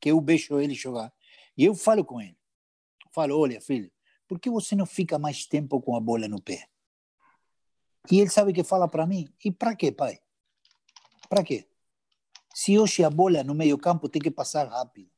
[0.00, 1.12] que eu vejo ele jogar,
[1.56, 2.36] e eu falo com ele.
[3.12, 3.90] Falo, olha, filho,
[4.30, 6.68] por que você não fica mais tempo com a bola no pé?
[8.08, 10.20] E ele sabe que fala para mim, e para quê, pai?
[11.28, 11.66] Para quê?
[12.54, 15.10] Se hoje a bola no meio campo tem que passar rápido.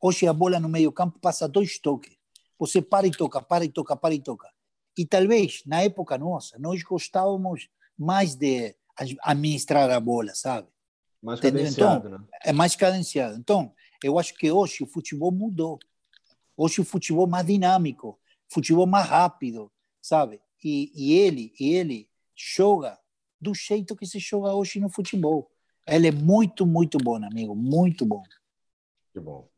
[0.00, 2.16] Hoje a bola no meio campo passa dois toques.
[2.58, 4.52] Você para e toca, para e toca, para e toca.
[4.98, 8.74] E talvez, na época nossa, nós gostávamos mais de
[9.22, 10.66] administrar a bola, sabe?
[11.22, 12.26] Mais cadenciado, então, né?
[12.42, 13.38] É mais cadenciado.
[13.38, 15.78] Então, eu acho que hoje o futebol mudou.
[16.56, 18.18] Hoje o futebol é mais dinâmico
[18.54, 19.70] futebol mais rápido,
[20.00, 20.40] sabe?
[20.62, 22.98] E, e ele, ele joga
[23.40, 25.50] do jeito que se joga hoje no futebol.
[25.86, 28.22] Ele é muito, muito bom, amigo, muito bom.
[29.12, 29.48] Que bom.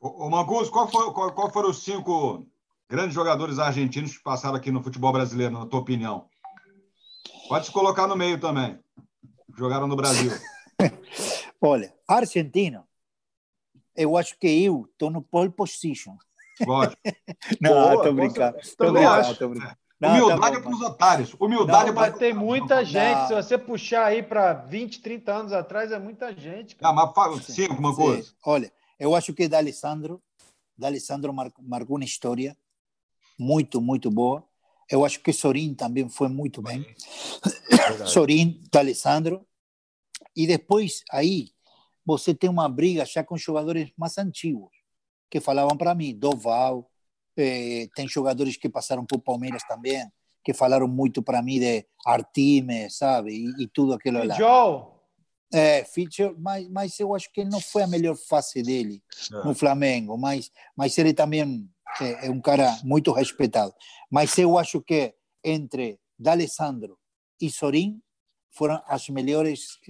[0.00, 2.46] O, o Mangus, qual, foi, qual, qual foram os cinco
[2.88, 6.28] grandes jogadores argentinos que passaram aqui no futebol brasileiro, na tua opinião?
[7.48, 8.78] Pode se colocar no meio também.
[9.56, 10.30] Jogaram no Brasil.
[11.60, 12.86] Olha, argentino,
[13.94, 16.16] eu acho que eu estou no pole position.
[16.66, 16.96] Lógico.
[17.60, 18.58] não, Boa, tô brincando.
[18.76, 19.76] Tô brincando, tô brincando.
[20.00, 21.34] Não, Humildade tá é para os otários.
[21.38, 23.18] Humildade não, é para tem muita gente.
[23.18, 23.28] Não.
[23.28, 26.76] Se você puxar aí para 20, 30 anos atrás, é muita gente.
[26.76, 26.94] Cara.
[26.94, 28.32] Não, mas fala cinco, uma coisa.
[28.44, 30.22] Olha, eu acho que D'Alessandro,
[30.76, 32.56] D'Alessandro marcou uma história
[33.38, 34.44] muito, muito boa.
[34.90, 36.84] Eu acho que Sorin também foi muito bem.
[37.74, 39.46] É Sorin, D'Alessandro.
[40.34, 41.48] E depois, aí,
[42.06, 44.70] você tem uma briga já com jogadores mais antigos
[45.34, 46.88] que falavam para mim, Doval,
[47.36, 50.06] eh, tem jogadores que passaram por Palmeiras também,
[50.44, 53.32] que falaram muito para mim de Artime, sabe?
[53.32, 54.36] E, e tudo aquilo lá.
[54.36, 54.94] Joel.
[55.52, 59.02] É, Fitcher, mas, mas eu acho que não foi a melhor fase dele
[59.32, 59.44] é.
[59.44, 61.68] no Flamengo, mas, mas ele também
[62.00, 63.74] é, é, um cara muito respeitado.
[64.08, 66.96] Mas eu acho que entre D'Alessandro
[67.40, 68.00] e Sorin
[68.52, 69.80] foram as melhores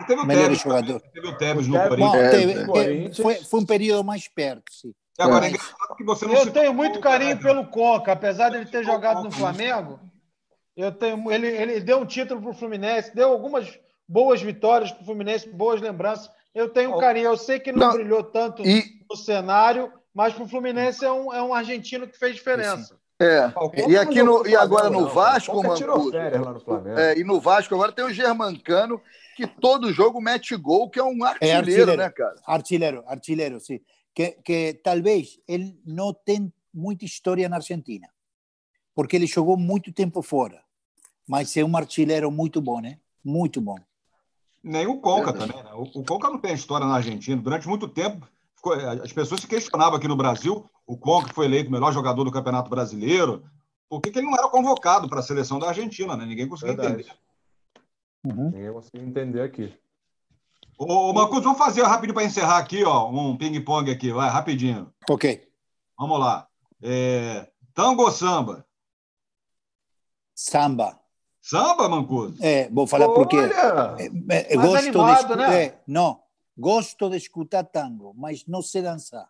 [0.00, 1.02] é, teve melhores jogadores.
[1.12, 1.78] Teve o Tevez no
[2.66, 3.16] Corinthians.
[3.16, 4.92] foi, foi um período mais perto, sim.
[5.18, 8.66] Agora, é engraçado que você não Eu tenho muito carinho pelo Coca, apesar de ele
[8.66, 10.00] ter jogado no Flamengo.
[10.76, 15.02] Eu tenho, ele, ele deu um título para o Fluminense, deu algumas boas vitórias para
[15.02, 16.28] o Fluminense, boas lembranças.
[16.52, 17.26] Eu tenho um carinho.
[17.26, 19.04] Eu sei que não, não brilhou tanto e...
[19.08, 22.96] no cenário, mas para o Fluminense é um, é um argentino que fez diferença.
[23.20, 23.52] É.
[23.88, 26.12] E aqui no, e agora no Vasco, Mancuso,
[26.96, 29.00] é, e no Vasco agora tem o Germancano
[29.34, 32.34] que todo jogo mete gol, que é um artilheiro, é artilheiro né, cara?
[32.46, 33.80] Artilheiro, artilheiro, sim.
[34.14, 38.08] Que, que talvez ele não tem muita história na Argentina,
[38.94, 40.62] porque ele jogou muito tempo fora.
[41.26, 42.98] Mas é um artilheiro muito bom, né?
[43.24, 43.78] Muito bom.
[44.62, 45.70] Nem o Conca também, né?
[45.74, 47.40] O, o Conca não tem história na Argentina.
[47.40, 50.68] Durante muito tempo, ficou, as pessoas se questionavam aqui no Brasil.
[50.86, 53.44] O Conca foi eleito o melhor jogador do Campeonato Brasileiro.
[53.88, 56.26] Por que, que ele não era convocado para a seleção da Argentina, né?
[56.26, 57.02] Ninguém conseguia Verdade.
[57.02, 57.23] entender.
[58.24, 58.50] Uhum.
[58.50, 59.78] Ninguém conseguiu entender aqui.
[60.78, 64.92] Ô, Marcos, vamos fazer rapidinho para encerrar aqui, ó, um ping-pong aqui, vai, rapidinho.
[65.08, 65.48] Ok.
[65.98, 66.48] Vamos lá.
[66.82, 67.48] É...
[67.72, 68.66] Tango ou samba?
[70.34, 70.98] Samba.
[71.40, 72.42] Samba, Mancuso?
[72.42, 73.14] É, vou falar Olha!
[73.14, 75.64] porque é, é, gosto animado, de né?
[75.64, 76.20] É, não,
[76.56, 79.28] gosto de escutar tango, mas não sei dançar.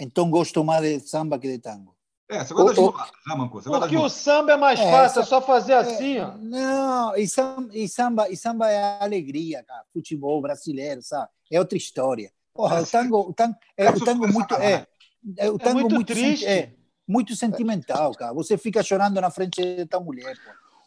[0.00, 1.94] Então gosto mais de samba que de tango.
[2.30, 3.70] É, você gosta o, de mulatas, né, Mancuso?
[3.70, 6.32] Porque o samba é mais é, fácil, é só fazer assim, ó.
[6.38, 9.82] Não, e samba, e, samba, e samba é alegria, cara.
[9.92, 11.28] Futebol brasileiro, sabe?
[11.50, 12.30] É outra história.
[12.54, 14.54] Porra, o tango, o tango, é, o tango muito...
[14.54, 14.86] É,
[15.36, 16.46] é, o tango muito, muito triste.
[16.46, 16.72] É,
[17.06, 18.32] muito sentimental, cara.
[18.32, 20.36] Você fica chorando na frente da mulher,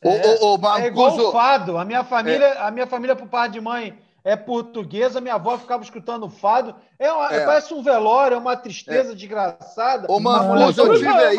[0.01, 0.09] pô.
[0.09, 1.77] É, o, o, o é igual o fado.
[1.77, 2.57] A minha família, é.
[2.61, 6.75] a minha família por parte de mãe é portuguesa, minha avó ficava escutando fado.
[6.97, 7.45] É, uma, é.
[7.45, 9.15] Parece um velório, é uma tristeza é.
[9.15, 10.07] desgraçada.
[10.09, 11.37] Ô, Marcos, eu tive aí.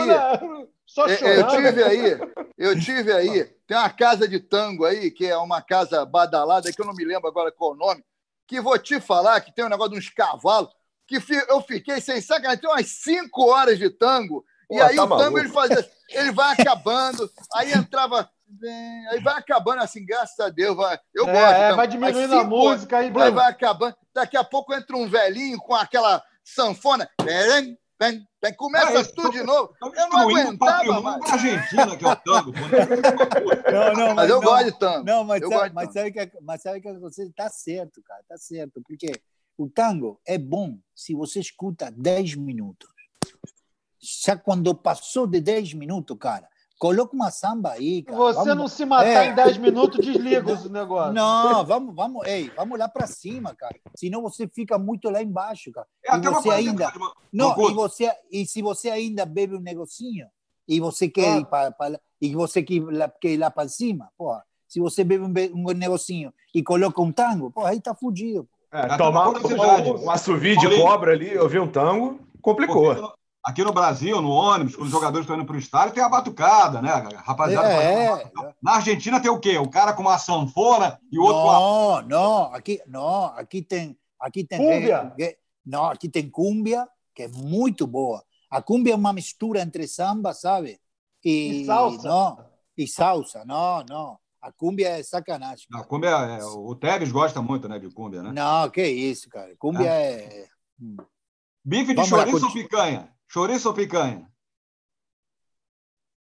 [0.87, 1.41] Só chorando.
[1.41, 2.19] Eu tive aí,
[2.59, 3.45] eu tive aí.
[3.67, 7.05] Tem uma casa de tango aí, que é uma casa badalada, que eu não me
[7.05, 8.05] lembro agora qual o nome,
[8.47, 10.71] que vou te falar que tem um negócio de uns cavalos,
[11.07, 15.05] que eu fiquei sem sacanagem, tem umas cinco horas de tango, Pô, e aí tá
[15.05, 19.09] o tango ele fazia, ele vai acabando, aí entrava vem.
[19.09, 20.77] Aí vai acabando assim, graças a Deus.
[20.77, 21.55] Vai, eu é, gosto.
[21.55, 22.99] É, então, vai diminuindo a música.
[22.99, 23.97] Aí vai, vai acabando.
[24.15, 27.09] Daqui a pouco entra um velhinho com aquela sanfona.
[27.23, 29.75] Vem, vem, vem, começa ah, tudo de novo.
[29.83, 31.33] Eu não aguentava mais.
[31.33, 32.53] Argentina, que é o tango.
[33.73, 35.05] não, não, mas, mas eu não, gosto de tango.
[35.05, 38.21] Não, mas, sabe, mas, sabe que, mas sabe que você está certo, cara.
[38.21, 38.81] Está certo.
[38.87, 39.13] Porque
[39.57, 42.89] o tango é bom se você escuta 10 minutos.
[43.99, 46.47] Já quando passou de 10 minutos, cara,
[46.79, 48.19] Coloca uma samba aí, cara.
[48.19, 48.57] Você vamos...
[48.57, 49.29] não se matar é.
[49.29, 51.13] em 10 minutos, desliga esse negócio.
[51.13, 53.75] Não, vamos, vamos, ei, vamos lá para cima, cara.
[53.97, 55.87] Senão você fica muito lá embaixo, cara.
[56.05, 56.93] É, e você ainda.
[57.33, 60.27] Não, e, você, e se você ainda bebe um negocinho
[60.67, 61.39] e você quer ah.
[61.39, 62.01] ir para.
[62.21, 62.81] E você quer,
[63.21, 64.43] quer ir lá para cima, porra.
[64.67, 68.49] Se você bebe um, um negocinho e coloca um tango, porra, aí tá fudido.
[68.73, 73.15] É, tomar um, um assovio de cobra ali, ouvir um tango, complicou.
[73.45, 76.09] Aqui no Brasil, no ônibus, quando os jogadores estão indo para o estádio, tem a
[76.09, 76.91] batucada, né?
[77.17, 77.69] Rapaziada.
[77.69, 78.31] É,
[78.63, 79.59] Na Argentina tem o quê?
[79.59, 82.03] O cara com uma sanfona e o outro não, com a...
[82.03, 83.99] Não, aqui, não, aqui tem.
[84.19, 85.15] Aqui tem cúmbia.
[85.65, 88.25] Não, aqui tem cúmbia, que é muito boa.
[88.51, 90.81] A cúmbia é uma mistura entre samba, sabe?
[91.23, 92.09] E, e salsa.
[92.09, 92.45] Não,
[92.79, 94.19] e salsa, não, não.
[94.41, 95.67] A cúmbia é sacanagem.
[95.75, 98.33] A cúmbia, é, o Tevez gosta muito, né, de cúmbia, né?
[98.33, 99.55] Não, que isso, cara.
[99.59, 100.13] Cúmbia é.
[100.13, 100.49] é...
[100.81, 100.97] Hum.
[101.63, 103.14] Bife de Vamos chouriço ou picanha?
[103.35, 104.31] Chouriço ou picanha?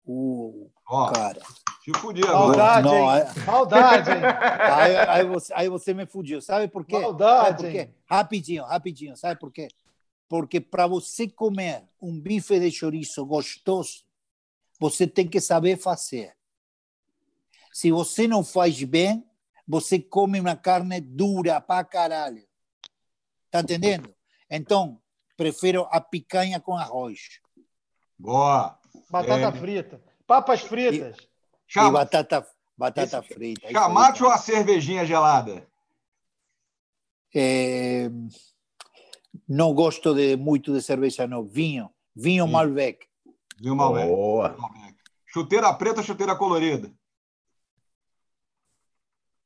[0.03, 1.39] O Ó, cara.
[1.83, 2.57] Te fudi agora.
[2.57, 3.21] Maldade, não, hein?
[3.21, 3.39] É...
[3.45, 4.09] Maldade?
[4.73, 6.41] Aí, aí, você, aí você me fudiu.
[6.41, 6.97] Sabe por quê?
[6.97, 7.89] Maldade, Sabe por quê?
[8.09, 9.15] Rapidinho, rapidinho.
[9.15, 9.67] Sabe por quê?
[10.27, 14.03] Porque para você comer um bife de chouriço gostoso,
[14.79, 16.35] você tem que saber fazer.
[17.71, 19.23] Se você não faz bem,
[19.67, 22.43] você come uma carne dura pra caralho.
[23.51, 24.11] Tá entendendo?
[24.49, 24.99] Então,
[25.43, 27.41] Prefiro a picanha com arroz.
[28.17, 28.79] Boa.
[29.09, 29.51] Batata é...
[29.51, 30.01] frita.
[30.25, 31.17] Papas fritas.
[31.17, 31.27] E,
[31.67, 31.89] Chama...
[31.89, 32.47] e batata,
[32.77, 33.33] batata Esse...
[33.33, 33.69] frita.
[33.69, 35.67] Chamate ou a cervejinha gelada?
[37.35, 38.09] É...
[39.45, 41.43] Não gosto de, muito de cerveja, não.
[41.43, 41.89] Vinho.
[42.15, 42.51] Vinho Sim.
[42.53, 43.05] Malbec.
[43.59, 44.07] Vinho Malbec.
[44.07, 44.55] Boa.
[45.25, 46.89] Chuteira preta ou chuteira colorida?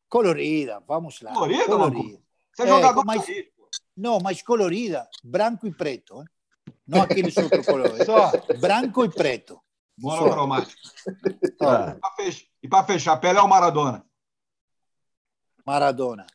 [0.07, 1.33] Colorida, vamos lá.
[1.33, 2.21] Colorida, colorida.
[2.53, 3.25] Você é, é jogador mas,
[3.97, 6.21] No, mais colorida, branco e preto.
[6.21, 6.25] ¿eh?
[6.85, 8.05] No aqueles outros colores.
[8.05, 9.61] Só branco e preto.
[9.97, 10.79] Monocromático.
[11.59, 11.97] Ah.
[12.61, 14.05] E para fechar, Pelé ou Maradona?
[15.65, 16.27] Maradona.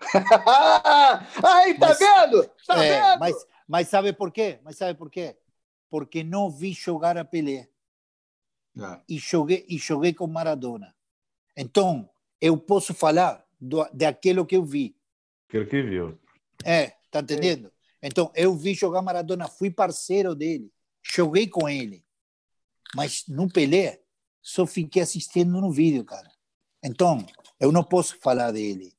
[1.44, 2.50] Aí, tá mas, vendo?
[2.66, 3.20] Tá é, vendo?
[3.20, 4.58] Mas, mas sabe por quê?
[4.64, 5.36] Mas sabe por quê?
[5.90, 7.68] Porque não vi jogar a Pelé.
[8.76, 9.00] É.
[9.08, 10.94] E, joguei, e joguei com Maradona.
[11.56, 12.08] Então,
[12.40, 14.96] eu posso falar do, daquilo que eu vi.
[15.48, 16.18] Aquilo que viu.
[16.62, 17.72] É, tá entendendo?
[18.02, 20.70] Então, eu vi jogar Maradona, fui parceiro dele,
[21.02, 22.04] joguei com ele.
[22.94, 24.00] Mas no Pelé,
[24.42, 26.30] só fiquei assistindo no vídeo, cara.
[26.82, 27.24] Então,
[27.58, 28.92] eu não posso falar dele.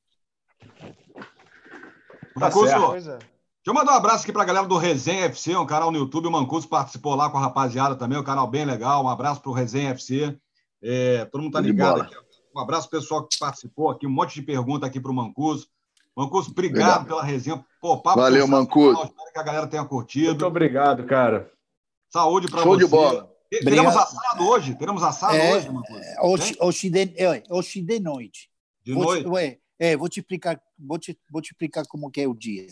[2.40, 3.20] Tá Deixa
[3.66, 6.28] eu mandar um abraço aqui para a galera do Resenha FC, um canal no YouTube.
[6.28, 9.04] O Mancuso participou lá com a rapaziada também, um canal bem legal.
[9.04, 10.38] Um abraço para o Resenha FC.
[10.82, 12.16] É, todo mundo tá ligado aqui.
[12.56, 15.68] Um abraço pessoal que participou aqui, um monte de pergunta aqui para o Mancuso.
[16.16, 17.64] Mancuso, obrigado pela resenha.
[17.82, 19.04] Pô, papo Valeu, Mancuso.
[19.04, 20.28] Espero que a galera tenha curtido.
[20.28, 21.52] Muito obrigado, cara.
[22.10, 22.68] Saúde para você.
[22.68, 23.36] Show de bola.
[23.50, 24.76] Teremos assado hoje?
[24.76, 25.70] Teremos assado é, hoje,
[26.22, 27.14] hoje, hoje, de,
[27.50, 28.50] hoje de noite.
[28.84, 29.30] De vou noite?
[29.30, 32.68] Te, é, vou te explicar, vou te, vou te explicar como que é o dia.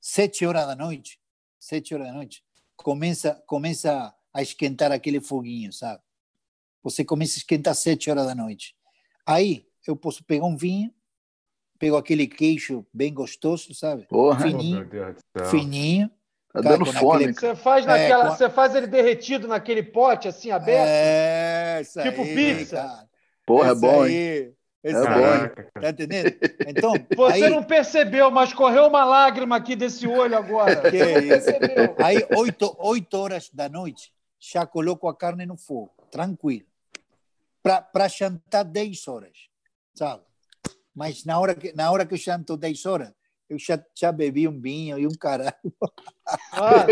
[0.00, 1.20] Sete horas da noite,
[1.58, 2.42] sete horas da noite,
[2.76, 6.02] começa, começa a esquentar aquele foguinho, sabe?
[6.82, 8.74] Você começa a esquentar sete horas da noite.
[9.26, 10.92] Aí eu posso pegar um vinho,
[11.80, 14.06] pego aquele queijo bem gostoso, sabe?
[14.06, 14.86] Porra, fininho,
[15.50, 16.10] fininho.
[16.52, 17.26] Tá dando fome.
[17.26, 17.32] Naquele...
[17.32, 20.88] Você faz naquela, é, você faz ele derretido naquele pote assim aberto?
[20.88, 22.76] É, tipo aí, pizza.
[22.76, 23.08] Cara.
[23.46, 24.14] Porra, é bom, aí.
[24.14, 24.54] hein?
[24.82, 25.80] Esse é bom.
[25.80, 26.36] Tá entendendo?
[26.66, 27.50] Então, você aí...
[27.50, 30.82] não percebeu, mas correu uma lágrima aqui desse olho agora.
[30.90, 31.48] Que isso?
[31.98, 36.66] Aí, oito, oito horas da noite, já coloco a carne no fogo, tranquilo.
[37.62, 39.48] Para jantar 10 horas,
[39.94, 40.24] sabe?
[40.94, 43.12] Mas na hora que, na hora que eu janto 10 horas,
[43.48, 45.52] eu já, já bebi um vinho e um caralho.
[46.52, 46.86] Ah,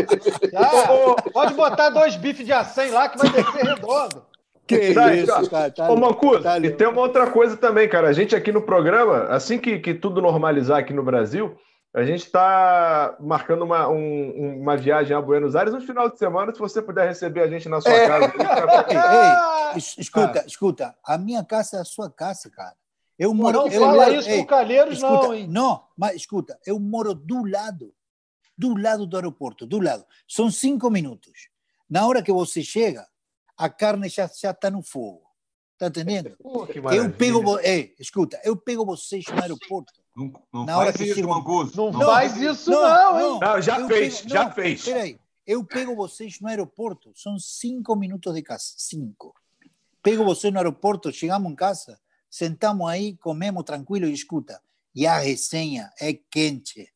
[0.53, 4.27] já, pode botar dois bifes de acém lá que vai descer redondo.
[4.67, 5.71] Que tá, isso, cara.
[5.71, 8.09] Tá, Ô, Mancuso, tá e tem uma outra coisa também, cara.
[8.09, 11.57] A gente aqui no programa, assim que, que tudo normalizar aqui no Brasil,
[11.95, 16.53] a gente está marcando uma, um, uma viagem a Buenos Aires no final de semana.
[16.53, 18.07] Se você puder receber a gente na sua é.
[18.07, 18.33] casa.
[18.91, 20.47] ei, ei, escuta, ah.
[20.47, 20.95] escuta.
[21.05, 22.75] A minha casa é a sua casa, cara.
[23.19, 23.59] Eu moro.
[23.59, 25.47] Não eu fala moro, isso ei, pro Calheiros, escuta, não, hein?
[25.49, 27.93] Não, mas escuta, eu moro do lado,
[28.57, 30.07] do lado do aeroporto, do lado.
[30.29, 31.49] São cinco minutos.
[31.91, 33.07] Na hora que você chega,
[33.57, 35.23] a carne já está no fogo.
[35.73, 36.37] Está entendendo?
[36.43, 39.93] Oh, eu pego, é, escuta, eu pego vocês no aeroporto.
[40.17, 41.29] Não, não na hora que isso, chego...
[41.75, 43.41] Não, não, faz isso, não, não, hein?
[43.41, 44.85] Não, já eu fez, pego, já fez.
[44.85, 49.35] Peraí, eu pego vocês no aeroporto, são cinco minutos de casa, cinco.
[50.03, 51.99] Pego vocês no aeroporto, chegamos em casa,
[52.31, 54.61] sentamos aí, comemos tranquilo e escuta.
[54.95, 56.89] E a resenha é quente.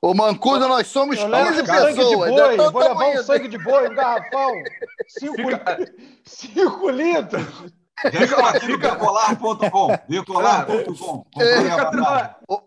[0.00, 1.94] Ô, Mancuda, nós somos 15 pessoas.
[1.94, 4.52] De boi, vou levar um sangue de boi, um garrafão.
[6.24, 7.72] Cinco, litros.
[8.12, 9.98] Fica aqui no bicolar.com.
[10.08, 11.26] Bicolar.com.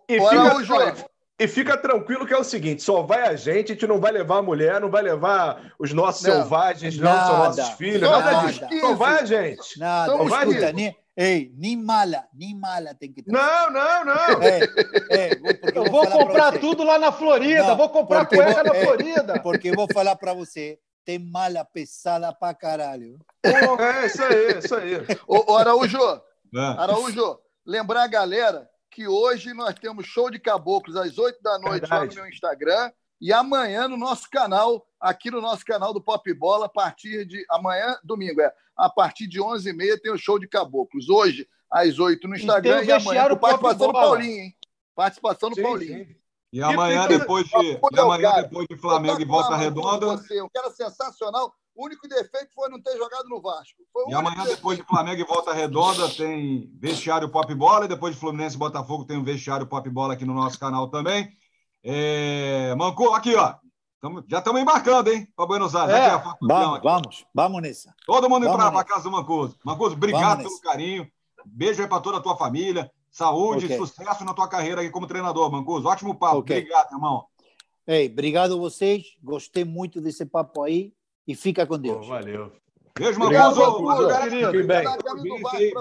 [0.10, 1.11] E fica,
[1.41, 4.11] e fica tranquilo que é o seguinte: só vai a gente, a gente não vai
[4.11, 8.02] levar a mulher, não vai levar os nossos não, selvagens, não, nada, são nossos filhos,
[8.02, 8.80] nada, nada disso.
[8.80, 9.80] Só vai a gente.
[9.80, 13.31] Nada, escuta, nem, Ei, nem mala, nem mala tem que ter.
[13.31, 14.41] Não, não, não.
[14.41, 14.59] É,
[15.09, 15.31] é,
[15.75, 18.85] eu vou, vou comprar tudo lá na Florida, não, vou comprar cueca vou, na é,
[18.85, 19.41] Florida.
[19.41, 23.19] Porque eu vou falar para você, tem mala pesada pra caralho.
[23.43, 24.95] É, isso aí, isso aí.
[25.27, 25.99] Ô, ô Araújo,
[26.55, 26.59] é.
[26.77, 31.81] Araújo, lembrar a galera que hoje nós temos show de caboclos às 8 da noite
[31.81, 31.93] Verdade.
[31.93, 32.91] lá no meu Instagram
[33.22, 37.45] e amanhã no nosso canal, aqui no nosso canal do Pop Bola, a partir de
[37.52, 41.07] amanhã, domingo, é, a partir de 11h30 tem o show de caboclos.
[41.07, 44.56] Hoje, às 8 no Instagram e, e amanhã com participação do Paulinho, hein?
[44.95, 46.06] Participação do sim, Paulinho.
[46.06, 46.15] Sim.
[46.52, 50.07] E amanhã, depois de, e amanhã, depois de Flamengo e Volta Redonda.
[50.07, 51.53] Você, um cara sensacional.
[51.73, 53.81] O único defeito foi não ter jogado no Vasco.
[54.10, 57.85] e amanhã, depois de Flamengo e Volta Redonda, tem vestiário Pop Bola.
[57.85, 60.60] E depois de Fluminense e Botafogo, tem o um vestiário Pop Bola aqui no nosso
[60.60, 61.31] canal também.
[61.83, 62.73] É...
[62.75, 63.55] Mancou, aqui, ó.
[64.01, 65.95] Tamo, já estamos embarcando, hein, para Buenos Aires.
[65.95, 67.93] É, aqui, vamos, vamos, vamos nessa.
[68.03, 69.55] Todo mundo indo para a casa do Mancuso.
[69.63, 71.07] Mancuso, obrigado vamos pelo carinho.
[71.45, 72.91] Beijo aí para toda a tua família.
[73.11, 73.77] Saúde okay.
[73.77, 75.87] e sucesso na tua carreira aí como treinador, Mancuso.
[75.87, 76.37] Ótimo papo.
[76.37, 76.57] Okay.
[76.57, 77.25] Obrigado, irmão.
[77.85, 79.15] Ei, obrigado a vocês.
[79.21, 80.93] Gostei muito desse papo aí
[81.27, 82.07] e fica com Deus.
[82.07, 82.51] Oh, valeu.
[82.97, 83.83] Beijo, Mancuso.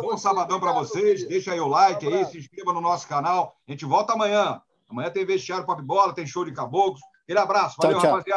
[0.03, 1.27] Bom sabadão para vocês.
[1.27, 3.57] Deixa aí o like aí, se inscreva no nosso canal.
[3.67, 4.61] A gente volta amanhã.
[4.91, 7.01] Amanhã tem vestiário Pop Bola, tem show de caboclos.
[7.23, 7.77] Aquele abraço.
[7.81, 8.11] Valeu, tchau, tchau.
[8.11, 8.25] rapaziada.